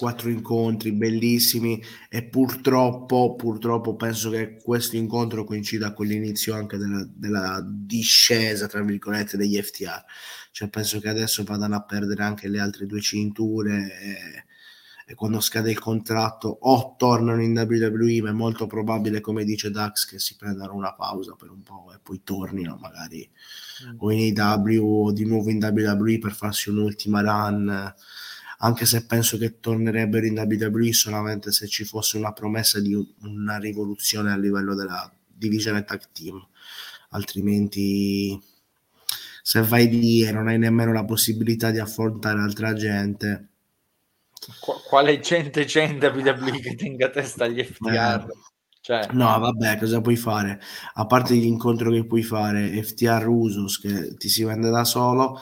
[0.00, 1.78] quattro incontri bellissimi
[2.08, 8.80] e purtroppo, purtroppo penso che questo incontro coincida con l'inizio anche della, della, discesa, tra
[8.80, 10.02] virgolette, degli FTR.
[10.52, 15.38] Cioè penso che adesso vadano a perdere anche le altre due cinture e, e quando
[15.40, 20.18] scade il contratto o tornano in WWE, ma è molto probabile, come dice Dax, che
[20.18, 23.28] si prendano una pausa per un po' e poi tornino magari
[23.86, 23.96] mm.
[23.98, 27.94] o in AW o di nuovo in WWE per farsi un'ultima run
[28.62, 33.58] anche se penso che tornerebbero in WWE solamente se ci fosse una promessa di una
[33.58, 36.46] rivoluzione a livello della divisione tag team,
[37.10, 38.38] altrimenti
[39.42, 43.48] se vai lì e non hai nemmeno la possibilità di affrontare altra gente.
[44.88, 48.26] Quale gente c'è in WWE che tenga a testa agli FTR?
[48.28, 48.48] Eh.
[48.82, 50.60] Cioè, no, vabbè, cosa puoi fare?
[50.94, 55.40] A parte gli incontri che puoi fare, FTR Usos che ti si vende da solo,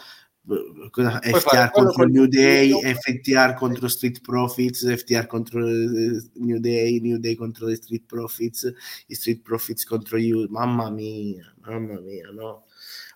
[0.90, 7.18] cosa, FTR contro New Day, FTR contro Street Profits, FTR contro uh, New Day, New
[7.18, 8.72] Day contro Street Profits,
[9.06, 10.46] i Street Profits contro you.
[10.48, 12.64] Mamma mia, mamma mia, no?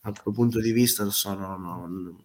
[0.02, 1.56] A quel punto di vista sono...
[1.56, 2.24] No, no.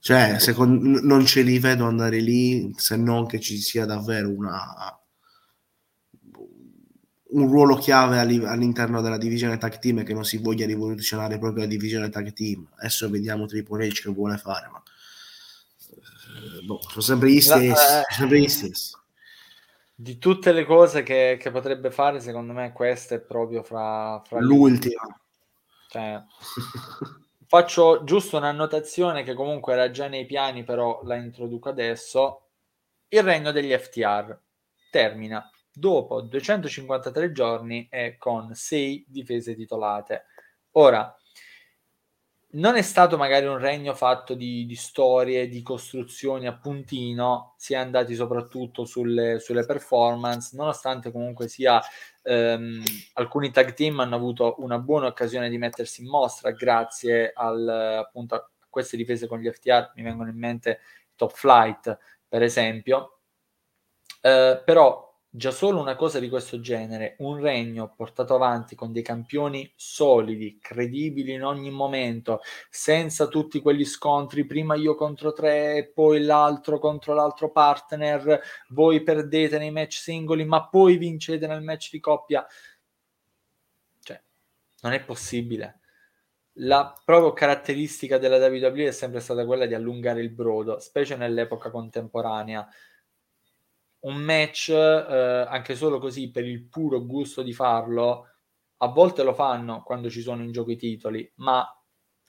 [0.00, 5.00] Cioè, secondo, non ce li vedo andare lì se non che ci sia davvero una
[7.36, 11.64] un ruolo chiave all'interno della divisione tag team e che non si voglia rivoluzionare proprio
[11.64, 12.66] la divisione tag team.
[12.76, 14.82] Adesso vediamo Triple H che vuole fare, ma
[15.90, 17.68] eh, boh, sono sempre gli stessi.
[17.68, 18.94] La, eh, sempre gli stessi.
[19.94, 24.40] Di tutte le cose che, che, potrebbe fare, secondo me questa è proprio fra, fra
[24.40, 25.06] l'ultima.
[25.88, 26.22] Cioè,
[27.46, 32.42] faccio giusto un'annotazione che comunque era già nei piani, però la introduco adesso.
[33.08, 34.38] Il regno degli FTR
[34.90, 35.48] termina
[35.78, 40.24] dopo 253 giorni e con 6 difese titolate.
[40.72, 41.14] Ora,
[42.52, 47.74] non è stato magari un regno fatto di, di, storie, di costruzioni a puntino, si
[47.74, 51.82] è andati soprattutto sulle, sulle performance, nonostante comunque sia
[52.22, 52.82] ehm,
[53.14, 58.34] alcuni tag team hanno avuto una buona occasione di mettersi in mostra grazie al, appunto,
[58.34, 60.80] a queste difese con gli FTR, mi vengono in mente
[61.16, 63.18] Top Flight per esempio,
[64.22, 65.05] eh, però
[65.36, 70.58] Già solo una cosa di questo genere, un regno portato avanti con dei campioni solidi,
[70.58, 72.40] credibili in ogni momento,
[72.70, 78.40] senza tutti quegli scontri, prima io contro tre poi l'altro contro l'altro partner,
[78.70, 82.46] voi perdete nei match singoli, ma poi vincete nel match di coppia.
[84.00, 84.22] Cioè,
[84.80, 85.80] non è possibile.
[86.60, 91.70] La proprio caratteristica della WWE è sempre stata quella di allungare il brodo, specie nell'epoca
[91.70, 92.66] contemporanea
[94.00, 98.26] un match eh, anche solo così per il puro gusto di farlo,
[98.78, 101.66] a volte lo fanno quando ci sono in gioco i titoli, ma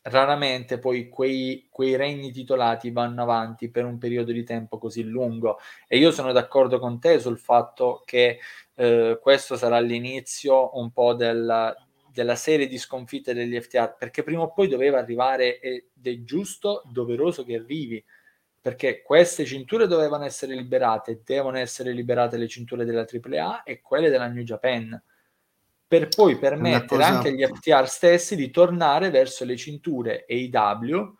[0.03, 5.59] raramente poi quei, quei regni titolati vanno avanti per un periodo di tempo così lungo.
[5.87, 8.39] E io sono d'accordo con te sul fatto che
[8.75, 11.75] eh, questo sarà l'inizio un po' della,
[12.11, 16.81] della serie di sconfitte degli FTR, perché prima o poi doveva arrivare ed è giusto,
[16.85, 18.03] doveroso che arrivi
[18.67, 24.09] perché queste cinture dovevano essere liberate, devono essere liberate le cinture della AAA e quelle
[24.09, 25.01] della New Japan,
[25.87, 27.07] per poi permettere cosa...
[27.07, 31.15] anche agli FTR stessi di tornare verso le cinture AEW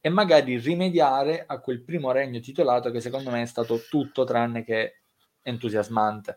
[0.00, 4.62] e magari rimediare a quel primo regno titolato che secondo me è stato tutto tranne
[4.62, 5.00] che
[5.42, 6.36] entusiasmante.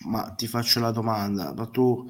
[0.00, 2.06] Ma ti faccio la domanda, ma tu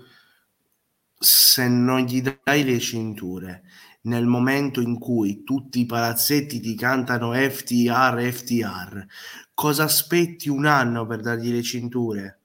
[1.17, 3.63] se non gli dai le cinture
[4.03, 9.07] nel momento in cui tutti i palazzetti ti cantano FTR, FTR,
[9.55, 12.39] cosa aspetti un anno per dargli le cinture?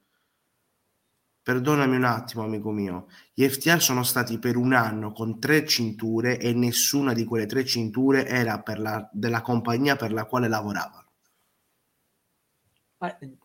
[1.42, 3.08] Perdonami un attimo, amico mio.
[3.34, 7.64] Gli FTR sono stati per un anno con tre cinture e nessuna di quelle tre
[7.64, 11.06] cinture era per la, della compagnia per la quale lavoravano.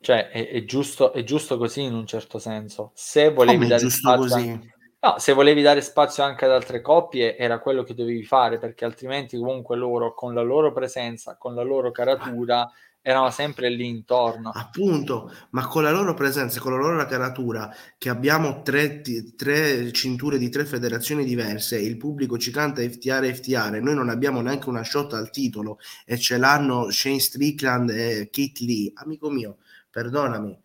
[0.01, 2.91] Cioè, è, è, giusto, è giusto così in un certo senso.
[2.95, 4.61] Se volevi Come dare giusto così?
[5.05, 8.85] No, se volevi dare spazio anche ad altre coppie era quello che dovevi fare, perché
[8.85, 12.71] altrimenti comunque loro con la loro presenza, con la loro caratura,
[13.01, 14.51] erano sempre lì intorno.
[14.55, 19.01] Appunto, ma con la loro presenza, con la loro caratura, che abbiamo tre,
[19.35, 24.41] tre cinture di tre federazioni diverse, il pubblico ci canta FTR FTR, noi non abbiamo
[24.41, 28.93] neanche una shot al titolo e ce l'hanno Shane Strickland e Kate Lee.
[28.95, 29.57] Amico mio,
[29.91, 30.57] perdonami,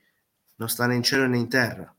[0.57, 1.91] non sta né in cielo né in terra.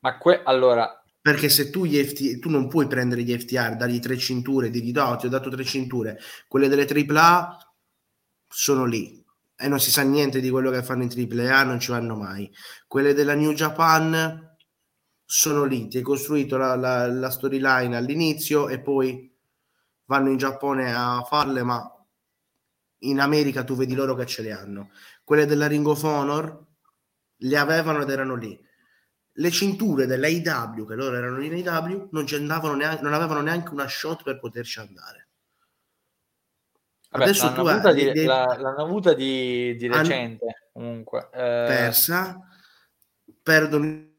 [0.00, 3.98] Ma que- allora, perché se tu, gli FT, tu non puoi prendere gli FTR, dargli
[3.98, 7.74] tre cinture, dirgli no, ti ho dato tre cinture, quelle delle AAA
[8.48, 9.24] sono lì
[9.56, 12.48] e non si sa niente di quello che fanno in AAA, non ci vanno mai.
[12.86, 14.56] Quelle della New Japan
[15.24, 19.28] sono lì, ti hai costruito la, la, la storyline all'inizio e poi
[20.04, 22.06] vanno in Giappone a farle, ma
[22.98, 24.90] in America tu vedi loro che ce le hanno.
[25.24, 26.66] Quelle della Ring of Honor
[27.38, 28.64] le avevano ed erano lì
[29.38, 32.24] le cinture dell'AW, che loro erano in AW, non,
[32.76, 35.28] neanche, non avevano neanche una shot per poterci andare.
[37.10, 41.28] Vabbè, Adesso l'hanno, tu avuta hai, di, la, l'hanno avuta di, di recente, han, comunque.
[41.32, 41.64] Eh...
[41.66, 42.40] Persa,
[43.42, 44.14] perdono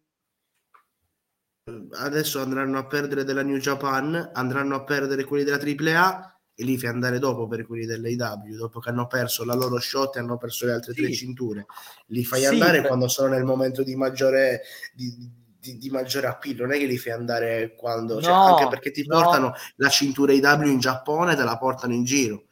[1.95, 6.75] adesso andranno a perdere della New Japan, andranno a perdere quelli della AAA e li
[6.75, 10.37] fai andare dopo per quelli dell'AW, dopo che hanno perso la loro shot e hanno
[10.37, 11.01] perso le altre sì.
[11.03, 11.67] tre cinture.
[12.07, 12.87] Li fai sì, andare per...
[12.87, 15.15] quando sono nel momento di maggiore, di,
[15.59, 18.19] di, di maggiore appeal, non è che li fai andare quando...
[18.19, 19.21] Cioè, no, anche perché ti no.
[19.21, 22.45] portano la cintura AW in Giappone e te la portano in giro.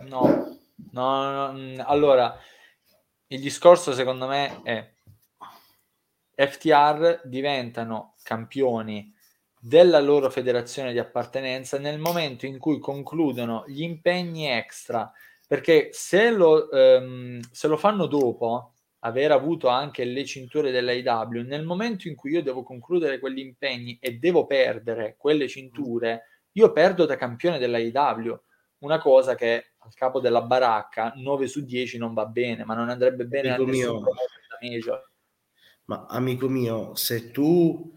[0.00, 0.58] No,
[0.90, 2.38] no, no, mm, allora,
[3.28, 4.92] il discorso secondo me è
[6.34, 9.10] FTR diventano campioni
[9.66, 15.10] della loro federazione di appartenenza nel momento in cui concludono gli impegni extra,
[15.44, 21.64] perché se lo, ehm, se lo fanno dopo aver avuto anche le cinture dell'AIW, nel
[21.64, 27.04] momento in cui io devo concludere quegli impegni e devo perdere quelle cinture, io perdo
[27.04, 28.40] da campione dell'AIW,
[28.78, 32.88] una cosa che al capo della baracca 9 su 10 non va bene, ma non
[32.88, 34.00] andrebbe bene amico a nessun mio,
[35.86, 37.94] Ma amico mio, se tu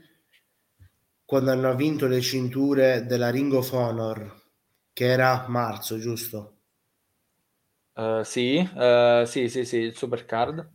[1.30, 4.42] quando hanno vinto le cinture della Ring of Honor,
[4.92, 6.56] che era marzo, giusto?
[7.94, 10.68] Uh, sì, uh, sì, sì, sì, il Supercard.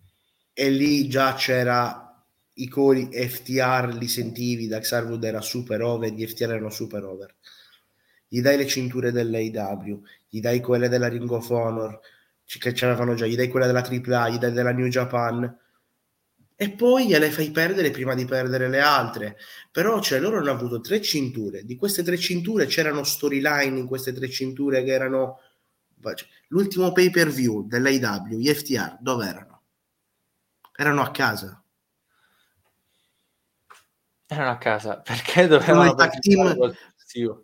[0.52, 6.24] E lì già c'era i cori FTR, li sentivi, da Xarwood era super over, gli
[6.24, 7.35] FTR erano super over.
[8.28, 11.98] Gli dai le cinture dell'AW, gli dai quelle della Ring of Honor,
[12.44, 15.52] che c'erano già, gli dai quella della AAA, gli dai della New Japan,
[16.56, 19.36] e poi gliele fai perdere prima di perdere le altre.
[19.72, 21.64] Però cioè, loro hanno avuto tre cinture.
[21.64, 25.40] Di queste tre cinture c'erano storyline in queste tre cinture che erano...
[26.01, 29.62] Cioè, l'ultimo pay per view dell'AW, gli FTR, dove erano?
[30.76, 31.62] Erano a casa.
[34.26, 36.55] Erano a casa perché dovevano partecipare,
[37.10, 37.43] team...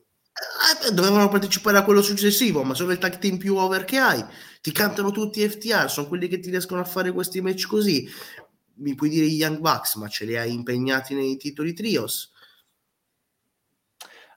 [0.87, 4.24] eh, dovevano partecipare a quello successivo, ma sono il tag team più over che hai.
[4.61, 8.09] Ti cantano tutti FTR, sono quelli che ti riescono a fare questi match così
[8.81, 12.32] mi puoi dire i Young Bucks, ma ce li hai impegnati nei titoli trios?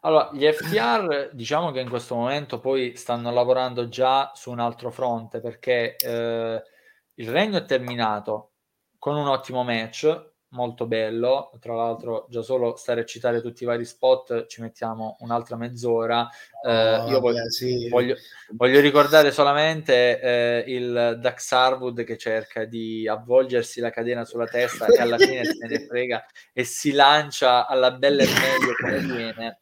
[0.01, 4.91] Allora, gli FTR diciamo che in questo momento poi stanno lavorando già su un altro
[4.91, 6.61] fronte perché eh,
[7.15, 8.51] il regno è terminato
[8.99, 11.51] con un ottimo match molto bello.
[11.59, 16.27] Tra l'altro, già solo stare a citare tutti i vari spot ci mettiamo un'altra mezz'ora.
[16.65, 17.89] Eh, oh, io voglio, sì.
[17.89, 18.15] voglio,
[18.51, 24.85] voglio, ricordare solamente eh, il Dax Harwood che cerca di avvolgersi la catena sulla testa
[24.87, 29.59] e alla fine se ne frega e si lancia alla bella e meglio come viene.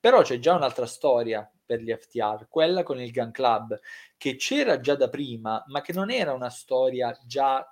[0.00, 3.78] Però c'è già un'altra storia per gli FTR, quella con il Gun Club,
[4.16, 7.66] che c'era già da prima, ma che non era una storia già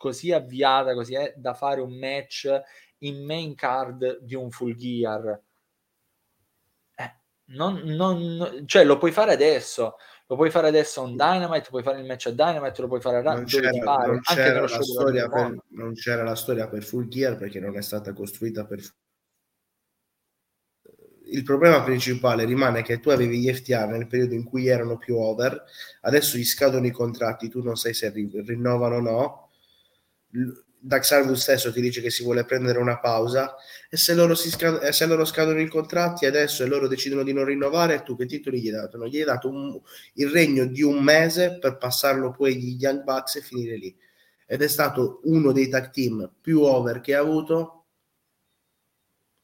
[0.00, 2.48] così avviata, così è da fare un match
[3.00, 5.38] in main card di un full gear.
[6.94, 7.14] Eh,
[7.48, 9.96] non, non, cioè lo puoi fare adesso,
[10.26, 13.02] lo puoi fare adesso a un Dynamite, puoi fare il match a Dynamite, lo puoi
[13.02, 13.70] fare a non c'era,
[14.06, 17.82] non c'era, la storia per, non c'era la storia per full gear perché non è
[17.82, 18.80] stata costruita per
[21.32, 25.16] il problema principale rimane che tu avevi gli FTA nel periodo in cui erano più
[25.16, 25.62] over,
[26.00, 29.49] adesso gli scadono i contratti, tu non sai se rinnovano o no,
[30.82, 33.54] Dax Harwood stesso ti dice che si vuole prendere una pausa
[33.90, 37.44] e se loro, scad- se loro scadono i contratti adesso e loro decidono di non
[37.44, 38.96] rinnovare tu che titoli gli hai dato?
[38.96, 39.78] Non gli hai dato un,
[40.14, 43.94] il regno di un mese per passarlo poi agli Young Bucks e finire lì
[44.46, 47.84] ed è stato uno dei tag team più over che ha avuto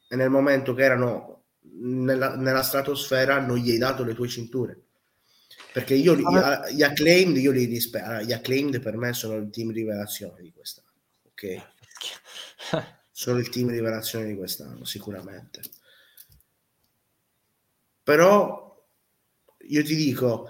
[0.09, 1.45] e nel momento che erano
[1.79, 4.86] nella, nella stratosfera non gli hai dato le tue cinture
[5.77, 6.71] perché io ah.
[6.71, 10.89] gli acclaimed, io li rispetto, gli acclaimed per me sono il team rivelazione di quest'anno,
[11.27, 11.67] ok?
[13.13, 15.61] sono il team rivelazione di quest'anno, sicuramente.
[18.03, 18.87] Però
[19.69, 20.49] io ti dico,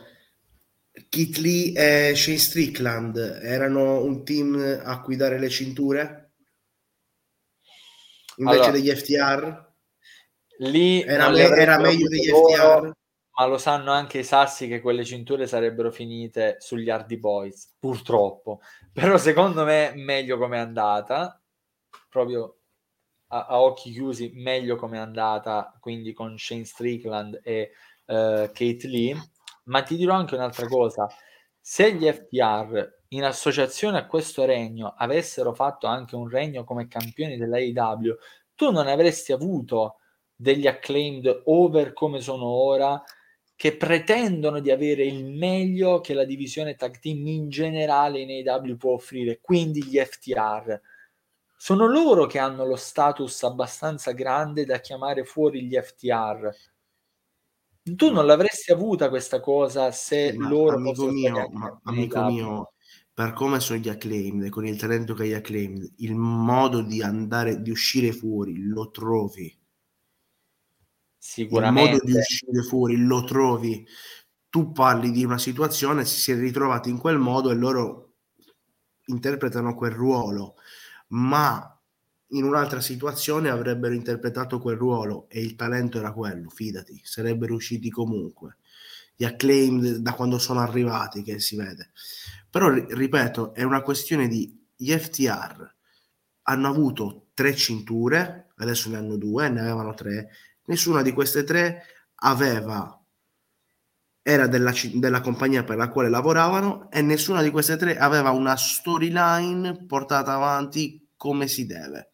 [1.09, 6.35] Kit Lee e Shane Strickland erano un team a cui dare le cinture?
[8.36, 9.73] Invece allora, degli FTR?
[10.59, 12.94] Lì era, me- era meglio degli FTR?
[13.38, 18.60] Ma lo sanno anche i sassi che quelle cinture sarebbero finite sugli Hardy Boys, purtroppo.
[18.92, 21.38] Però secondo me meglio come è andata,
[22.08, 22.60] proprio
[23.28, 27.72] a, a, occhi chiusi, meglio come è andata, quindi con Shane Strickland e
[28.06, 29.14] uh, Kate Lee.
[29.64, 31.06] Ma ti dirò anche un'altra cosa,
[31.60, 37.36] se gli FTR in associazione a questo regno avessero fatto anche un regno come campioni
[37.36, 38.16] della AEW,
[38.54, 39.96] tu non avresti avuto
[40.34, 43.02] degli acclaimed over come sono ora
[43.56, 48.76] che pretendono di avere il meglio che la divisione tag team in generale in AW
[48.76, 50.78] può offrire, quindi gli FTR.
[51.56, 56.54] Sono loro che hanno lo status abbastanza grande da chiamare fuori gli FTR.
[57.82, 62.72] Tu non l'avresti avuta questa cosa se ma loro amico mio, ma, amico mio,
[63.14, 67.62] per come sono gli acclaimed, con il talento che hai acclaimed, il modo di andare,
[67.62, 69.56] di uscire fuori lo trovi
[71.27, 71.90] Sicuramente.
[71.90, 73.86] il modo di uscire fuori lo trovi.
[74.48, 78.15] Tu parli di una situazione, si è ritrovati in quel modo e loro
[79.07, 80.55] interpretano quel ruolo,
[81.09, 81.78] ma
[82.31, 87.90] in un'altra situazione avrebbero interpretato quel ruolo e il talento era quello, fidati, sarebbero usciti
[87.90, 88.59] comunque.
[89.15, 91.90] Gli acclaimed da quando sono arrivati, che si vede.
[92.51, 95.74] Però, ripeto, è una questione di gli FTR
[96.48, 100.31] hanno avuto tre cinture, adesso ne hanno due, ne avevano tre,
[100.66, 101.84] Nessuna di queste tre
[102.16, 103.01] aveva
[104.22, 108.56] era della, della, compagnia per la quale lavoravano e nessuna di queste tre aveva una
[108.56, 112.10] storyline portata avanti come si deve.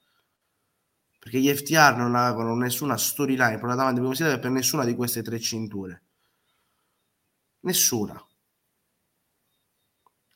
[1.19, 4.95] Perché gli FTR non avevano nessuna storyline portata avanti come si deve per nessuna di
[4.95, 6.03] queste tre cinture.
[7.61, 8.23] Nessuna.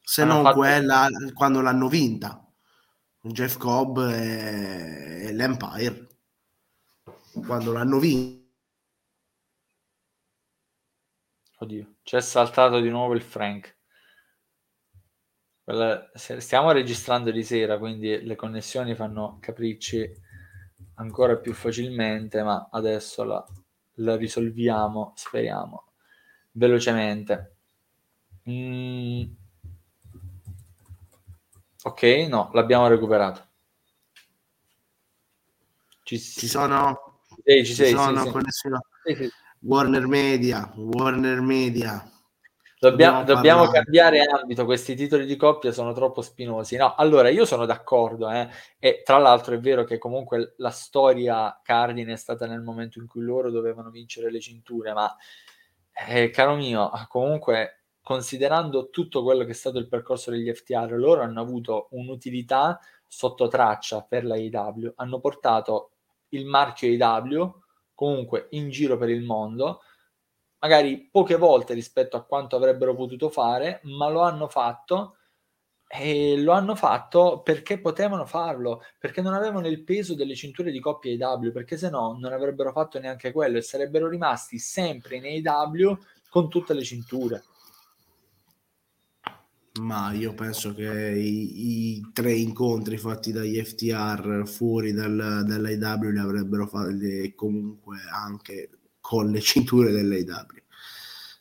[0.00, 0.56] Se non fatto...
[0.56, 2.42] quella quando l'hanno vinta.
[3.20, 6.05] Jeff Cobb e, e l'Empire
[7.44, 8.44] quando l'hanno vinto.
[11.58, 13.74] Oddio, c'è saltato di nuovo il Frank.
[16.14, 20.08] Stiamo registrando di sera, quindi le connessioni fanno capricci
[20.94, 23.44] ancora più facilmente, ma adesso la,
[23.94, 25.92] la risolviamo, speriamo,
[26.52, 27.56] velocemente.
[28.48, 29.22] Mm.
[31.84, 33.44] Ok, no, l'abbiamo recuperato.
[36.02, 37.05] Ci, ci sono?
[37.46, 38.76] Ci, sei, sono sì, connessioni.
[39.04, 39.30] Sì.
[39.60, 42.10] Warner Media, Warner Media.
[42.78, 46.76] Dobbiamo, dobbiamo cambiare ambito, questi titoli di coppia sono troppo spinosi.
[46.76, 48.48] No, allora io sono d'accordo, eh?
[48.78, 53.06] e tra l'altro è vero che comunque la storia cardine è stata nel momento in
[53.06, 55.16] cui loro dovevano vincere le cinture, ma
[56.08, 61.22] eh, caro mio, comunque considerando tutto quello che è stato il percorso degli FTR, loro
[61.22, 65.92] hanno avuto un'utilità sotto traccia per la AEW, hanno portato
[66.30, 67.62] il marchio AEW
[67.94, 69.80] comunque in giro per il mondo,
[70.60, 75.16] magari poche volte rispetto a quanto avrebbero potuto fare, ma lo hanno fatto
[75.88, 80.80] e lo hanno fatto perché potevano farlo, perché non avevano il peso delle cinture di
[80.80, 85.46] coppia AEW, perché se no non avrebbero fatto neanche quello e sarebbero rimasti sempre in
[85.46, 85.96] AEW
[86.28, 87.44] con tutte le cinture.
[89.80, 96.18] Ma io penso che i, i, tre incontri fatti dagli FTR fuori dal, dall'AW li
[96.18, 98.70] avrebbero fatti comunque anche
[99.00, 100.46] con le cinture dell'AW.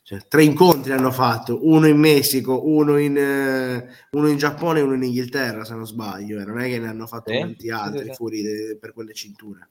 [0.02, 4.82] Cioè, tre incontri hanno fatto, uno in Messico, uno in, eh, uno in Giappone e
[4.82, 6.40] uno in Inghilterra, se non sbaglio.
[6.40, 6.44] Eh.
[6.44, 7.40] Non è che ne hanno fatto eh?
[7.40, 9.68] tanti altri fuori de, per quelle cinture.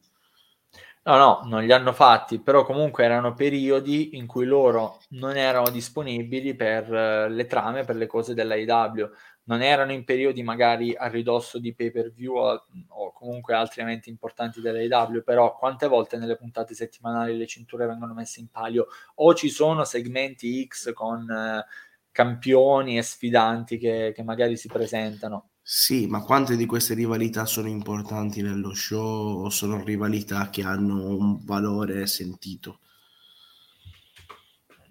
[1.08, 5.70] No, no, non li hanno fatti, però comunque erano periodi in cui loro non erano
[5.70, 9.08] disponibili per uh, le trame, per le cose dell'AIW.
[9.44, 14.10] Non erano in periodi magari a ridosso di pay per view o, comunque altri eventi
[14.10, 19.36] importanti dell'AIW, però quante volte nelle puntate settimanali le cinture vengono messe in palio o
[19.36, 21.64] ci sono segmenti X con uh,
[22.12, 25.50] campioni e sfidanti che, che magari si presentano.
[25.68, 31.18] Sì, ma quante di queste rivalità sono importanti nello show o sono rivalità che hanno
[31.18, 32.82] un valore sentito?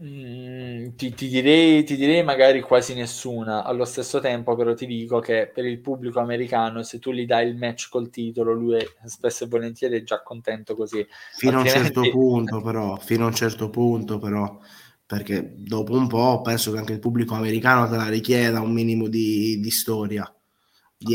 [0.03, 3.63] Mm, ti, ti, direi, ti, direi, magari quasi nessuna.
[3.63, 7.47] Allo stesso tempo, però, ti dico che per il pubblico americano, se tu gli dai
[7.47, 11.07] il match col titolo, lui è, spesso e volentieri è già contento così.
[11.37, 11.79] Fino Altrimenti...
[11.79, 14.59] a un certo punto, però, fino a un certo punto, però,
[15.07, 19.07] perché dopo un po' penso che anche il pubblico americano te la richieda un minimo
[19.07, 20.29] di, di storia.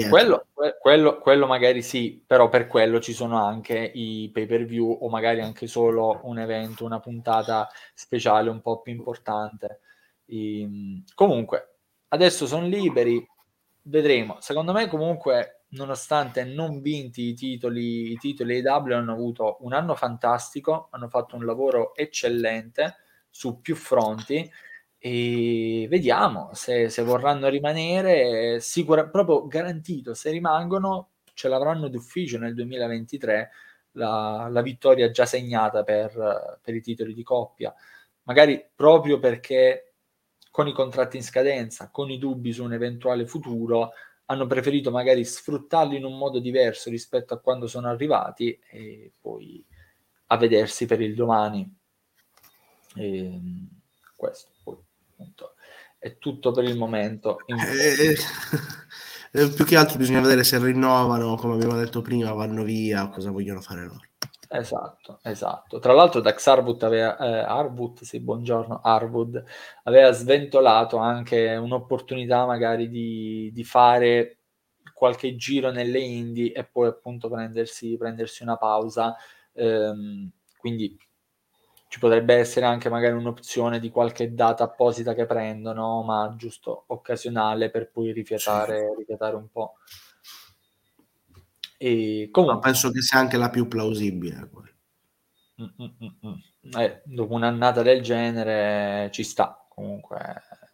[0.09, 0.47] Quello,
[0.79, 5.09] quello, quello, magari sì, però per quello ci sono anche i pay per view o
[5.09, 9.79] magari anche solo un evento, una puntata speciale un po' più importante.
[10.25, 11.77] E, ehm, comunque,
[12.09, 13.25] adesso sono liberi,
[13.83, 14.37] vedremo.
[14.41, 19.95] Secondo me, comunque, nonostante non vinti i titoli, i titoli AW hanno avuto un anno
[19.95, 22.97] fantastico, hanno fatto un lavoro eccellente
[23.29, 24.49] su più fronti
[25.01, 32.53] e vediamo se, se vorranno rimanere, sicura, proprio garantito, se rimangono ce l'avranno d'ufficio nel
[32.53, 33.49] 2023
[33.93, 37.73] la, la vittoria già segnata per, per i titoli di coppia,
[38.23, 39.93] magari proprio perché
[40.51, 43.91] con i contratti in scadenza, con i dubbi su un eventuale futuro,
[44.25, 49.65] hanno preferito magari sfruttarli in un modo diverso rispetto a quando sono arrivati e poi
[50.27, 51.73] a vedersi per il domani.
[52.95, 53.69] E, ehm,
[54.15, 54.58] questo
[55.19, 55.55] appunto.
[55.97, 57.39] È tutto per il momento.
[57.45, 58.15] Eh,
[59.31, 63.31] eh, più che altro bisogna vedere se rinnovano, come abbiamo detto prima, vanno via, cosa
[63.31, 64.01] vogliono fare loro.
[64.51, 65.77] Esatto, esatto.
[65.79, 69.43] Tra l'altro Dax Harwood aveva, eh, Harwood, sì, buongiorno, Harwood,
[69.83, 74.37] aveva sventolato anche un'opportunità magari di, di fare
[74.93, 79.15] qualche giro nelle Indie e poi appunto prendersi, prendersi una pausa.
[79.53, 80.97] Ehm, quindi
[81.89, 87.71] ci potrebbe essere anche magari un'opzione di qualche data apposita che prendono, ma giusto occasionale
[87.71, 89.73] per poi rifiatare, rifiatare un po'.
[91.79, 94.49] E comunque, ma penso che sia anche la più plausibile.
[95.59, 100.17] Mm, mm, mm, eh, dopo un'annata del genere ci sta comunque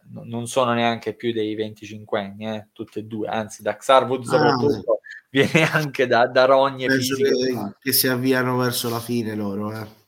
[0.08, 4.26] non sono neanche più dei 25 anni, eh, tutte e due, anzi da Xarwood ah,
[4.26, 4.98] soprattutto ah,
[5.30, 7.30] viene anche da, da rogne fisiche.
[7.30, 10.04] Che, che, si avviano verso la fine loro, eh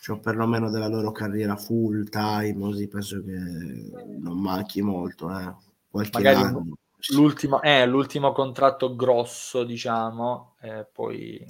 [0.00, 3.32] cioè perlomeno della loro carriera full time, così penso che
[4.18, 5.54] non manchi molto, eh.
[5.90, 6.78] qualche Magari anno.
[7.12, 11.44] L'ultimo, eh, l'ultimo contratto grosso, diciamo, eh, poi...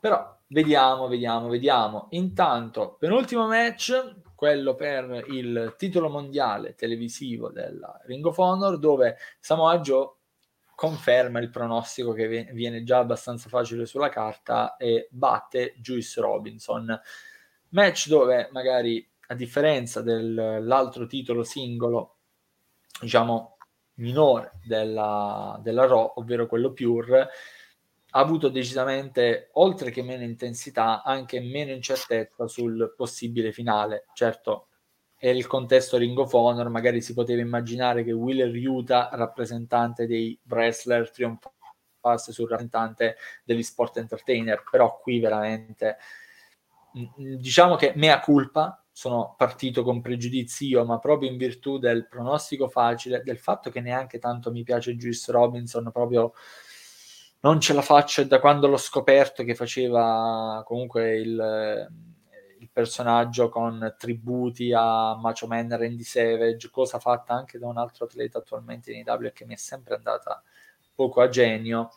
[0.00, 2.06] Però vediamo, vediamo, vediamo.
[2.10, 9.78] Intanto, penultimo match, quello per il titolo mondiale televisivo della Ring of Honor, dove Samoa
[9.80, 10.14] Joe
[10.80, 16.98] conferma il pronostico che viene già abbastanza facile sulla carta e batte Juice Robinson.
[17.68, 22.16] Match dove magari a differenza dell'altro titolo singolo,
[22.98, 23.58] diciamo
[23.96, 27.28] minore della, della Raw, ovvero quello Pure,
[28.12, 34.06] ha avuto decisamente, oltre che meno intensità, anche meno incertezza sul possibile finale.
[34.14, 34.69] Certo,
[35.22, 40.38] e il contesto Ring of Honor, magari si poteva immaginare che Wheeler Utah, rappresentante dei
[40.48, 41.58] wrestler trionfati
[42.00, 45.98] passe sul rappresentante degli sport entertainer, però qui veramente
[47.16, 52.68] diciamo che mea culpa, sono partito con pregiudizi io, ma proprio in virtù del pronostico
[52.68, 56.32] facile, del fatto che neanche tanto mi piace Juice Robinson, proprio
[57.40, 61.88] non ce la faccio da quando l'ho scoperto che faceva comunque il
[62.80, 68.38] personaggio con tributi a Macho Man Randy Savage, cosa fatta anche da un altro atleta
[68.38, 70.42] attualmente in IW che mi è sempre andata
[70.94, 71.90] poco a genio.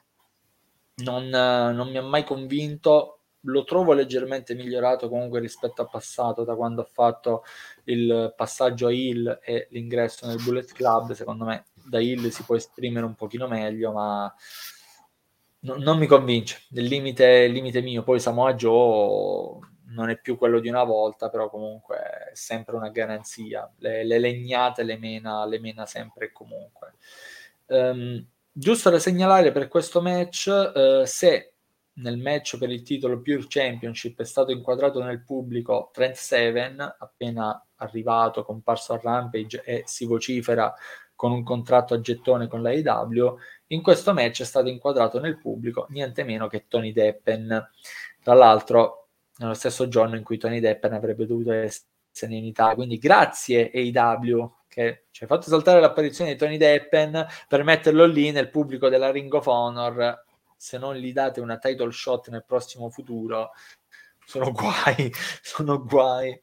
[0.95, 6.53] Non, non mi ha mai convinto, lo trovo leggermente migliorato comunque rispetto al passato, da
[6.55, 7.43] quando ha fatto
[7.85, 11.13] il passaggio a Hill e l'ingresso nel Bullet Club.
[11.13, 14.33] Secondo me da Hill si può esprimere un pochino meglio, ma
[15.59, 16.63] no, non mi convince.
[16.71, 18.03] Il limite, limite mio.
[18.03, 22.89] Poi Samoa Joe non è più quello di una volta, però comunque è sempre una
[22.89, 23.71] garanzia.
[23.77, 26.93] Le, le legnate le mena, le mena sempre e comunque.
[27.67, 31.53] Um, giusto da segnalare per questo match, uh, se
[31.95, 37.63] nel match per il titolo Pure Championship è stato inquadrato nel pubblico Trent Seven, appena
[37.75, 40.73] arrivato, comparso a Rampage e si vocifera
[41.15, 43.37] con un contratto a gettone con la AEW,
[43.67, 47.69] in questo match è stato inquadrato nel pubblico niente meno che Tony Deppen.
[48.21, 49.02] Tra l'altro,
[49.37, 52.75] nello stesso giorno in cui Tony Deppen avrebbe dovuto essere in Italia.
[52.75, 58.31] Quindi grazie AEW che ci ha fatto saltare l'apparizione di Tony Deppen per metterlo lì
[58.31, 60.23] nel pubblico della Ring of Honor
[60.63, 63.51] se non gli date una title shot nel prossimo futuro,
[64.25, 65.11] sono guai,
[65.43, 66.39] sono guai.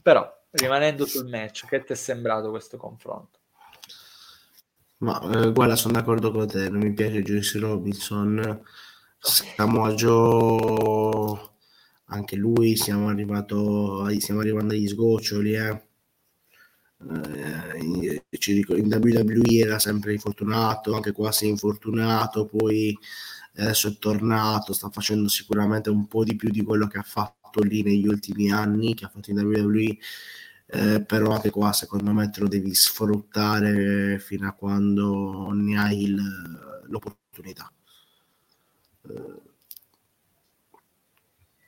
[0.00, 3.40] Però, rimanendo sul match, che ti è sembrato questo confronto?
[4.98, 8.62] Ma eh, guarda, sono d'accordo con te, non mi piace Joyce Robinson.
[9.18, 11.51] Samoa Joe,
[12.06, 15.90] anche lui, siamo, arrivato, stiamo arrivando agli sgoccioli, eh
[17.10, 22.96] eh, in WWE era sempre infortunato, anche qua si è infortunato, poi
[23.56, 27.62] adesso è tornato, sta facendo sicuramente un po' di più di quello che ha fatto
[27.62, 29.98] lì negli ultimi anni, che ha fatto in WWE,
[30.66, 36.02] eh, però anche qua secondo me te lo devi sfruttare fino a quando ne hai
[36.04, 36.22] il,
[36.86, 37.70] l'opportunità.
[39.08, 39.50] Eh,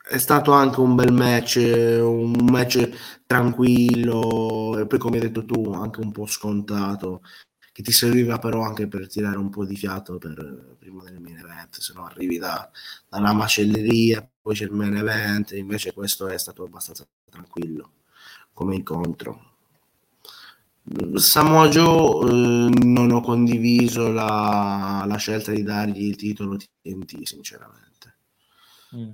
[0.06, 5.72] è stato anche un bel match, un match tranquillo e poi come hai detto tu
[5.72, 7.22] anche un po' scontato
[7.72, 11.38] che ti serviva però anche per tirare un po' di fiato per, prima del main
[11.38, 12.70] event, se no arrivi da,
[13.08, 17.92] dalla macelleria, poi c'è il main event, invece questo è stato abbastanza tranquillo
[18.52, 19.52] come incontro.
[21.14, 28.16] Samoa Joe eh, non ho condiviso la, la, scelta di dargli il titolo TNT sinceramente.
[28.94, 29.10] Mm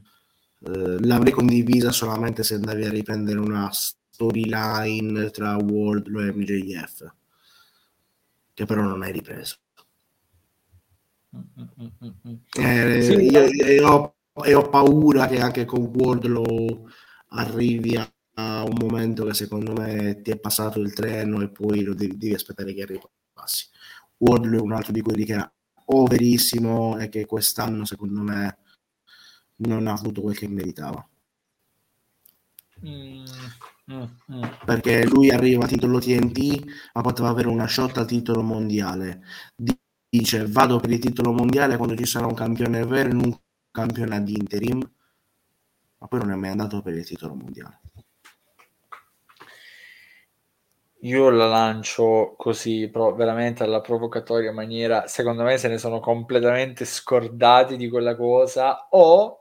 [0.66, 7.15] eh, l'avrei condivisa solamente se andavi a riprendere una storyline tra Wardlow e MJF
[8.61, 9.57] che però non hai ripreso.
[12.59, 14.15] Eh, sì, io, io ho,
[14.45, 16.87] e ho paura che anche con Wardlow
[17.28, 21.82] arrivi a, a, un momento che secondo me ti è passato il treno e poi
[21.82, 23.69] lo devi, devi aspettare che ripassi
[24.19, 25.53] Wardlow è un altro di quelli che era
[25.87, 28.59] overissimo e che quest'anno secondo me
[29.61, 31.07] non ha avuto quel che meritava.
[32.87, 33.24] Mm,
[33.93, 34.43] mm, mm.
[34.65, 36.65] Perché lui arriva a titolo TNT,
[36.95, 39.23] ma poteva avere una shot a titolo mondiale.
[40.09, 43.39] Dice vado per il titolo mondiale quando ci sarà un campione vero in un
[43.70, 44.78] campione ad interim,
[45.99, 47.81] ma poi non è mai andato per il titolo mondiale.
[51.03, 55.07] Io la lancio così, però veramente alla provocatoria maniera.
[55.07, 58.87] Secondo me se ne sono completamente scordati di quella cosa.
[58.91, 59.40] O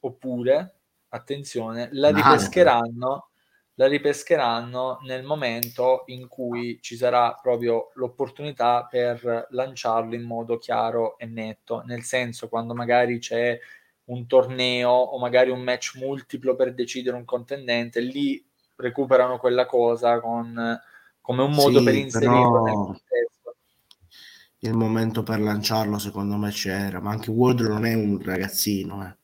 [0.00, 0.74] oppure,
[1.08, 3.28] attenzione, la ripescheranno,
[3.74, 11.16] la ripescheranno nel momento in cui ci sarà proprio l'opportunità per lanciarlo in modo chiaro
[11.18, 13.58] e netto, nel senso quando magari c'è
[14.04, 18.44] un torneo o magari un match multiplo per decidere un contendente, lì
[18.76, 20.78] recuperano quella cosa con,
[21.20, 23.56] come un modo sì, per inserirlo nel contesto.
[24.58, 29.16] Il momento per lanciarlo secondo me c'era, ma anche Wardlow non è un ragazzino, eh.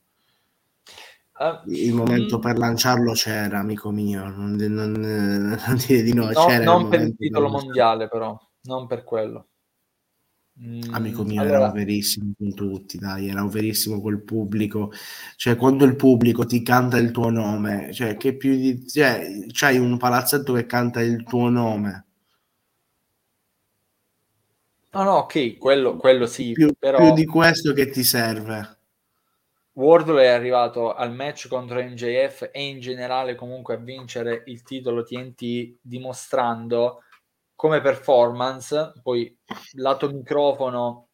[1.38, 4.92] Uh, il momento mm, per lanciarlo c'era, amico mio, non, non,
[5.66, 6.30] non dire di no.
[6.30, 9.48] no non il per il titolo mondiale, però, non per quello.
[10.58, 11.56] Mm, amico mio, allora...
[11.58, 14.90] era verissimo con tutti, dai, era verissimo col pubblico.
[15.36, 18.88] Cioè, quando il pubblico ti canta il tuo nome, cioè, che più di...
[18.88, 22.04] Cioè, c'hai un palazzetto che canta il tuo nome.
[24.92, 26.96] No, no, ok, quello, quello sì, più, però...
[26.96, 28.75] più di questo che ti serve
[29.76, 35.02] Wardlow è arrivato al match contro MJF e in generale comunque a vincere il titolo
[35.02, 37.02] TNT dimostrando
[37.54, 39.38] come performance, poi
[39.72, 41.08] lato microfono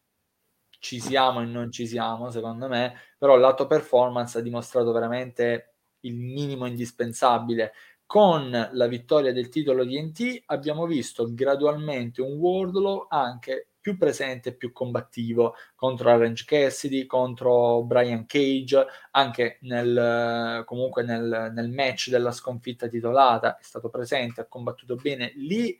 [0.79, 6.15] ci siamo e non ci siamo, secondo me, però lato performance ha dimostrato veramente il
[6.15, 7.73] minimo indispensabile.
[8.05, 14.53] Con la vittoria del titolo TNT abbiamo visto gradualmente un Wardlow anche più presente e
[14.53, 22.31] più combattivo contro Orange Cassidy, contro Brian Cage, anche nel, comunque nel, nel match della
[22.31, 25.33] sconfitta titolata è stato presente, ha combattuto bene.
[25.35, 25.77] Lì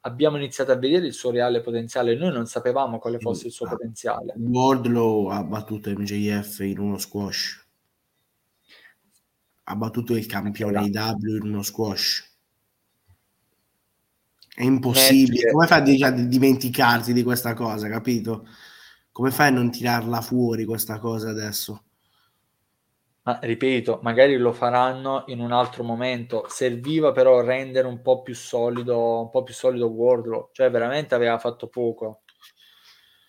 [0.00, 2.14] abbiamo iniziato a vedere il suo reale potenziale.
[2.14, 4.34] Noi non sapevamo quale fosse il suo potenziale.
[4.36, 7.66] Wardlow ha battuto MJF in uno squash.
[9.64, 11.26] Ha battuto il campione esatto.
[11.26, 12.35] IW in uno squash.
[14.56, 15.52] È impossibile.
[15.52, 18.48] Match Come fai a dimenticarti di questa cosa, capito?
[19.12, 21.82] Come fai a non tirarla fuori questa cosa adesso?
[23.24, 26.46] Ma ripeto, magari lo faranno in un altro momento.
[26.48, 30.48] Serviva però rendere un po' più solido, un po' più solido Wardlow.
[30.52, 32.22] Cioè, veramente aveva fatto poco.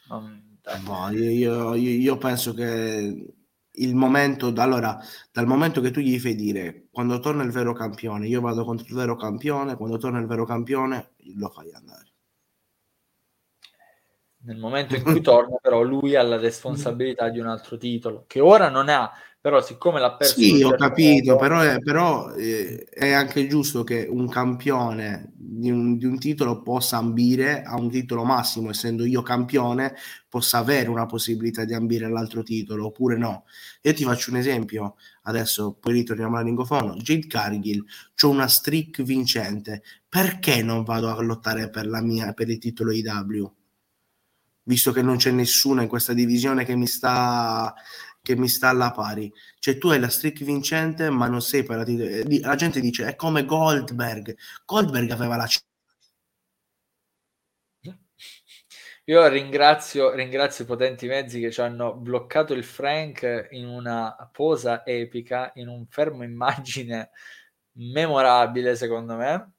[0.08, 0.60] Non...
[0.86, 3.36] No, io, io, io, penso che
[3.78, 5.00] il momento, allora,
[5.32, 8.86] dal momento che tu gli fai dire quando torna il vero campione, io vado contro
[8.88, 12.06] il vero campione, quando torna il vero campione, lo fai andare.
[14.40, 18.40] Nel momento in cui torna, però, lui ha la responsabilità di un altro titolo che
[18.40, 21.42] ora non ha però siccome l'ha perso sì ho capito modo...
[21.42, 26.62] però, è, però eh, è, anche giusto che un campione di un, di un, titolo
[26.62, 29.96] possa ambire a un titolo massimo essendo io campione
[30.38, 33.46] possa avere una possibilità di ambire all'altro titolo oppure no.
[33.82, 34.96] Io ti faccio un esempio.
[35.24, 37.84] Adesso poi ritorniamo alla lingofono Jade Cargill
[38.16, 39.82] c'ho una streak vincente.
[40.08, 43.52] Perché non vado a lottare per la mia per il titolo IW
[44.68, 47.74] visto che non c'è nessuno in questa divisione che mi sta
[48.28, 49.32] che mi sta alla pari.
[49.58, 51.86] Cioè tu hai la streak vincente ma non sei per la.
[52.42, 54.36] La gente dice è come Goldberg.
[54.66, 55.48] Goldberg aveva la
[59.10, 64.86] io ringrazio, ringrazio i potenti mezzi che ci hanno bloccato il Frank in una posa
[64.86, 67.12] epica, in un fermo immagine
[67.78, 69.57] memorabile secondo me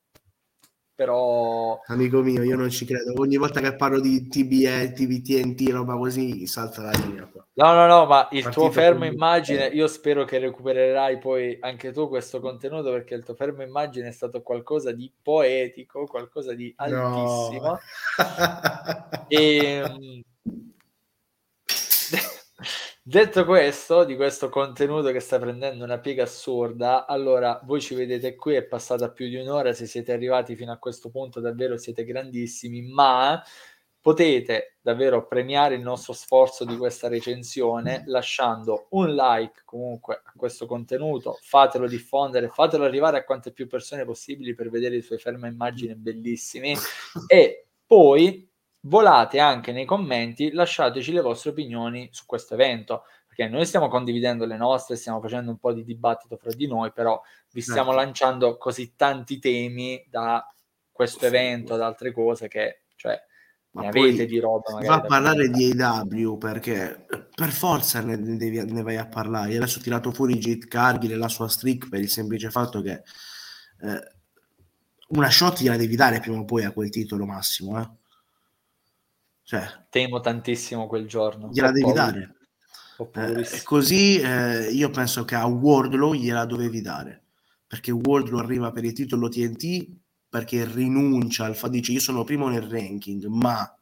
[0.99, 3.12] però amico mio io non ci credo.
[3.20, 8.07] Ogni volta che parlo di TBE, TBTNT roba così salta la linea no no no
[8.07, 12.91] ma il Partito tuo fermo immagine io spero che recupererai poi anche tu questo contenuto
[12.91, 17.81] perché il tuo fermo immagine è stato qualcosa di poetico qualcosa di altissimo no.
[19.29, 20.23] e ehm,
[23.09, 28.36] Detto questo, di questo contenuto che sta prendendo una piega assurda, allora voi ci vedete
[28.36, 32.05] qui, è passata più di un'ora, se siete arrivati fino a questo punto davvero siete
[32.05, 33.43] grandissimi, ma
[33.98, 40.66] potete davvero premiare il nostro sforzo di questa recensione lasciando un like comunque a questo
[40.66, 45.48] contenuto, fatelo diffondere, fatelo arrivare a quante più persone possibili per vedere i suoi ferme
[45.48, 46.76] immagini bellissimi
[47.26, 48.48] e poi
[48.89, 54.47] volate anche nei commenti, lasciateci le vostre opinioni su questo evento, perché noi stiamo condividendo
[54.47, 57.20] le nostre, stiamo facendo un po' di dibattito fra di noi, però
[57.52, 58.05] vi stiamo certo.
[58.05, 60.44] lanciando così tanti temi da
[60.90, 63.20] questo evento, da altre cose che, cioè,
[63.73, 64.81] ma ne avete di roba.
[64.81, 69.56] Va a parlare di AW perché per forza ne, devi, ne vai a parlare.
[69.56, 73.02] Adesso ho tirato fuori Jade Cargill e la sua streak per il semplice fatto che
[73.82, 74.16] eh,
[75.10, 77.81] una shot gliela devi dare prima o poi a quel titolo massimo.
[77.81, 77.89] Eh.
[79.49, 81.49] Cioè, Temo tantissimo quel giorno.
[81.51, 82.37] Gliela devi dare.
[83.15, 87.23] Eh, così eh, io penso che a Wardlow gliela dovevi dare.
[87.66, 89.89] Perché Wardlow arriva per il titolo TNT
[90.29, 93.75] perché rinuncia al fa dice io sono primo nel ranking, ma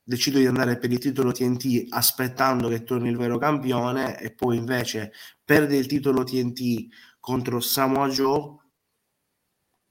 [0.00, 4.58] decido di andare per il titolo TNT aspettando che torni il vero campione e poi
[4.58, 5.12] invece
[5.44, 6.86] perde il titolo TNT
[7.18, 8.59] contro Samoa Joe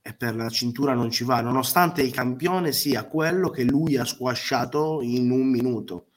[0.01, 4.05] e per la cintura non ci va, nonostante il campione sia quello che lui ha
[4.05, 6.07] squasciato in un minuto.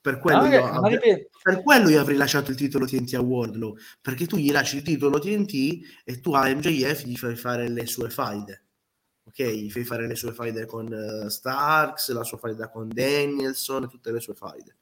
[0.00, 3.76] Per quello, ah, io, avrei, per quello io avrei lasciato il titolo TNT a Wardlow,
[4.00, 7.86] perché tu gli lasci il titolo TNT e tu a MJF gli fai fare le
[7.86, 8.64] sue faide.
[9.24, 13.90] Ok, gli fai fare le sue faide con uh, Starks, la sua faida con Danielson,
[13.90, 14.76] tutte le sue faide.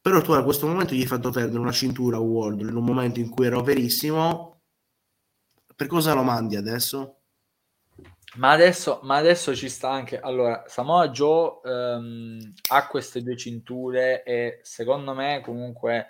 [0.00, 2.84] Però tu a questo momento gli hai fatto perdere una cintura a Wardlow in un
[2.84, 4.53] momento in cui era verissimo
[5.76, 7.18] per cosa lo mandi adesso?
[8.36, 10.18] Ma adesso, ma adesso ci sta anche.
[10.18, 16.06] Allora, Samoa Joe um, ha queste due cinture e secondo me comunque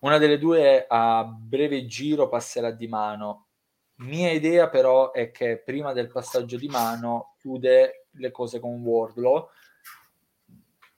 [0.00, 3.46] una delle due a breve giro passerà di mano.
[3.96, 9.48] Mia idea però è che prima del passaggio di mano chiude le cose con Wardlow,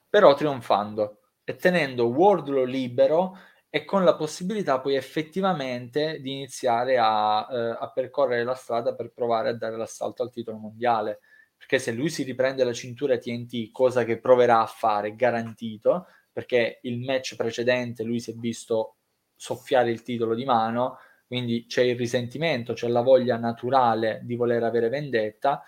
[0.08, 3.38] però trionfando e tenendo Wardlow libero
[3.76, 9.12] e con la possibilità poi effettivamente di iniziare a, eh, a, percorrere la strada per
[9.12, 11.20] provare a dare l'assalto al titolo mondiale.
[11.58, 16.78] perché se lui si riprende la cintura TNT, cosa che proverà a fare, garantito, perché
[16.82, 18.96] il match precedente lui si è visto
[19.34, 24.62] soffiare il titolo di mano, quindi c'è il risentimento, c'è la voglia naturale di voler
[24.64, 25.62] avere vendetta,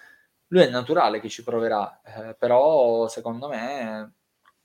[0.48, 4.17] lui è naturale che ci proverà, eh, però secondo me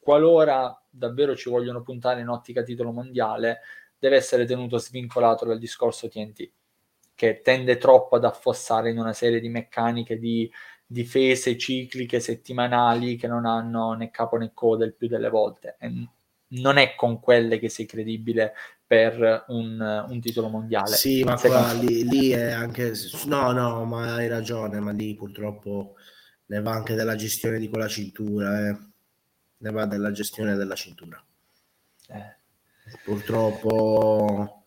[0.04, 3.62] qualora davvero ci vogliono puntare in ottica titolo mondiale,
[3.98, 6.52] deve essere tenuto svincolato dal discorso TNT,
[7.16, 10.52] che tende troppo ad affossare in una serie di meccaniche di
[10.86, 15.78] difese cicliche settimanali che non hanno né capo né coda il più delle volte.
[15.80, 15.92] E
[16.54, 18.54] non è con quelle che sei credibile
[18.86, 20.96] per un, un titolo mondiale.
[20.96, 22.94] Sì, ma qua, lì, lì, è anche...
[23.26, 25.96] No, no, ma hai ragione, ma lì purtroppo
[26.48, 28.78] ne va anche della gestione di quella cintura, eh.
[29.64, 31.24] Ne va della gestione della cintura.
[32.10, 32.36] Eh.
[33.04, 34.66] Purtroppo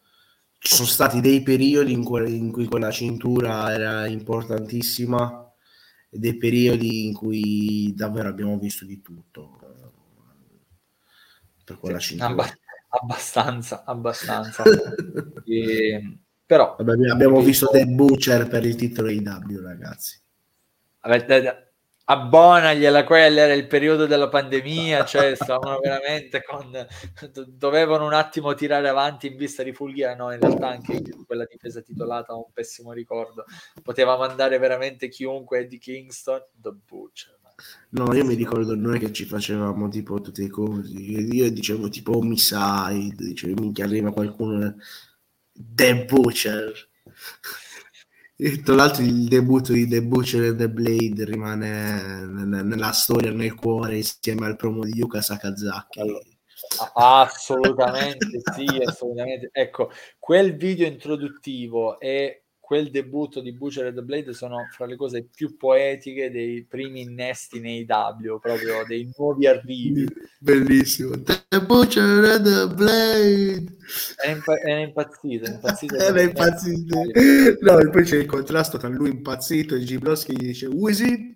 [0.59, 5.53] ci sono stati dei periodi in, que- in cui quella cintura era importantissima
[6.09, 9.59] e dei periodi in cui davvero abbiamo visto di tutto
[11.63, 12.31] per quella sì, cintura.
[12.31, 12.59] Abb-
[12.89, 14.63] abbastanza, abbastanza.
[15.45, 20.19] e, però Vabbè, abbiamo visto The Butcher per il titolo IW, ragazzi.
[21.03, 21.66] Vabbè,
[22.09, 26.87] abbonagliela, quello era il periodo della pandemia, cioè stavano veramente con...
[27.49, 31.81] dovevano un attimo tirare avanti in vista di Fulghia, no, in realtà anche quella difesa
[31.81, 33.45] titolata ho un pessimo ricordo,
[33.83, 37.35] poteva mandare veramente chiunque, Eddie Kingston, The Butcher.
[37.91, 42.19] No, io mi ricordo noi che ci facevamo tipo tutte le cose, io dicevo tipo
[42.19, 44.77] homicide, dicevo minchia arriva qualcuno,
[45.53, 46.89] The Butcher.
[48.63, 53.97] Tra l'altro il debutto di The Butcher e The Blade rimane nella storia, nel cuore,
[53.97, 56.01] insieme al promo di Yuka Sakazaki.
[56.01, 56.23] Allora,
[56.95, 59.49] assolutamente sì, assolutamente.
[59.53, 64.97] Ecco, quel video introduttivo e quel debutto di Butcher e The Blade sono fra le
[64.97, 70.05] cose più poetiche dei primi innesti nei W, proprio dei nuovi arrivi.
[70.41, 71.13] Bellissimo.
[71.23, 73.77] The Butcher e The Blade.
[74.21, 75.95] Era, impa- era impazzito, era impazzito.
[75.95, 77.03] Era impazzito.
[77.61, 81.35] No, e poi c'è il contrasto tra lui impazzito e Giblowski gli dice Wizzy.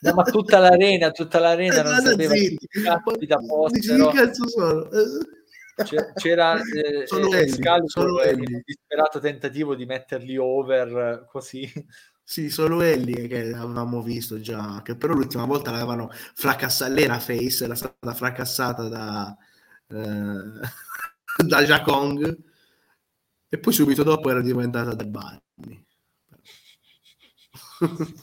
[0.00, 2.58] No, ma tutta l'arena, tutta l'arena non sapeva chi
[4.12, 4.88] cazzo sono.
[6.14, 8.56] C'era eh, solo eh, Ellie, solo Ellie.
[8.56, 11.70] un disperato tentativo di metterli over così.
[12.30, 17.64] Sì, solo Ellie che avevamo visto già, che però l'ultima volta l'avevano fracassata, l'era Face
[17.64, 19.36] era stata fracassata da,
[19.88, 20.60] eh,
[21.44, 22.38] da Jakong
[23.48, 25.84] e poi subito dopo era diventata The Bunny.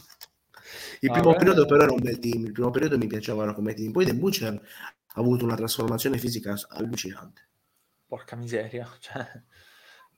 [1.02, 1.38] il primo Vabbè.
[1.38, 4.16] periodo però era un bel team, il primo periodo mi piacevano come team, poi The
[4.16, 7.47] Butcher ha avuto una trasformazione fisica allucinante
[8.08, 8.88] porca miseria.
[9.00, 9.26] Cioè...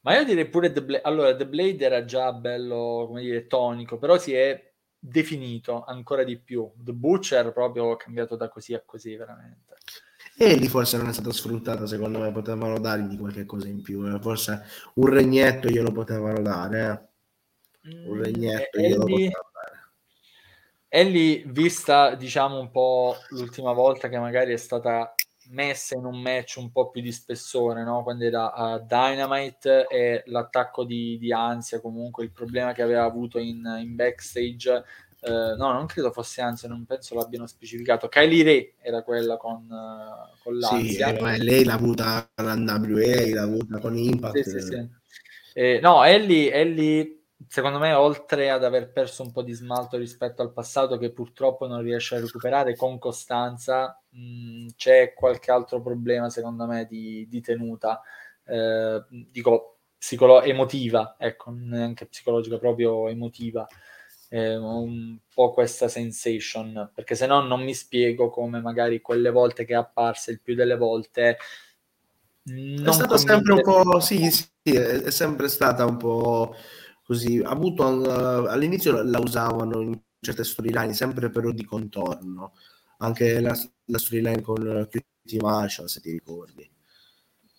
[0.02, 1.03] Ma io direi pure The Blade.
[1.03, 6.40] Allora, The Blade era già bello, come dire, tonico, però si è definito ancora di
[6.40, 6.72] più.
[6.76, 9.76] The Butcher proprio cambiato da così a così, veramente.
[10.38, 14.06] E lì forse non è stata sfruttata, secondo me, potevano dargli qualche cosa in più.
[14.06, 14.20] Eh.
[14.22, 14.64] Forse
[14.95, 17.10] un regnetto glielo potevano dare.
[17.82, 18.07] Eh.
[18.07, 19.80] Un mm, regnetto mm, glielo potevano dare.
[20.88, 25.14] E lì, vista, diciamo, un po' l'ultima volta che magari è stata
[25.49, 28.03] messa in un match un po' più di spessore, no?
[28.03, 33.39] quando era a Dynamite e l'attacco di, di, ansia, comunque il problema che aveva avuto
[33.39, 34.84] in, in backstage.
[35.21, 38.07] Eh, no, non credo fosse ansia, non penso l'abbiano specificato.
[38.07, 41.07] Kylie Ray era quella con, uh, con l'ansia.
[41.07, 44.39] Sì, eh, lei l'ha avuta alla NWA, l'ha avuta con Impact.
[44.39, 44.89] Sì, sì, sì.
[45.53, 50.41] Eh, no, Ellie, Ellie secondo me, oltre ad aver perso un po' di smalto rispetto
[50.41, 56.30] al passato, che purtroppo non riesce a recuperare con costanza, mh, c'è qualche altro problema,
[56.30, 58.02] secondo me, di, di tenuta.
[58.45, 63.68] Eh, dico psicolo- emotiva, ecco, neanche psicologica, proprio emotiva.
[64.31, 69.65] Eh, un po' questa sensation perché se no non mi spiego come magari quelle volte
[69.65, 71.38] che è apparsa il più delle volte
[72.44, 76.56] è stata sempre un po' sì, sì, è sempre stata un po'
[77.03, 82.53] così ha avuto uh, all'inizio la usavano in certe storyline sempre però di contorno
[82.99, 86.69] anche la, la storyline con QT Marshall se ti ricordi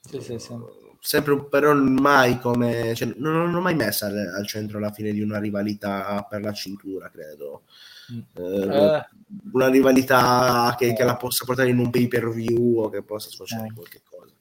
[0.03, 0.55] sì, sì, sì.
[1.01, 5.21] sempre però mai come cioè, non hanno mai messa al, al, centro alla fine di
[5.21, 7.65] una rivalità per la cintura credo
[8.13, 8.19] mm.
[8.35, 9.09] eh, eh.
[9.53, 13.29] una rivalità che, che, la possa portare in un pay per view o che possa
[13.29, 13.75] sfociare in eh.
[13.75, 14.35] qualche cosa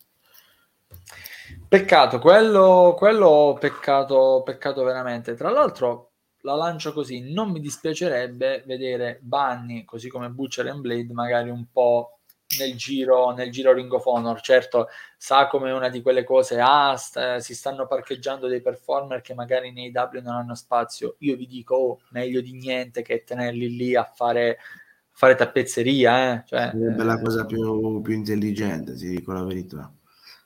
[1.69, 5.35] Peccato, quello, quello peccato, peccato veramente.
[5.35, 6.08] Tra l'altro,
[6.49, 11.65] la lancio così, non mi dispiacerebbe vedere Bunny, così come Butcher and Blade, magari un
[11.71, 12.19] po'
[12.57, 14.41] nel giro, nel giro Ring of Honor.
[14.41, 19.35] Certo, sa come una di quelle cose, ah, sta, si stanno parcheggiando dei performer che
[19.35, 21.15] magari nei W non hanno spazio.
[21.19, 24.57] Io vi dico, oh, meglio di niente che tenerli lì a fare,
[25.11, 26.33] fare tappezzeria.
[26.33, 26.43] Eh?
[26.47, 29.93] Cioè, Sarebbe la cosa più, più intelligente, ti dico la verità.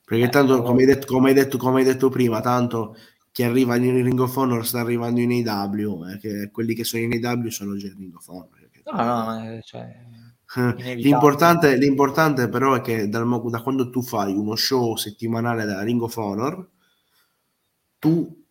[0.06, 2.98] Perché eh, tanto, come hai, detto, come, hai detto, come hai detto prima, tanto
[3.34, 7.26] chi arriva in Ring of Honor sta arrivando in AW, eh, quelli che sono in
[7.26, 8.70] AW sono già in Ring of Honor.
[8.86, 9.92] No, no, ma cioè,
[10.98, 16.00] L'importante, l'importante, però è che dal, da quando tu fai uno show settimanale da Ring
[16.00, 16.70] of Honor,
[17.98, 18.46] tu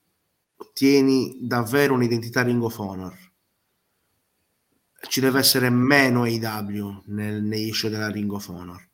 [0.72, 3.16] tieni davvero un'identità Ring of Honor.
[5.09, 8.88] Ci deve essere meno AW nel, negli show della Ring of Honor,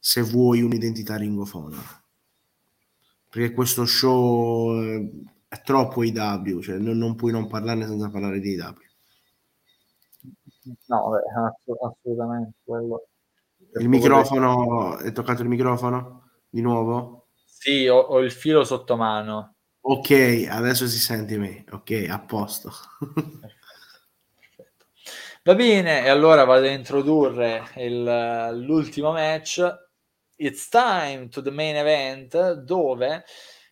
[0.00, 2.01] se vuoi un'identità Ring of Honor.
[3.32, 4.78] Perché questo show
[5.48, 8.74] è troppo AW, cioè non, non puoi non parlarne senza parlare di AW.
[10.88, 13.06] No, beh, assolutamente quello.
[13.80, 17.28] Il microfono, è toccato il microfono di nuovo?
[17.46, 19.54] Sì, ho, ho, il filo sotto mano.
[19.80, 21.64] Ok, adesso si sente me.
[21.70, 22.70] Ok, a posto.
[24.34, 24.86] Perfetto.
[25.42, 29.90] Va bene, e allora vado a introdurre il, l'ultimo match.
[30.36, 33.24] It's time to the main event dove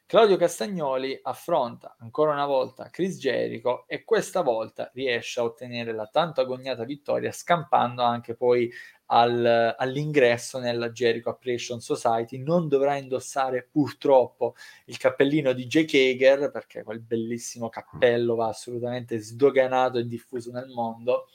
[0.05, 6.07] Claudio Castagnoli affronta ancora una volta Chris Jericho e questa volta riesce a ottenere la
[6.07, 8.71] tanto agognata vittoria scampando anche poi
[9.07, 12.39] al, all'ingresso nella Jericho Appreciation Society.
[12.39, 14.55] Non dovrà indossare purtroppo
[14.87, 20.69] il cappellino di Jake Hager perché quel bellissimo cappello va assolutamente sdoganato e diffuso nel
[20.69, 21.29] mondo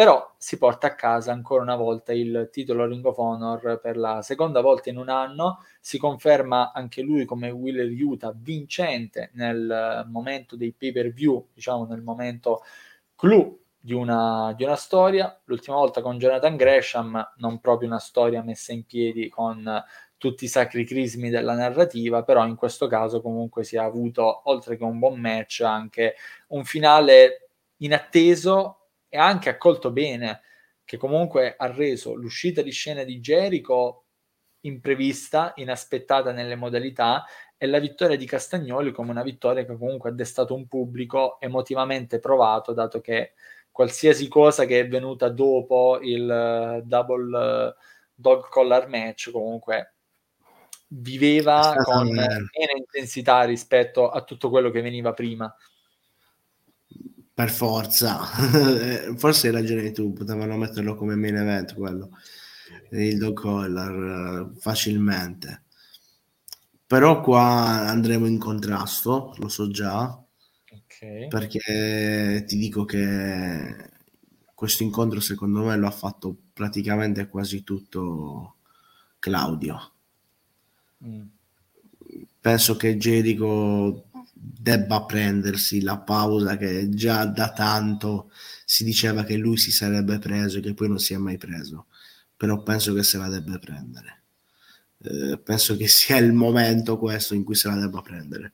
[0.00, 4.22] però si porta a casa ancora una volta il titolo Ring of Honor per la
[4.22, 10.56] seconda volta in un anno, si conferma anche lui come Wheeler Utah vincente nel momento
[10.56, 12.62] dei pay per view, diciamo nel momento
[13.14, 18.42] clou di una, di una storia, l'ultima volta con Jonathan Gresham, non proprio una storia
[18.42, 19.84] messa in piedi con
[20.16, 24.78] tutti i sacri crismi della narrativa, però in questo caso comunque si è avuto, oltre
[24.78, 26.14] che un buon match, anche
[26.46, 28.79] un finale inatteso
[29.10, 30.40] e anche accolto bene,
[30.86, 34.06] che comunque ha reso l'uscita di scena di Jericho
[34.60, 37.26] imprevista, inaspettata nelle modalità,
[37.58, 42.18] e la vittoria di Castagnoli come una vittoria che comunque ha destato un pubblico emotivamente
[42.18, 43.34] provato, dato che
[43.70, 47.74] qualsiasi cosa che è venuta dopo il double
[48.14, 49.94] dog collar match comunque
[50.88, 55.54] viveva con meno intensità rispetto a tutto quello che veniva prima.
[57.40, 58.18] Per forza,
[59.16, 62.10] forse hai ragione tu, potevano metterlo come main event quello,
[62.90, 65.62] il dog collar facilmente.
[66.86, 70.22] Però qua andremo in contrasto, lo so già,
[70.70, 71.28] okay.
[71.28, 73.90] perché ti dico che
[74.54, 78.56] questo incontro secondo me lo ha fatto praticamente quasi tutto
[79.18, 79.92] Claudio.
[81.06, 81.22] Mm.
[82.38, 84.09] Penso che Jericho
[84.42, 88.30] debba prendersi la pausa che già da tanto
[88.64, 91.86] si diceva che lui si sarebbe preso e che poi non si è mai preso.
[92.36, 94.22] Però penso che se la debba prendere.
[95.02, 98.52] Eh, penso che sia il momento questo in cui se la debba prendere.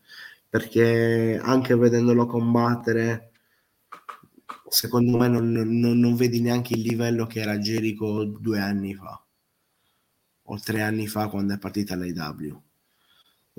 [0.49, 3.31] Perché anche vedendolo combattere
[4.69, 9.21] secondo me non, non, non vedi neanche il livello che era Jericho due anni fa
[10.49, 12.66] o tre anni fa quando è partita l'AW eh,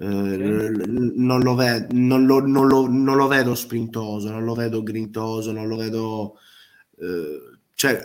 [0.05, 5.51] non, lo ve- non, lo, non, lo, non, lo vedo sprintoso, non lo vedo grintoso,
[5.51, 6.37] non lo vedo...
[6.99, 8.03] Eh, cioè,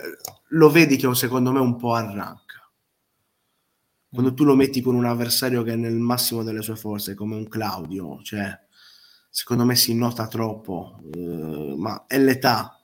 [0.49, 2.41] lo vedi che secondo me un po' arranca.
[4.09, 7.35] Quando tu lo metti con un avversario che è nel massimo delle sue forze, come
[7.35, 8.59] un Claudio, cioè,
[9.29, 12.79] secondo me si nota troppo, eh, ma è l'età,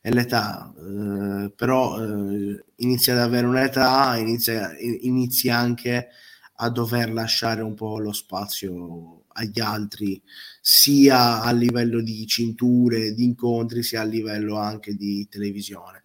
[0.00, 6.08] è l'età, eh, però eh, inizia ad avere un'età, inizia, inizia anche
[6.56, 10.22] a dover lasciare un po' lo spazio agli altri,
[10.60, 16.04] sia a livello di cinture, di incontri, sia a livello anche di televisione.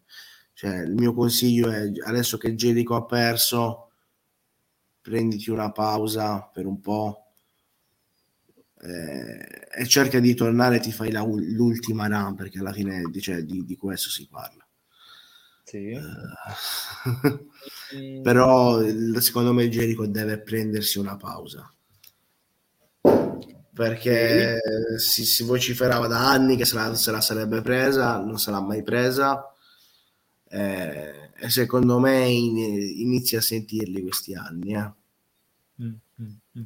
[0.54, 3.92] Cioè, il mio consiglio è adesso che Jericho ha perso,
[5.02, 7.34] prenditi una pausa per un po'
[8.84, 13.66] eh, e cerca di tornare ti fai la, l'ultima run perché alla fine cioè, di,
[13.66, 14.61] di questo si parla.
[15.72, 15.98] Sì.
[17.94, 18.82] Uh, però
[19.20, 21.72] secondo me Jericho deve prendersi una pausa
[23.74, 24.60] perché
[24.98, 28.60] si, si, vociferava da anni che se la, se la, sarebbe presa, non se l'ha
[28.60, 29.50] mai presa
[30.50, 34.74] eh, e secondo me in, inizia a sentirli questi anni.
[34.74, 34.92] Eh.
[35.82, 36.66] Mm, mm, mm.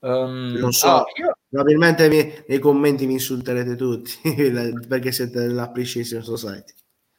[0.00, 1.38] Um, non so, oh, io...
[1.48, 4.12] probabilmente mi, nei commenti mi insulterete tutti
[4.86, 6.74] perché siete dell'Appreciation Society.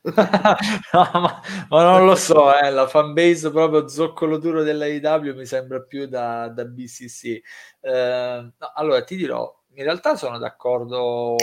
[0.93, 6.05] ma, ma, non lo so, eh, la fanbase proprio zoccolo duro dell'AEW mi sembra più
[6.05, 7.41] da, da BCC.
[7.81, 11.35] Eh, no, allora, ti dirò, in realtà sono d'accordo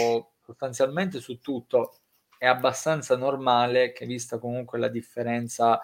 [0.45, 1.97] sostanzialmente su tutto.
[2.37, 5.81] È abbastanza normale che, vista comunque la differenza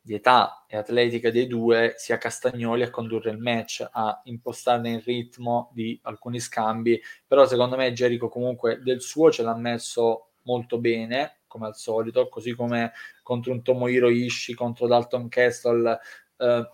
[0.00, 5.02] di età e atletica dei due, sia Castagnoli a condurre il match, a impostarne il
[5.02, 7.00] ritmo di alcuni scambi.
[7.26, 12.28] Però, secondo me, Jericho comunque del suo ce l'ha messo molto bene, come al solito,
[12.28, 12.92] così come
[13.22, 15.98] contro un Tomohiro Ishii, contro Dalton Castle.
[16.36, 16.70] Eh,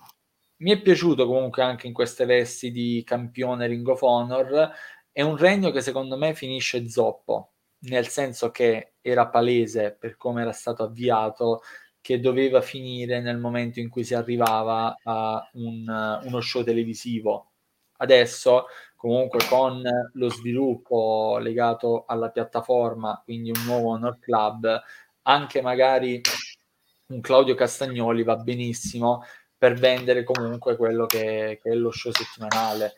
[0.56, 4.70] mi è piaciuto comunque anche in queste vesti di campione Ring of Honor
[5.10, 7.52] è un regno che secondo me finisce zoppo,
[7.86, 11.60] nel senso che era palese per come era stato avviato
[12.00, 17.53] che doveva finire nel momento in cui si arrivava a un, uno show televisivo.
[18.04, 18.66] Adesso,
[18.96, 19.82] comunque, con
[20.12, 24.82] lo sviluppo legato alla piattaforma, quindi un nuovo Honor Club,
[25.22, 26.20] anche magari
[27.06, 29.24] un Claudio Castagnoli va benissimo
[29.56, 32.94] per vendere comunque quello che, che è lo show settimanale.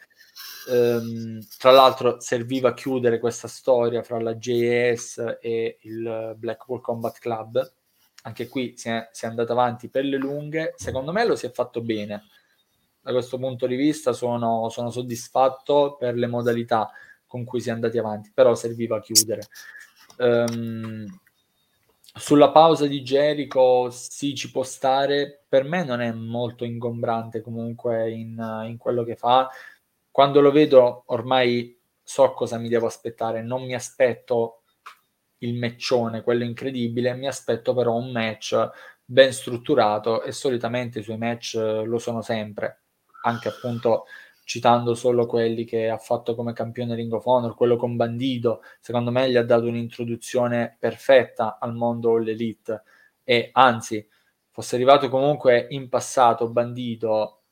[0.69, 7.19] Um, tra l'altro serviva a chiudere questa storia fra la JS e il Blackpool Combat
[7.19, 7.73] Club.
[8.23, 10.75] Anche qui si è, si è andato avanti per le lunghe.
[10.77, 12.25] Secondo me lo si è fatto bene.
[13.07, 16.91] Da questo punto di vista sono, sono soddisfatto per le modalità
[17.25, 19.43] con cui si è andati avanti, però serviva a chiudere.
[20.19, 21.07] Um,
[22.03, 25.45] sulla pausa di Jericho sì, ci può stare.
[25.49, 29.49] Per me non è molto ingombrante comunque in, in quello che fa
[30.17, 34.63] quando lo vedo ormai so cosa mi devo aspettare, non mi aspetto
[35.41, 38.71] il meccione, quello incredibile, mi aspetto però un match
[39.05, 42.85] ben strutturato e solitamente i suoi match eh, lo sono sempre,
[43.27, 44.07] anche appunto
[44.45, 49.11] citando solo quelli che ha fatto come campione Ring of Honor, quello con Bandido, secondo
[49.11, 52.83] me gli ha dato un'introduzione perfetta al mondo All Elite
[53.25, 54.09] e anzi
[54.51, 57.43] fosse arrivato comunque in passato Bandido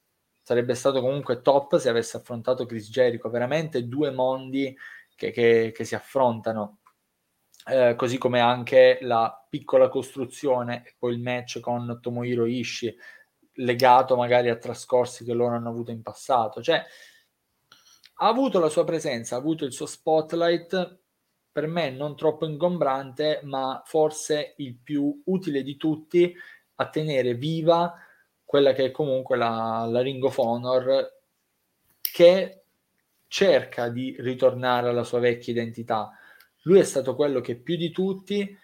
[0.40, 4.76] sarebbe stato comunque top se avesse affrontato Chris Jericho, veramente due mondi
[5.16, 6.78] che, che, che si affrontano.
[7.66, 12.94] Eh, così come anche la piccola costruzione e poi il match con Tomohiro Ishii
[13.54, 16.62] legato magari a trascorsi che loro hanno avuto in passato.
[16.62, 16.82] Cioè,
[18.16, 20.98] ha avuto la sua presenza, ha avuto il suo spotlight,
[21.50, 26.34] per me non troppo ingombrante, ma forse il più utile di tutti
[26.76, 27.94] a tenere viva
[28.44, 31.12] quella che è comunque la, la Ring of Honor
[32.00, 32.64] che
[33.26, 36.10] cerca di ritornare alla sua vecchia identità.
[36.62, 38.56] Lui è stato quello che più di tutti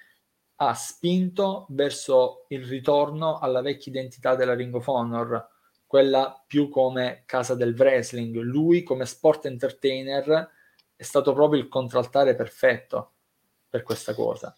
[0.62, 5.48] ha spinto verso il ritorno alla vecchia identità della Ring of Honor,
[5.86, 8.36] quella più come casa del wrestling.
[8.36, 10.50] Lui come sport entertainer
[10.94, 13.12] è stato proprio il contraltare perfetto
[13.70, 14.54] per questa cosa.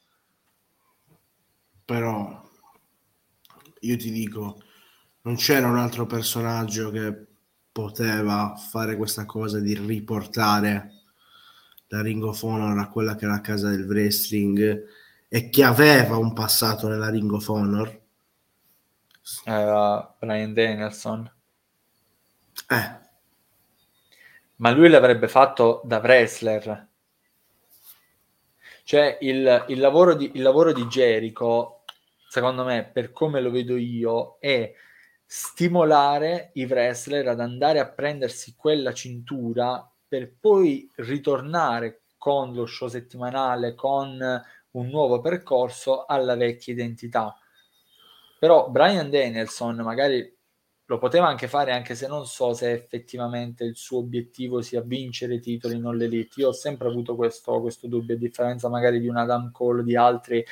[1.84, 2.50] Però
[3.78, 4.60] io ti dico,
[5.22, 7.26] non c'era un altro personaggio che
[7.70, 10.94] poteva fare questa cosa di riportare
[11.86, 15.00] la Ring of Honor a quella che era la casa del wrestling
[15.34, 18.00] e che aveva un passato nella Ring of Honor?
[19.46, 21.32] Era Brian Danielson.
[22.68, 23.00] Eh.
[24.56, 26.88] ma lui l'avrebbe fatto da wrestler.
[28.84, 31.84] Cioè il, il, lavoro, di, il lavoro di Jericho
[32.28, 34.70] secondo me per come lo vedo io è
[35.24, 42.88] stimolare i wrestler ad andare a prendersi quella cintura per poi ritornare con lo show
[42.88, 47.36] settimanale, con un nuovo percorso alla vecchia identità.
[48.38, 50.36] Però Brian Danielson magari
[50.86, 55.34] lo poteva anche fare anche se non so se effettivamente il suo obiettivo sia vincere
[55.34, 56.40] i titoli non l'elite.
[56.40, 59.96] Io ho sempre avuto questo, questo dubbio, a differenza magari di un Adam Cole, di
[59.96, 60.44] altri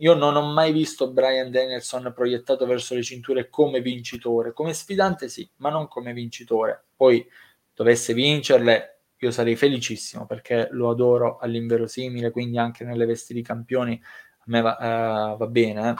[0.00, 5.28] io non ho mai visto Brian Danielson proiettato verso le cinture come vincitore, come sfidante
[5.28, 6.86] sì, ma non come vincitore.
[6.96, 7.26] Poi
[7.74, 14.00] dovesse vincerle, io sarei felicissimo perché lo adoro all'inverosimile, quindi anche nelle vesti di campioni
[14.38, 15.94] a me va, eh, va bene, eh?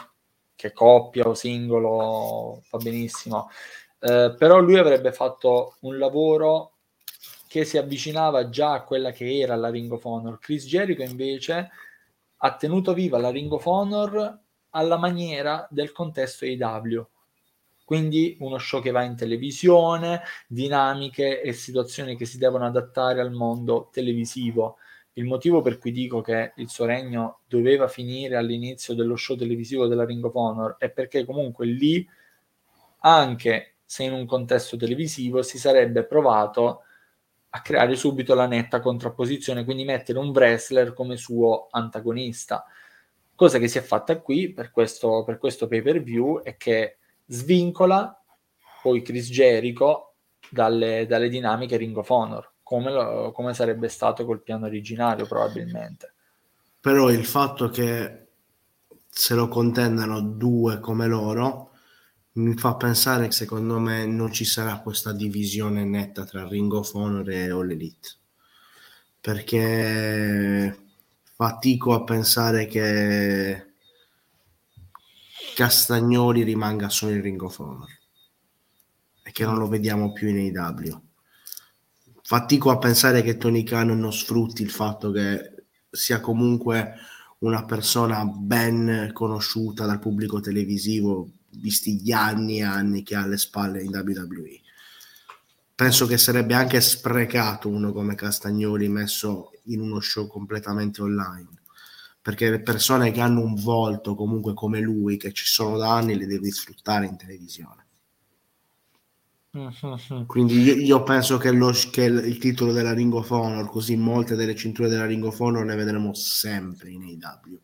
[0.54, 3.48] che coppia o singolo va benissimo.
[3.98, 6.76] Eh, però lui avrebbe fatto un lavoro
[7.46, 10.38] che si avvicinava già a quella che era la Ring of Honor.
[10.38, 11.70] Chris Jericho invece
[12.36, 14.38] ha tenuto viva la Ring of Honor
[14.70, 17.08] alla maniera del contesto AW.
[17.90, 23.32] Quindi uno show che va in televisione, dinamiche e situazioni che si devono adattare al
[23.32, 24.76] mondo televisivo.
[25.14, 29.88] Il motivo per cui dico che il suo regno doveva finire all'inizio dello show televisivo
[29.88, 32.08] della Ring of Honor è perché comunque lì,
[33.00, 36.82] anche se in un contesto televisivo, si sarebbe provato
[37.48, 42.64] a creare subito la netta contrapposizione, quindi mettere un wrestler come suo antagonista.
[43.34, 46.94] Cosa che si è fatta qui per questo, per questo pay per view è che
[47.30, 48.14] svincola
[48.82, 50.14] poi Chris Jericho
[50.50, 56.14] dalle, dalle dinamiche Ring of Honor, come, lo, come sarebbe stato col piano originario probabilmente.
[56.80, 58.26] Però il fatto che
[59.08, 61.70] se lo contendano due come loro
[62.32, 66.94] mi fa pensare che secondo me non ci sarà questa divisione netta tra Ring of
[66.94, 68.08] Honor e All Elite
[69.20, 70.78] perché
[71.34, 73.69] fatico a pensare che
[75.54, 77.98] Castagnoli rimanga solo in Ring of Honor
[79.22, 81.02] e che non lo vediamo più in AW.
[82.22, 86.94] Fatico a pensare che Tony Khan non sfrutti il fatto che sia comunque
[87.38, 93.38] una persona ben conosciuta dal pubblico televisivo, visti gli anni e anni che ha alle
[93.38, 94.60] spalle in WWE.
[95.74, 101.48] Penso che sarebbe anche sprecato uno come Castagnoli messo in uno show completamente online,
[102.30, 106.16] perché le persone che hanno un volto comunque come lui, che ci sono da anni,
[106.16, 107.86] le devi sfruttare in televisione.
[109.58, 110.26] Mm-hmm.
[110.26, 114.36] Quindi io, io penso che, lo, che, il titolo della Ring of Honor, così molte
[114.36, 117.60] delle cinture della Ring of Honor ne vedremo sempre in AW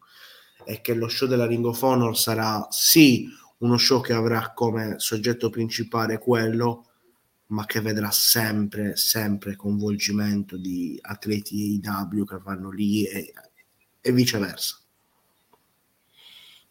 [0.65, 3.29] e che lo show della Ring of Honor sarà sì
[3.59, 6.87] uno show che avrà come soggetto principale quello,
[7.49, 13.33] ma che vedrà sempre, sempre coinvolgimento di atleti AW che vanno lì e,
[14.07, 14.79] e viceversa.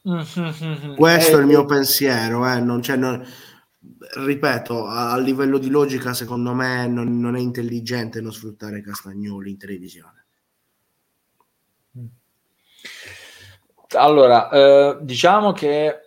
[0.07, 0.95] Mm-hmm.
[0.95, 2.59] Questo è il mio pensiero, eh?
[2.61, 3.25] non, cioè, non,
[4.23, 9.49] ripeto, a, a, livello di logica, secondo me non, non, è intelligente non sfruttare Castagnoli
[9.49, 10.25] in televisione.
[13.97, 16.04] Allora, eh, diciamo che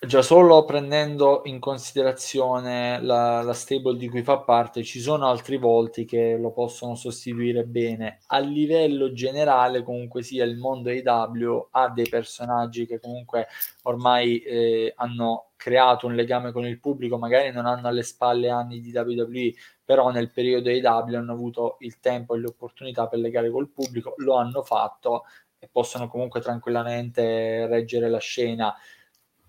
[0.00, 5.56] già solo prendendo in considerazione la, la, stable di cui fa parte, ci sono altri
[5.56, 8.20] volti che lo possono sostituire bene.
[8.28, 13.48] A livello generale, comunque sia il mondo AW ha dei personaggi che comunque
[13.82, 18.80] ormai eh, hanno creato un legame con il pubblico, magari non hanno alle spalle anni
[18.80, 19.52] di WWE,
[19.84, 24.36] però nel periodo AW hanno avuto il tempo e l'opportunità per legare col pubblico, lo
[24.36, 25.24] hanno fatto
[25.58, 28.72] e possono comunque tranquillamente reggere la scena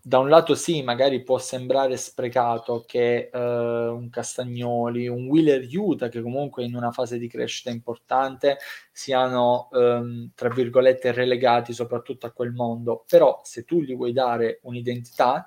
[0.09, 6.09] da un lato sì, magari può sembrare sprecato che uh, un Castagnoli, un Wheeler Utah,
[6.09, 8.57] che comunque in una fase di crescita importante,
[8.91, 13.05] siano, um, tra virgolette, relegati soprattutto a quel mondo.
[13.07, 15.45] Però se tu gli vuoi dare un'identità,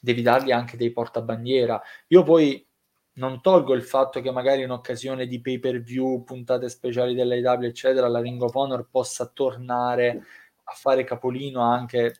[0.00, 1.80] devi dargli anche dei portabandiera.
[2.08, 2.66] Io poi
[3.14, 7.62] non tolgo il fatto che magari in occasione di pay per view, puntate speciali dell'AW,
[7.62, 10.24] eccetera, la Ring of Honor possa tornare
[10.64, 12.16] a fare capolino anche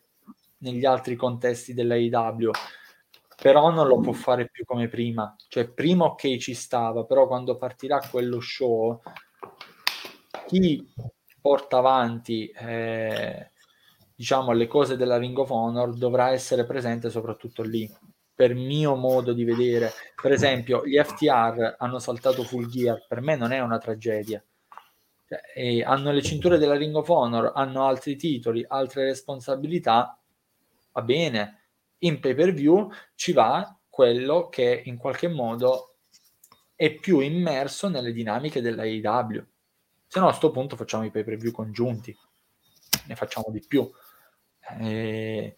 [0.63, 2.51] negli altri contesti dell'AEW,
[3.41, 5.35] però non lo può fare più come prima.
[5.49, 9.01] Cioè, prima ok ci stava, però quando partirà quello show,
[10.47, 10.87] chi
[11.41, 13.51] porta avanti eh,
[14.15, 17.91] diciamo le cose della Ring of Honor dovrà essere presente soprattutto lì
[18.35, 19.91] per mio modo di vedere
[20.21, 24.43] per esempio gli FTR hanno saltato full gear per me non è una tragedia
[25.27, 30.17] cioè, hanno le cinture della Ring of Honor hanno altri titoli altre responsabilità
[30.93, 31.61] va bene,
[31.99, 35.97] in pay per view ci va quello che in qualche modo
[36.75, 39.45] è più immerso nelle dinamiche della AEW.
[40.07, 42.17] Se no a questo punto facciamo i pay per view congiunti,
[43.07, 43.89] ne facciamo di più.
[44.81, 45.55] Eh,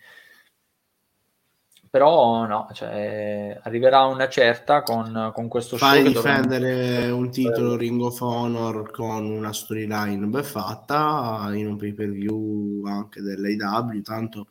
[1.95, 6.21] però no, cioè, arriverà una certa con, con questo Fai show.
[6.21, 7.15] Fai difendere dovrà...
[7.15, 12.85] un titolo Ring of Honor con una storyline ben fatta in un pay per view
[12.85, 14.49] anche dell'AW, tanto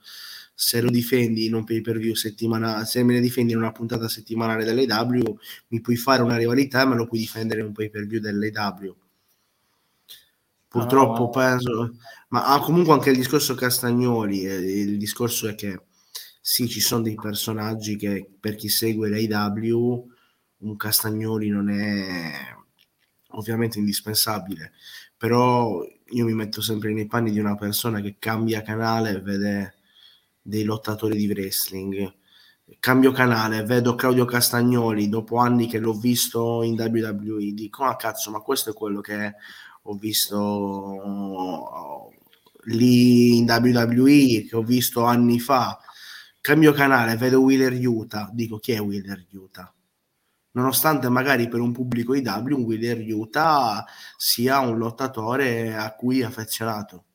[0.63, 3.73] se lo difendi in un pay per view settimanale, se me ne difendi in una
[3.73, 5.37] puntata settimanale dell'AW,
[5.67, 8.95] mi puoi fare una rivalità, ma lo puoi difendere in un pay per view dell'AW.
[10.69, 11.29] Purtroppo no.
[11.29, 11.95] penso,
[12.29, 15.81] ma ah, comunque anche il discorso Castagnoli, eh, il discorso è che
[16.39, 20.07] sì, ci sono dei personaggi che per chi segue l'AW,
[20.59, 22.31] un Castagnoli non è
[23.31, 24.71] ovviamente indispensabile,
[25.17, 29.75] però io mi metto sempre nei panni di una persona che cambia canale e vede
[30.43, 32.13] dei lottatori di wrestling.
[32.79, 37.53] Cambio canale, vedo Claudio Castagnoli dopo anni che l'ho visto in WWE.
[37.53, 39.35] Dico, ah cazzo, ma questo è quello che
[39.83, 40.99] ho visto
[42.65, 45.79] lì in WWE, che ho visto anni fa.
[46.41, 48.29] Cambio canale, vedo Wheeler Utah.
[48.33, 49.73] Dico, chi è Wheeler Utah?
[50.51, 53.85] Nonostante magari per un pubblico IW un Wheeler Utah
[54.17, 57.05] sia un lottatore a cui è affezionato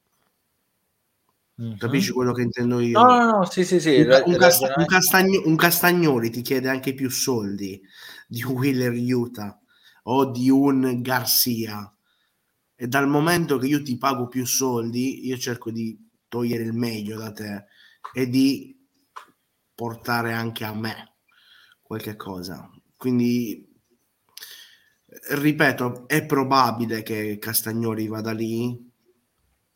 [1.60, 1.76] Mm-hmm.
[1.76, 3.00] Capisci quello che intendo io?
[3.00, 3.96] No, no, no, sì, sì, sì.
[3.96, 7.80] Un, un, casta- un, castagno- un, Castagnoli ti chiede anche più soldi
[8.28, 9.58] di un Wheeler Utah
[10.04, 11.92] o di un Garcia.
[12.76, 15.98] E dal momento che io ti pago più soldi, io cerco di
[16.28, 17.64] togliere il meglio da te
[18.12, 18.78] e di
[19.74, 21.16] portare anche a me
[21.82, 22.70] qualche cosa.
[22.96, 23.68] Quindi,
[25.30, 28.87] ripeto, è probabile che Castagnoli vada lì.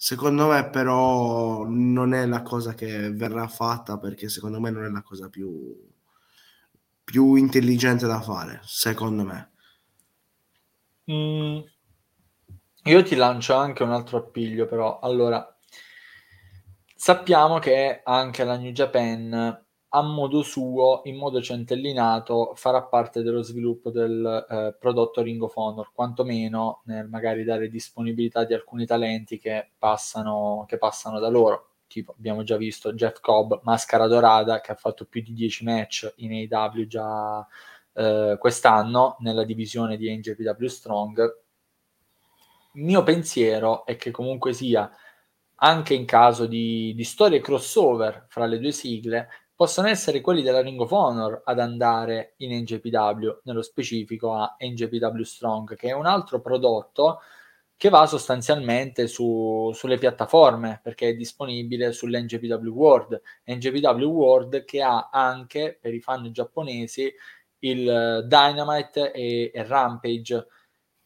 [0.05, 4.89] Secondo me, però, non è la cosa che verrà fatta perché secondo me non è
[4.89, 5.81] la cosa più,
[7.05, 8.61] più intelligente da fare.
[8.65, 9.53] Secondo me.
[11.09, 11.61] Mm,
[12.83, 14.99] io ti lancio anche un altro appiglio, però.
[14.99, 15.57] Allora,
[16.97, 19.65] sappiamo che anche la New Japan
[19.95, 25.55] a modo suo, in modo centellinato, farà parte dello sviluppo del eh, prodotto Ring of
[25.55, 31.69] Honor, quantomeno nel magari dare disponibilità di alcuni talenti che passano, che passano da loro.
[31.89, 36.15] Tipo, abbiamo già visto Jeff Cobb, Mascara Dorada, che ha fatto più di 10 match
[36.17, 37.47] in AW già
[37.93, 41.37] eh, quest'anno nella divisione di NJPW Strong.
[42.75, 44.91] Il mio pensiero è che comunque sia
[45.57, 49.29] anche in caso di, di storie crossover fra le due sigle,
[49.63, 55.23] possono essere quelli della Ring of Honor ad andare in NJPW, nello specifico a NJPW
[55.23, 57.21] Strong, che è un altro prodotto
[57.77, 63.23] che va sostanzialmente su, sulle piattaforme perché è disponibile sull'NJPW World.
[63.45, 67.15] NJPW World che ha anche per i fan giapponesi
[67.61, 70.47] il Dynamite e, e Rampage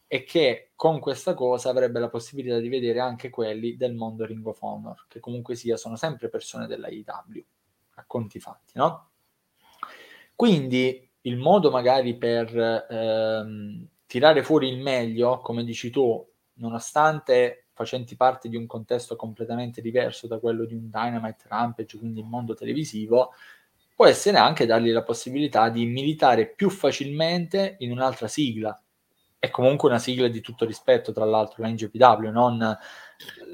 [0.07, 4.45] e che con questa cosa avrebbe la possibilità di vedere anche quelli del mondo Ring
[4.47, 7.45] of Honor, che comunque sia sono sempre persone della IW
[7.97, 9.09] a conti fatti, no?
[10.35, 18.15] Quindi il modo magari per ehm, tirare fuori il meglio, come dici tu, nonostante facenti
[18.15, 22.53] parte di un contesto completamente diverso da quello di un Dynamite Rampage, quindi il mondo
[22.55, 23.33] televisivo,
[23.95, 28.79] può essere anche dargli la possibilità di militare più facilmente in un'altra sigla.
[29.39, 32.77] È comunque una sigla di tutto rispetto, tra l'altro, la NGPW, non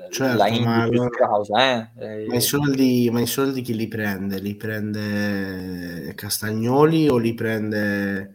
[0.10, 2.26] certo, la ma, causa, eh?
[2.28, 4.40] ma, i soldi, ma i soldi chi li prende?
[4.40, 8.34] Li prende Castagnoli o li prende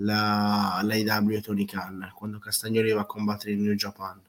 [0.00, 4.20] la, l'AW Tony Khan quando Castagnoli va a combattere in New Japan?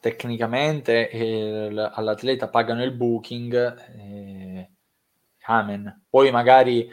[0.00, 3.54] Tecnicamente eh, all'atleta pagano il booking,
[3.96, 4.70] eh,
[5.46, 6.02] amen.
[6.10, 6.86] Poi magari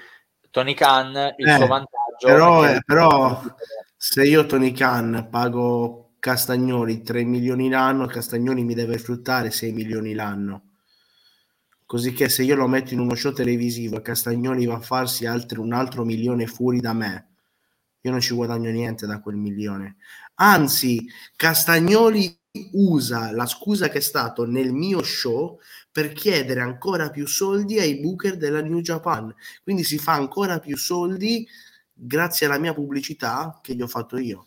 [0.49, 2.25] Tony Khan il eh, suo vantaggio.
[2.25, 2.79] Però, è...
[2.85, 3.41] però
[3.97, 10.13] se io Tony Khan pago Castagnoli 3 milioni l'anno, Castagnoli mi deve fruttare 6 milioni
[10.13, 10.73] l'anno.
[11.83, 15.25] Così che se io lo metto in uno show televisivo e Castagnoli va a farsi
[15.25, 17.29] altri, un altro milione fuori da me,
[18.01, 19.95] io non ci guadagno niente da quel milione.
[20.35, 22.37] Anzi, Castagnoli
[22.73, 25.57] usa la scusa che è stato nel mio show
[25.91, 29.33] per chiedere ancora più soldi ai booker della New Japan.
[29.63, 31.47] Quindi si fa ancora più soldi
[31.91, 34.45] grazie alla mia pubblicità che gli ho fatto io.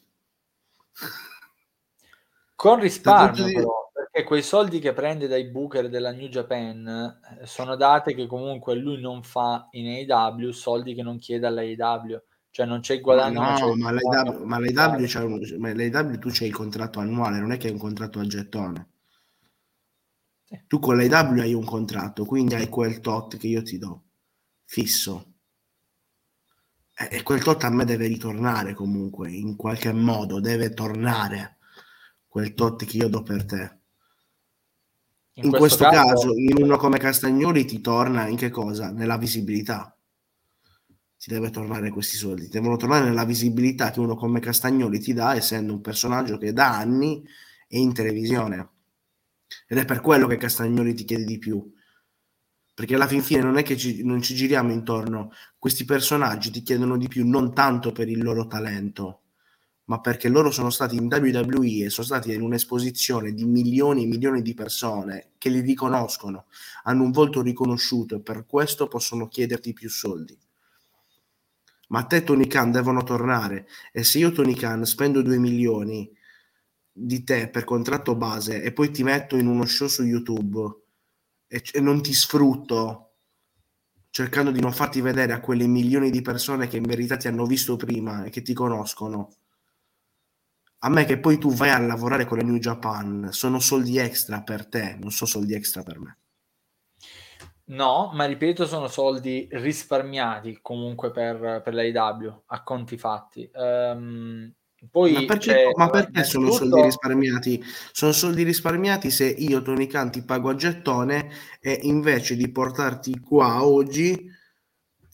[2.65, 7.77] Con risparmio però, perché quei soldi che prende dai booker della New Japan eh, sono
[7.77, 12.23] date che comunque lui non fa in AEW, soldi che non chiede alla AEW.
[12.49, 13.43] Cioè non c'è il guadagno.
[13.43, 17.39] No, c'è ma, l'AEW, ma l'AEW, c'è un, ma l'AEW tu c'hai il contratto annuale,
[17.39, 18.89] non è che hai un contratto a gettone.
[20.45, 20.63] Sì.
[20.67, 24.05] Tu con l'AEW hai un contratto, quindi hai quel tot che io ti do,
[24.65, 25.33] fisso.
[26.95, 31.59] E quel tot a me deve ritornare comunque, in qualche modo, deve tornare
[32.35, 33.79] quel tot che io do per te.
[35.35, 38.91] In, in questo, questo caso, caso, in uno come Castagnoli ti torna in che cosa?
[38.91, 39.97] Nella visibilità.
[41.17, 45.37] Ti deve tornare questi soldi, devono tornare nella visibilità che uno come Castagnoli ti dà,
[45.37, 47.23] essendo un personaggio che da anni
[47.69, 48.69] è in televisione.
[49.69, 51.73] Ed è per quello che Castagnoli ti chiede di più.
[52.75, 56.65] Perché alla fin fine non è che ci, non ci giriamo intorno, questi personaggi ti
[56.65, 59.24] chiedono di più non tanto per il loro talento,
[59.87, 64.07] ma perché loro sono stati in WWE e sono stati in un'esposizione di milioni e
[64.07, 66.47] milioni di persone che li riconoscono,
[66.85, 70.39] hanno un volto riconosciuto e per questo possono chiederti più soldi.
[71.89, 76.11] Ma a te Tony Khan devono tornare e se io Tony Khan spendo 2 milioni
[76.91, 80.83] di te per contratto base e poi ti metto in uno show su YouTube
[81.47, 83.01] e, e non ti sfrutto
[84.09, 87.47] cercando di non farti vedere a quelle milioni di persone che in verità ti hanno
[87.47, 89.44] visto prima e che ti conoscono
[90.85, 94.43] a me che poi tu vai a lavorare con la New Japan sono soldi extra
[94.43, 96.19] per te, non sono soldi extra per me.
[97.67, 103.51] No, ma ripeto, sono soldi risparmiati comunque per, per l'AIW a conti fatti.
[103.55, 104.53] Um,
[104.91, 106.59] poi ma perché, ma perché sono tutto...
[106.59, 107.65] soldi risparmiati?
[107.91, 111.31] Sono soldi risparmiati se io, Tony Khan, ti pago a gettone
[111.61, 114.31] e invece di portarti qua oggi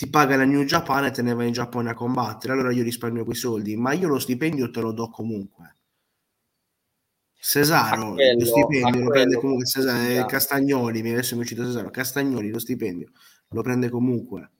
[0.00, 2.82] ti paga la New Japan e te ne vai in Giappone a combattere, allora io
[2.82, 5.74] risparmio quei soldi, ma io lo stipendio te lo do comunque.
[7.34, 12.48] Cesaro, quello, lo stipendio lo prende comunque Cesaro, eh, Castagnoli, adesso mi cito Cesaro, Castagnoli
[12.48, 13.10] lo stipendio
[13.48, 14.50] lo prende comunque.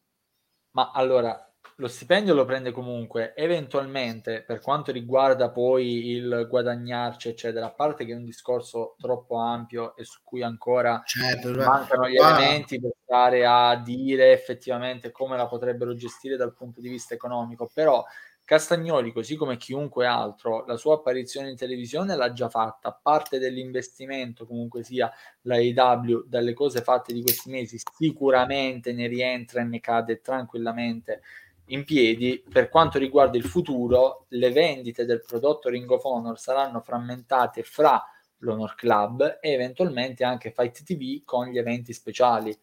[0.72, 1.49] Ma allora,
[1.80, 8.04] lo stipendio lo prende comunque, eventualmente per quanto riguarda poi il guadagnarci, eccetera, a parte
[8.04, 12.92] che è un discorso troppo ampio e su cui ancora certo, mancano gli elementi per
[13.02, 18.04] stare a dire effettivamente come la potrebbero gestire dal punto di vista economico, però
[18.44, 24.44] Castagnoli, così come chiunque altro, la sua apparizione in televisione l'ha già fatta, parte dell'investimento
[24.44, 25.08] comunque sia
[25.42, 31.22] la AW, dalle cose fatte di questi mesi, sicuramente ne rientra e ne cade tranquillamente
[31.72, 32.42] in piedi.
[32.48, 38.02] Per quanto riguarda il futuro, le vendite del prodotto Ring of Honor saranno frammentate fra
[38.38, 42.56] l'Honor Club e eventualmente anche Fight TV con gli eventi speciali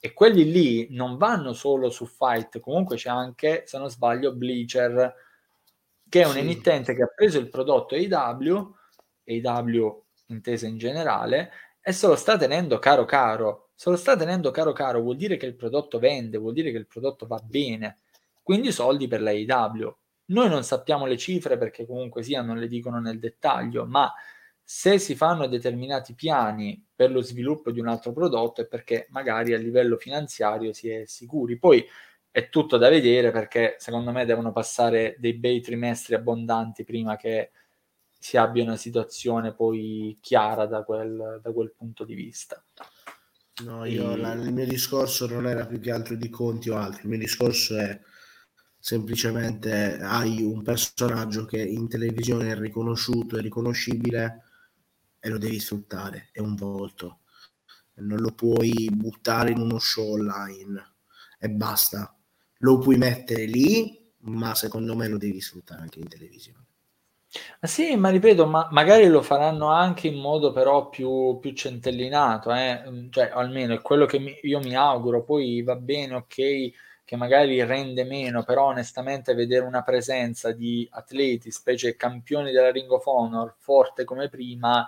[0.00, 5.14] e quelli lì non vanno solo su Fight, comunque c'è anche, se non sbaglio, Bleacher
[6.08, 6.38] che è un sì.
[6.38, 8.74] emittente che ha preso il prodotto AW,
[9.26, 13.70] AW intesa in generale, e se lo sta tenendo caro caro.
[13.74, 16.78] Se lo sta tenendo caro caro vuol dire che il prodotto vende, vuol dire che
[16.78, 17.98] il prodotto va bene.
[18.48, 19.94] Quindi soldi per la AW.
[20.28, 24.10] Noi non sappiamo le cifre perché comunque sia non le dicono nel dettaglio, ma
[24.64, 29.52] se si fanno determinati piani per lo sviluppo di un altro prodotto è perché magari
[29.52, 31.58] a livello finanziario si è sicuri.
[31.58, 31.84] Poi
[32.30, 37.50] è tutto da vedere perché secondo me devono passare dei bei trimestri abbondanti prima che
[38.18, 42.64] si abbia una situazione poi chiara da quel, da quel punto di vista.
[43.64, 44.16] No, io, e...
[44.16, 47.18] la, il mio discorso non era più che altro di conti o altro, il mio
[47.18, 48.00] discorso è
[48.88, 54.44] semplicemente hai un personaggio che in televisione è riconosciuto e riconoscibile
[55.20, 57.18] e lo devi sfruttare, è un volto,
[57.96, 60.94] non lo puoi buttare in uno show online
[61.38, 62.16] e basta
[62.60, 66.64] lo puoi mettere lì, ma secondo me lo devi sfruttare anche in televisione.
[67.60, 72.54] Ah, sì, ma ripeto, ma magari lo faranno anche in modo però più, più centellinato,
[72.54, 73.08] eh?
[73.10, 76.70] Cioè almeno è quello che mi, io mi auguro, poi va bene, ok,
[77.08, 82.90] che magari rende meno, però onestamente vedere una presenza di atleti, specie campioni della Ring
[82.90, 84.86] of Honor, forte come prima,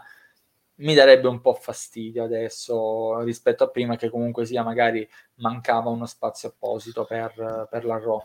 [0.74, 6.04] mi darebbe un po' fastidio adesso rispetto a prima che comunque sia magari mancava uno
[6.04, 8.22] spazio apposito per, per la Raw.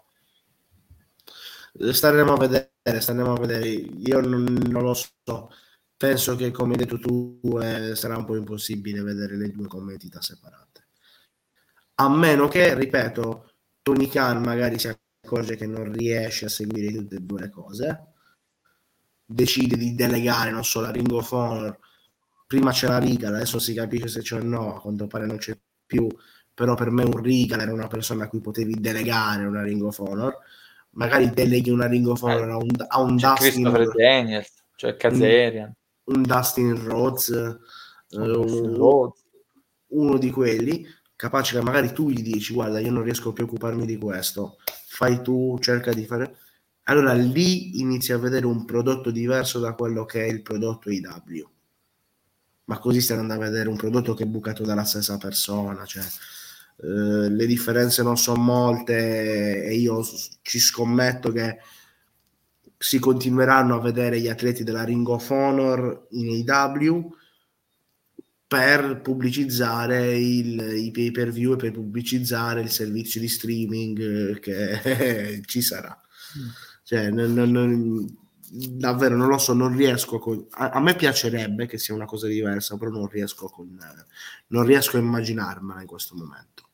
[1.93, 3.65] Staremo a vedere, staremo a vedere.
[3.69, 5.51] Io non, non lo so.
[5.95, 9.93] Penso che, come hai detto tu, eh, sarà un po' impossibile vedere le due come
[9.93, 10.87] entità separate.
[11.95, 13.44] A meno che, ripeto,
[13.85, 18.05] Tony Khan magari si accorge che non riesce a seguire tutte e due le cose,
[19.23, 21.77] decide di delegare, non so, la Ring of Honor.
[22.47, 25.55] Prima c'era Regal, adesso si capisce se c'è o no, a quanto pare non c'è
[25.85, 26.07] più,
[26.51, 29.99] però per me un Regal era una persona a cui potevi delegare una Ring of
[29.99, 30.35] Honor,
[30.93, 35.71] magari deleghi una Ring of Honor a un, a un Dustin Daniels, cioè Kazarian.
[36.05, 37.27] Un, un Dustin Rhodes,
[38.09, 39.11] uh, un,
[39.89, 43.47] uno di quelli, capace che magari tu gli dici guarda io non riesco più a
[43.47, 46.37] occuparmi di questo, fai tu, cerca di fare...
[46.87, 51.53] Allora lì inizi a vedere un prodotto diverso da quello che è il prodotto IW
[52.65, 56.03] ma così stai andando a vedere un prodotto che è bucato dalla stessa persona, cioè,
[56.03, 60.03] eh, le differenze non sono molte e io
[60.41, 61.57] ci scommetto che
[62.77, 67.15] si continueranno a vedere gli atleti della Ring of Honor in AW
[68.55, 75.41] per pubblicizzare il, i pay per view e per pubblicizzare il servizio di streaming che
[75.45, 75.99] ci sarà.
[76.37, 76.47] Mm.
[76.83, 78.17] Cioè, non, non,
[78.49, 80.45] davvero non lo so, non riesco con...
[80.51, 83.77] a, a, me piacerebbe che sia una cosa diversa, però non riesco, con,
[84.47, 86.64] non riesco a immaginarmela in questo momento.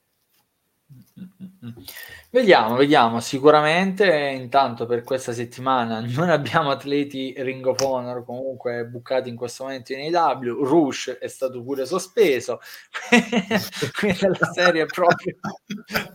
[2.30, 3.20] Vediamo, vediamo.
[3.20, 9.64] Sicuramente intanto per questa settimana non abbiamo atleti Ring of Honor comunque bucati in questo
[9.64, 10.64] momento in AW.
[10.64, 12.60] Rush è stato pure sospeso.
[14.00, 15.36] Quindi la serie è proprio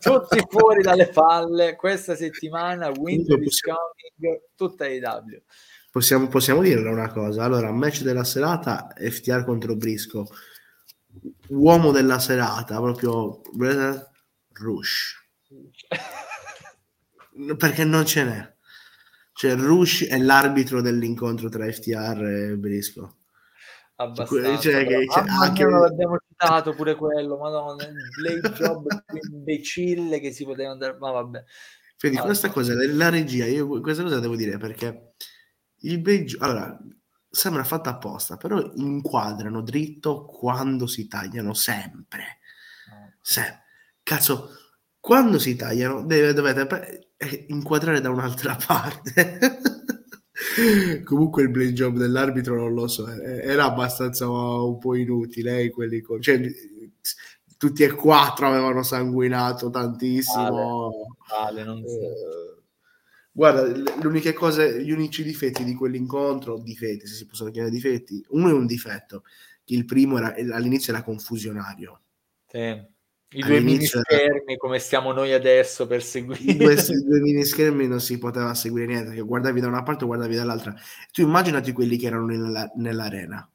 [0.01, 1.77] tutti fuori dalle palle.
[1.77, 5.43] Questa settimana Winter is coming, tutta AW.
[5.91, 7.45] Possiamo, possiamo dirle una cosa.
[7.45, 10.27] Allora, match della serata FTR contro Brisco.
[11.49, 13.41] Uomo della serata, proprio
[14.59, 15.25] Rush.
[17.57, 18.55] Perché non ce n'è.
[19.33, 23.17] Cioè, Rush è l'arbitro dell'incontro tra FTR e Brisco.
[23.97, 24.59] Abbastanza.
[24.59, 25.65] Cioè, che, cioè, anche...
[25.65, 27.87] non l'abbiamo citato pure quello, madonna,
[28.19, 28.87] blade job
[29.31, 31.45] imbecille che si poteva andare, ma vabbè.
[31.99, 32.33] Quindi allora.
[32.33, 35.15] questa cosa, la regia, io questa cosa devo dire perché
[35.81, 36.79] il blade allora,
[37.29, 42.39] sembra fatta apposta, però inquadrano dritto quando si tagliano sempre.
[43.21, 43.66] Sempre
[44.07, 44.51] Cazzo,
[45.01, 49.59] quando si tagliano deve, dovete eh, inquadrare da un'altra parte.
[51.03, 55.71] Comunque il blame job dell'arbitro non lo so, eh, era abbastanza un po' inutile, eh,
[55.71, 56.23] quelli con...
[56.23, 56.41] cioè,
[57.57, 60.91] tutti e quattro avevano sanguinato tantissimo.
[61.29, 62.01] Vale, vale, so.
[62.01, 62.63] eh,
[63.33, 63.67] guarda,
[64.03, 68.53] l'unica cosa, gli unici difetti di quell'incontro, difetti, se si possono chiamare difetti, uno è
[68.53, 69.25] un difetto,
[69.65, 72.03] il primo era, all'inizio era confusionario.
[72.47, 72.95] Sì.
[73.31, 76.57] I due mini schermi come stiamo noi adesso per seguire.
[76.57, 80.07] Questi due mini schermi non si poteva seguire niente, che guardavi da una parte o
[80.07, 80.75] guardavi dall'altra.
[81.13, 83.49] Tu immaginati quelli che erano nella, nell'arena.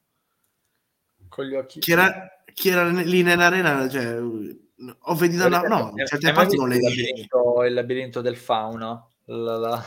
[1.30, 1.80] Con gli occhi.
[1.80, 5.61] Chi era, chi era lì nell'arena, cioè, ho veduto una...
[5.61, 9.11] No, certe parti non le labirinto, il labirinto del fauno.
[9.25, 9.85] La, la...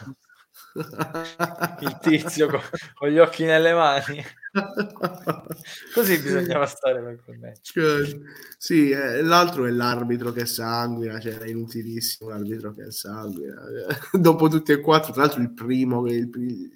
[1.81, 2.61] il tizio con,
[2.95, 4.25] con, gli occhi nelle mani.
[5.95, 7.73] Così bisognava stare per quel match.
[7.73, 8.21] Cioè,
[8.57, 13.55] sì, eh, l'altro è l'arbitro che sanguina, cioè è inutilissimo l'arbitro che sanguina.
[14.13, 16.31] Dopo tutti e quattro, tra l'altro il primo, il,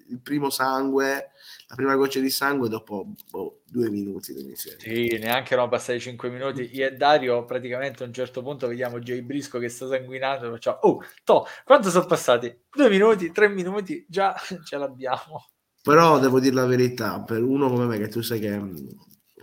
[0.08, 1.30] il primo sangue
[1.68, 4.54] la prima goccia di sangue dopo boh, due minuti.
[4.56, 6.70] Sì, neanche erano passati cinque minuti.
[6.74, 10.78] Io e Dario praticamente a un certo punto vediamo Jay Brisco che sta sanguinando facciamo,
[10.80, 12.58] oh, to, quanto sono passati?
[12.70, 14.34] Due minuti, tre minuti, già
[14.64, 15.46] ce l'abbiamo.
[15.82, 18.76] Però devo dire la verità, per uno come me che tu sai che mm,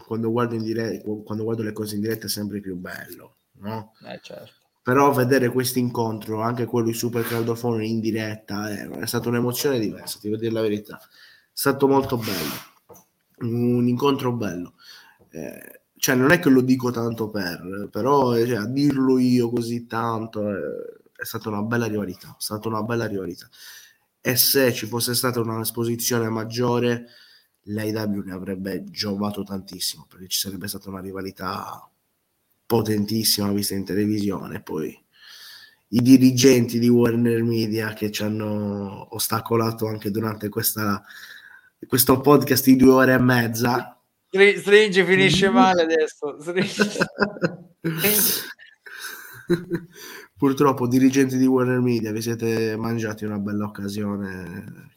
[0.05, 3.93] quando guardo, in diretta, quando guardo le cose in diretta è sempre più bello, no?
[4.07, 9.07] Eh, certo però vedere questo incontro, anche quello di Super Caldofone in diretta, è, è
[9.07, 11.01] stata un'emozione diversa, ti devo dire la verità
[11.57, 12.53] stato molto bello,
[13.49, 14.73] un incontro bello.
[15.29, 19.87] Eh, cioè, non è che lo dico tanto per, però cioè, a dirlo io così
[19.87, 20.59] tanto è,
[21.15, 23.47] è stata una bella rivalità, è stata una bella rivalità.
[24.27, 27.09] E se ci fosse stata una esposizione maggiore,
[27.65, 31.87] l'AIW ne avrebbe giovato tantissimo, perché ci sarebbe stata una rivalità
[32.65, 34.63] potentissima vista in televisione.
[34.63, 34.99] Poi
[35.89, 41.03] i dirigenti di Warner Media che ci hanno ostacolato anche durante questa
[41.87, 44.01] questo podcast di due ore e mezza.
[44.31, 46.35] Stringi finisce male adesso.
[50.37, 54.91] Purtroppo, dirigenti di Warner Media, vi siete mangiati una bella occasione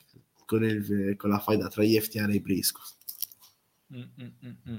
[0.44, 2.02] con, il, con la faida tra gli e
[2.33, 2.99] i Briscos.
[3.94, 4.76] Mm, mm, mm,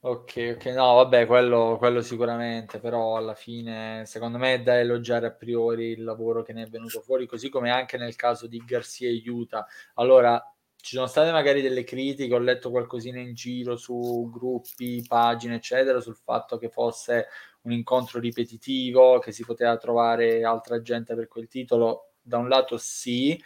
[0.00, 5.28] ok, ok, no, vabbè, quello, quello, sicuramente, però alla fine secondo me è da elogiare
[5.28, 8.62] a priori il lavoro che ne è venuto fuori, così come anche nel caso di
[8.66, 9.66] Garcia e Utah.
[9.94, 10.38] Allora,
[10.76, 16.00] ci sono state magari delle critiche, ho letto qualcosina in giro su gruppi, pagine, eccetera,
[16.00, 17.26] sul fatto che fosse
[17.66, 22.12] un incontro ripetitivo, che si poteva trovare altra gente per quel titolo.
[22.22, 23.40] Da un lato sì,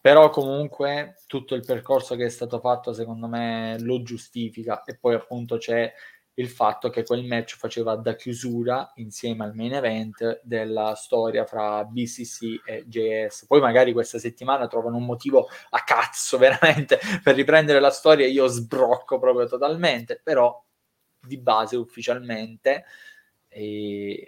[0.00, 5.14] però comunque tutto il percorso che è stato fatto secondo me lo giustifica e poi
[5.14, 5.92] appunto c'è
[6.34, 11.84] il fatto che quel match faceva da chiusura insieme al main event della storia fra
[11.84, 13.46] BCC e JS.
[13.46, 18.26] Poi magari questa settimana trovano un motivo a cazzo veramente per riprendere la storia.
[18.28, 20.64] Io sbrocco proprio totalmente, però
[21.20, 22.84] di base ufficialmente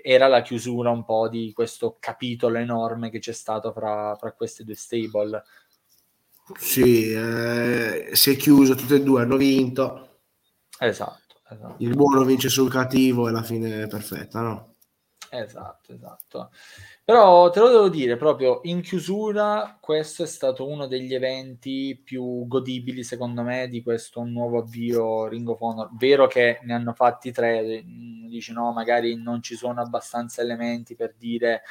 [0.02, 4.64] era la chiusura un po' di questo capitolo enorme che c'è stato fra, fra queste
[4.64, 5.42] due stable.
[6.58, 10.20] Sì, eh, si è chiuso, tutte e due hanno vinto.
[10.78, 11.30] Esatto.
[11.50, 11.82] Esatto.
[11.82, 14.69] Il buono vince sul cattivo e la fine è perfetta, no?
[15.32, 16.50] Esatto, esatto.
[17.04, 22.46] Però te lo devo dire, proprio in chiusura, questo è stato uno degli eventi più
[22.48, 25.90] godibili, secondo me, di questo nuovo avvio Ring of Honor.
[25.96, 31.14] Vero che ne hanno fatti tre, dici no, magari non ci sono abbastanza elementi per
[31.16, 31.62] dire...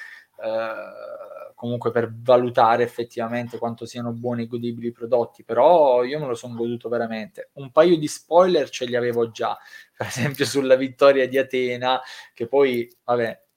[0.41, 1.27] Eh,
[1.59, 6.33] comunque per valutare effettivamente quanto siano buoni e godibili i prodotti, però io me lo
[6.33, 7.49] sono goduto veramente.
[7.55, 9.57] Un paio di spoiler ce li avevo già,
[9.93, 11.99] per esempio sulla vittoria di Atena,
[12.33, 13.47] che poi, vabbè,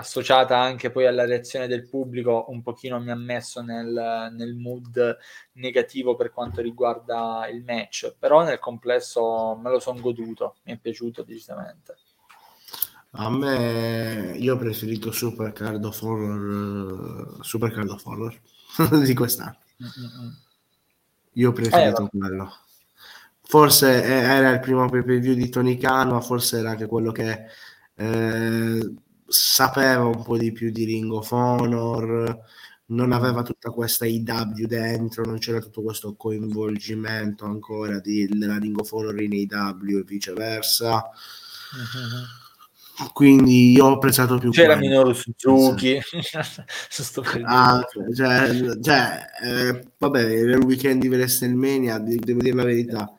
[0.00, 5.16] associata anche poi alla reazione del pubblico, un pochino mi ha messo nel, nel mood
[5.52, 10.78] negativo per quanto riguarda il match, però nel complesso me lo sono goduto, mi è
[10.78, 11.96] piaciuto decisamente.
[13.12, 18.40] A me, io ho preferito Super Card of Horror, Super Card of Horror
[19.04, 19.56] di quest'anno.
[21.34, 22.52] Io ho preferito eh, quello.
[23.42, 27.10] Forse era il primo pay per view di Tony Khan, ma forse era anche quello
[27.10, 27.46] che
[27.96, 28.94] eh,
[29.30, 32.38] sapeva un po' di più di Ring of Honor,
[32.86, 38.78] non aveva tutta questa IW dentro, non c'era tutto questo coinvolgimento ancora di, della Ring
[38.78, 40.96] of Honor in IW e viceversa.
[40.96, 42.48] Uh-huh
[43.12, 44.88] quindi io ho apprezzato più c'era quello.
[44.88, 45.98] Minoru Suzuki.
[47.44, 47.82] Ah,
[48.14, 53.12] cioè, cioè eh, vabbè era il weekend di WrestleMania devo dire la verità.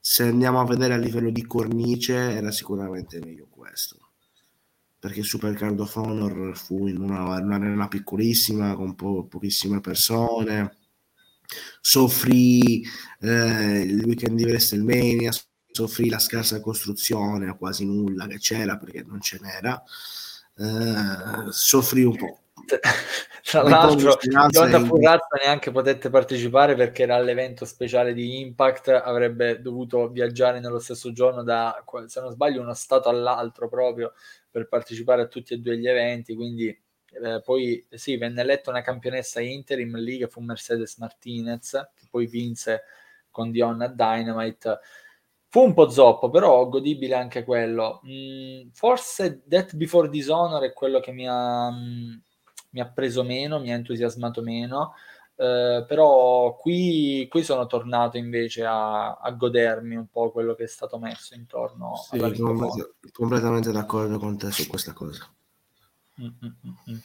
[0.00, 4.01] Se andiamo a vedere a livello di cornice era sicuramente meglio questo
[5.02, 10.76] perché Super Card of Honor fu in una, un'arena piccolissima con po- pochissime persone
[11.80, 12.84] soffrì
[13.20, 15.32] eh, il weekend di WrestleMania,
[15.72, 19.82] soffrì la scarsa costruzione a quasi nulla che c'era perché non ce n'era,
[20.56, 22.36] eh, soffrì un po'.
[23.42, 24.16] Tra l'altro,
[24.54, 30.78] Onda Furrazza neanche potette partecipare perché era all'evento speciale di Impact, avrebbe dovuto viaggiare nello
[30.78, 34.12] stesso giorno da, se non sbaglio, uno stato all'altro proprio
[34.52, 36.36] per partecipare a tutti e due gli eventi.
[36.36, 42.06] Quindi eh, poi sì, venne eletta una campionessa interim lì che fu Mercedes Martinez, che
[42.08, 42.82] poi vinse
[43.30, 44.78] con Dion a Dynamite.
[45.48, 48.00] Fu un po' zoppo, però godibile anche quello.
[48.06, 52.14] Mm, forse Death Before Dishonor è quello che mi ha, mm,
[52.70, 54.94] mi ha preso meno, mi ha entusiasmato meno.
[55.34, 60.68] Uh, però qui, qui, sono tornato invece a, a, godermi un po' quello che è
[60.68, 65.26] stato messo intorno sì, alla completamente, completamente d'accordo con te su questa cosa.
[66.20, 67.02] Mm-mm-mm.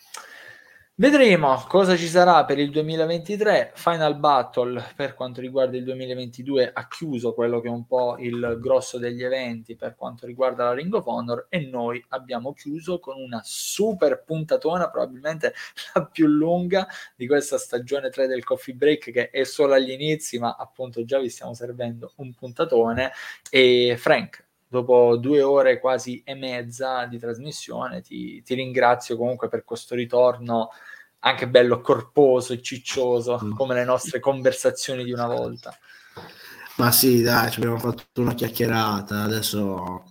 [1.00, 3.74] Vedremo cosa ci sarà per il 2023.
[3.76, 8.58] Final Battle per quanto riguarda il 2022 ha chiuso quello che è un po' il
[8.60, 13.22] grosso degli eventi per quanto riguarda la Ring of Honor e noi abbiamo chiuso con
[13.22, 15.54] una super puntatona, probabilmente
[15.94, 20.40] la più lunga di questa stagione 3 del Coffee Break che è solo agli inizi,
[20.40, 23.12] ma appunto già vi stiamo servendo un puntatone.
[23.52, 28.02] E Frank, dopo due ore quasi e mezza di trasmissione.
[28.02, 30.70] Ti, ti, ringrazio comunque per questo ritorno
[31.20, 33.54] anche bello corposo e ciccioso, mm.
[33.54, 35.76] come le nostre conversazioni di una volta.
[36.78, 40.04] Ma sì, dai, ci abbiamo fatto una chiacchierata, adesso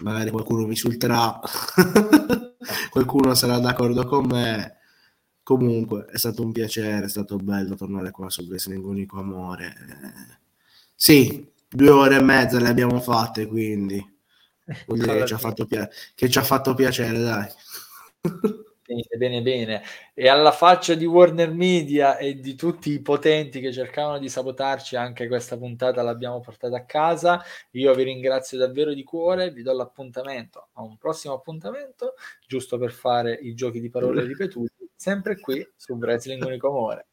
[0.00, 1.38] magari qualcuno mi insulterà,
[2.90, 4.78] qualcuno sarà d'accordo con me.
[5.42, 9.66] Comunque è stato un piacere, è stato bello tornare qua su Wrestling Unico Amore.
[9.66, 10.38] Eh,
[10.94, 14.04] sì, due ore e mezza le abbiamo fatte, quindi
[14.86, 17.48] vuol dire che ci, ha fatto pia- che ci ha fatto piacere, dai.
[18.84, 19.82] Bene, bene, bene.
[20.12, 24.96] E alla faccia di Warner Media e di tutti i potenti che cercavano di sabotarci,
[24.96, 27.42] anche questa puntata l'abbiamo portata a casa.
[27.72, 32.14] Io vi ringrazio davvero di cuore, vi do l'appuntamento a un prossimo appuntamento,
[32.46, 37.06] giusto per fare i giochi di parole ripetuti, sempre qui su Wrestling Unico Amore.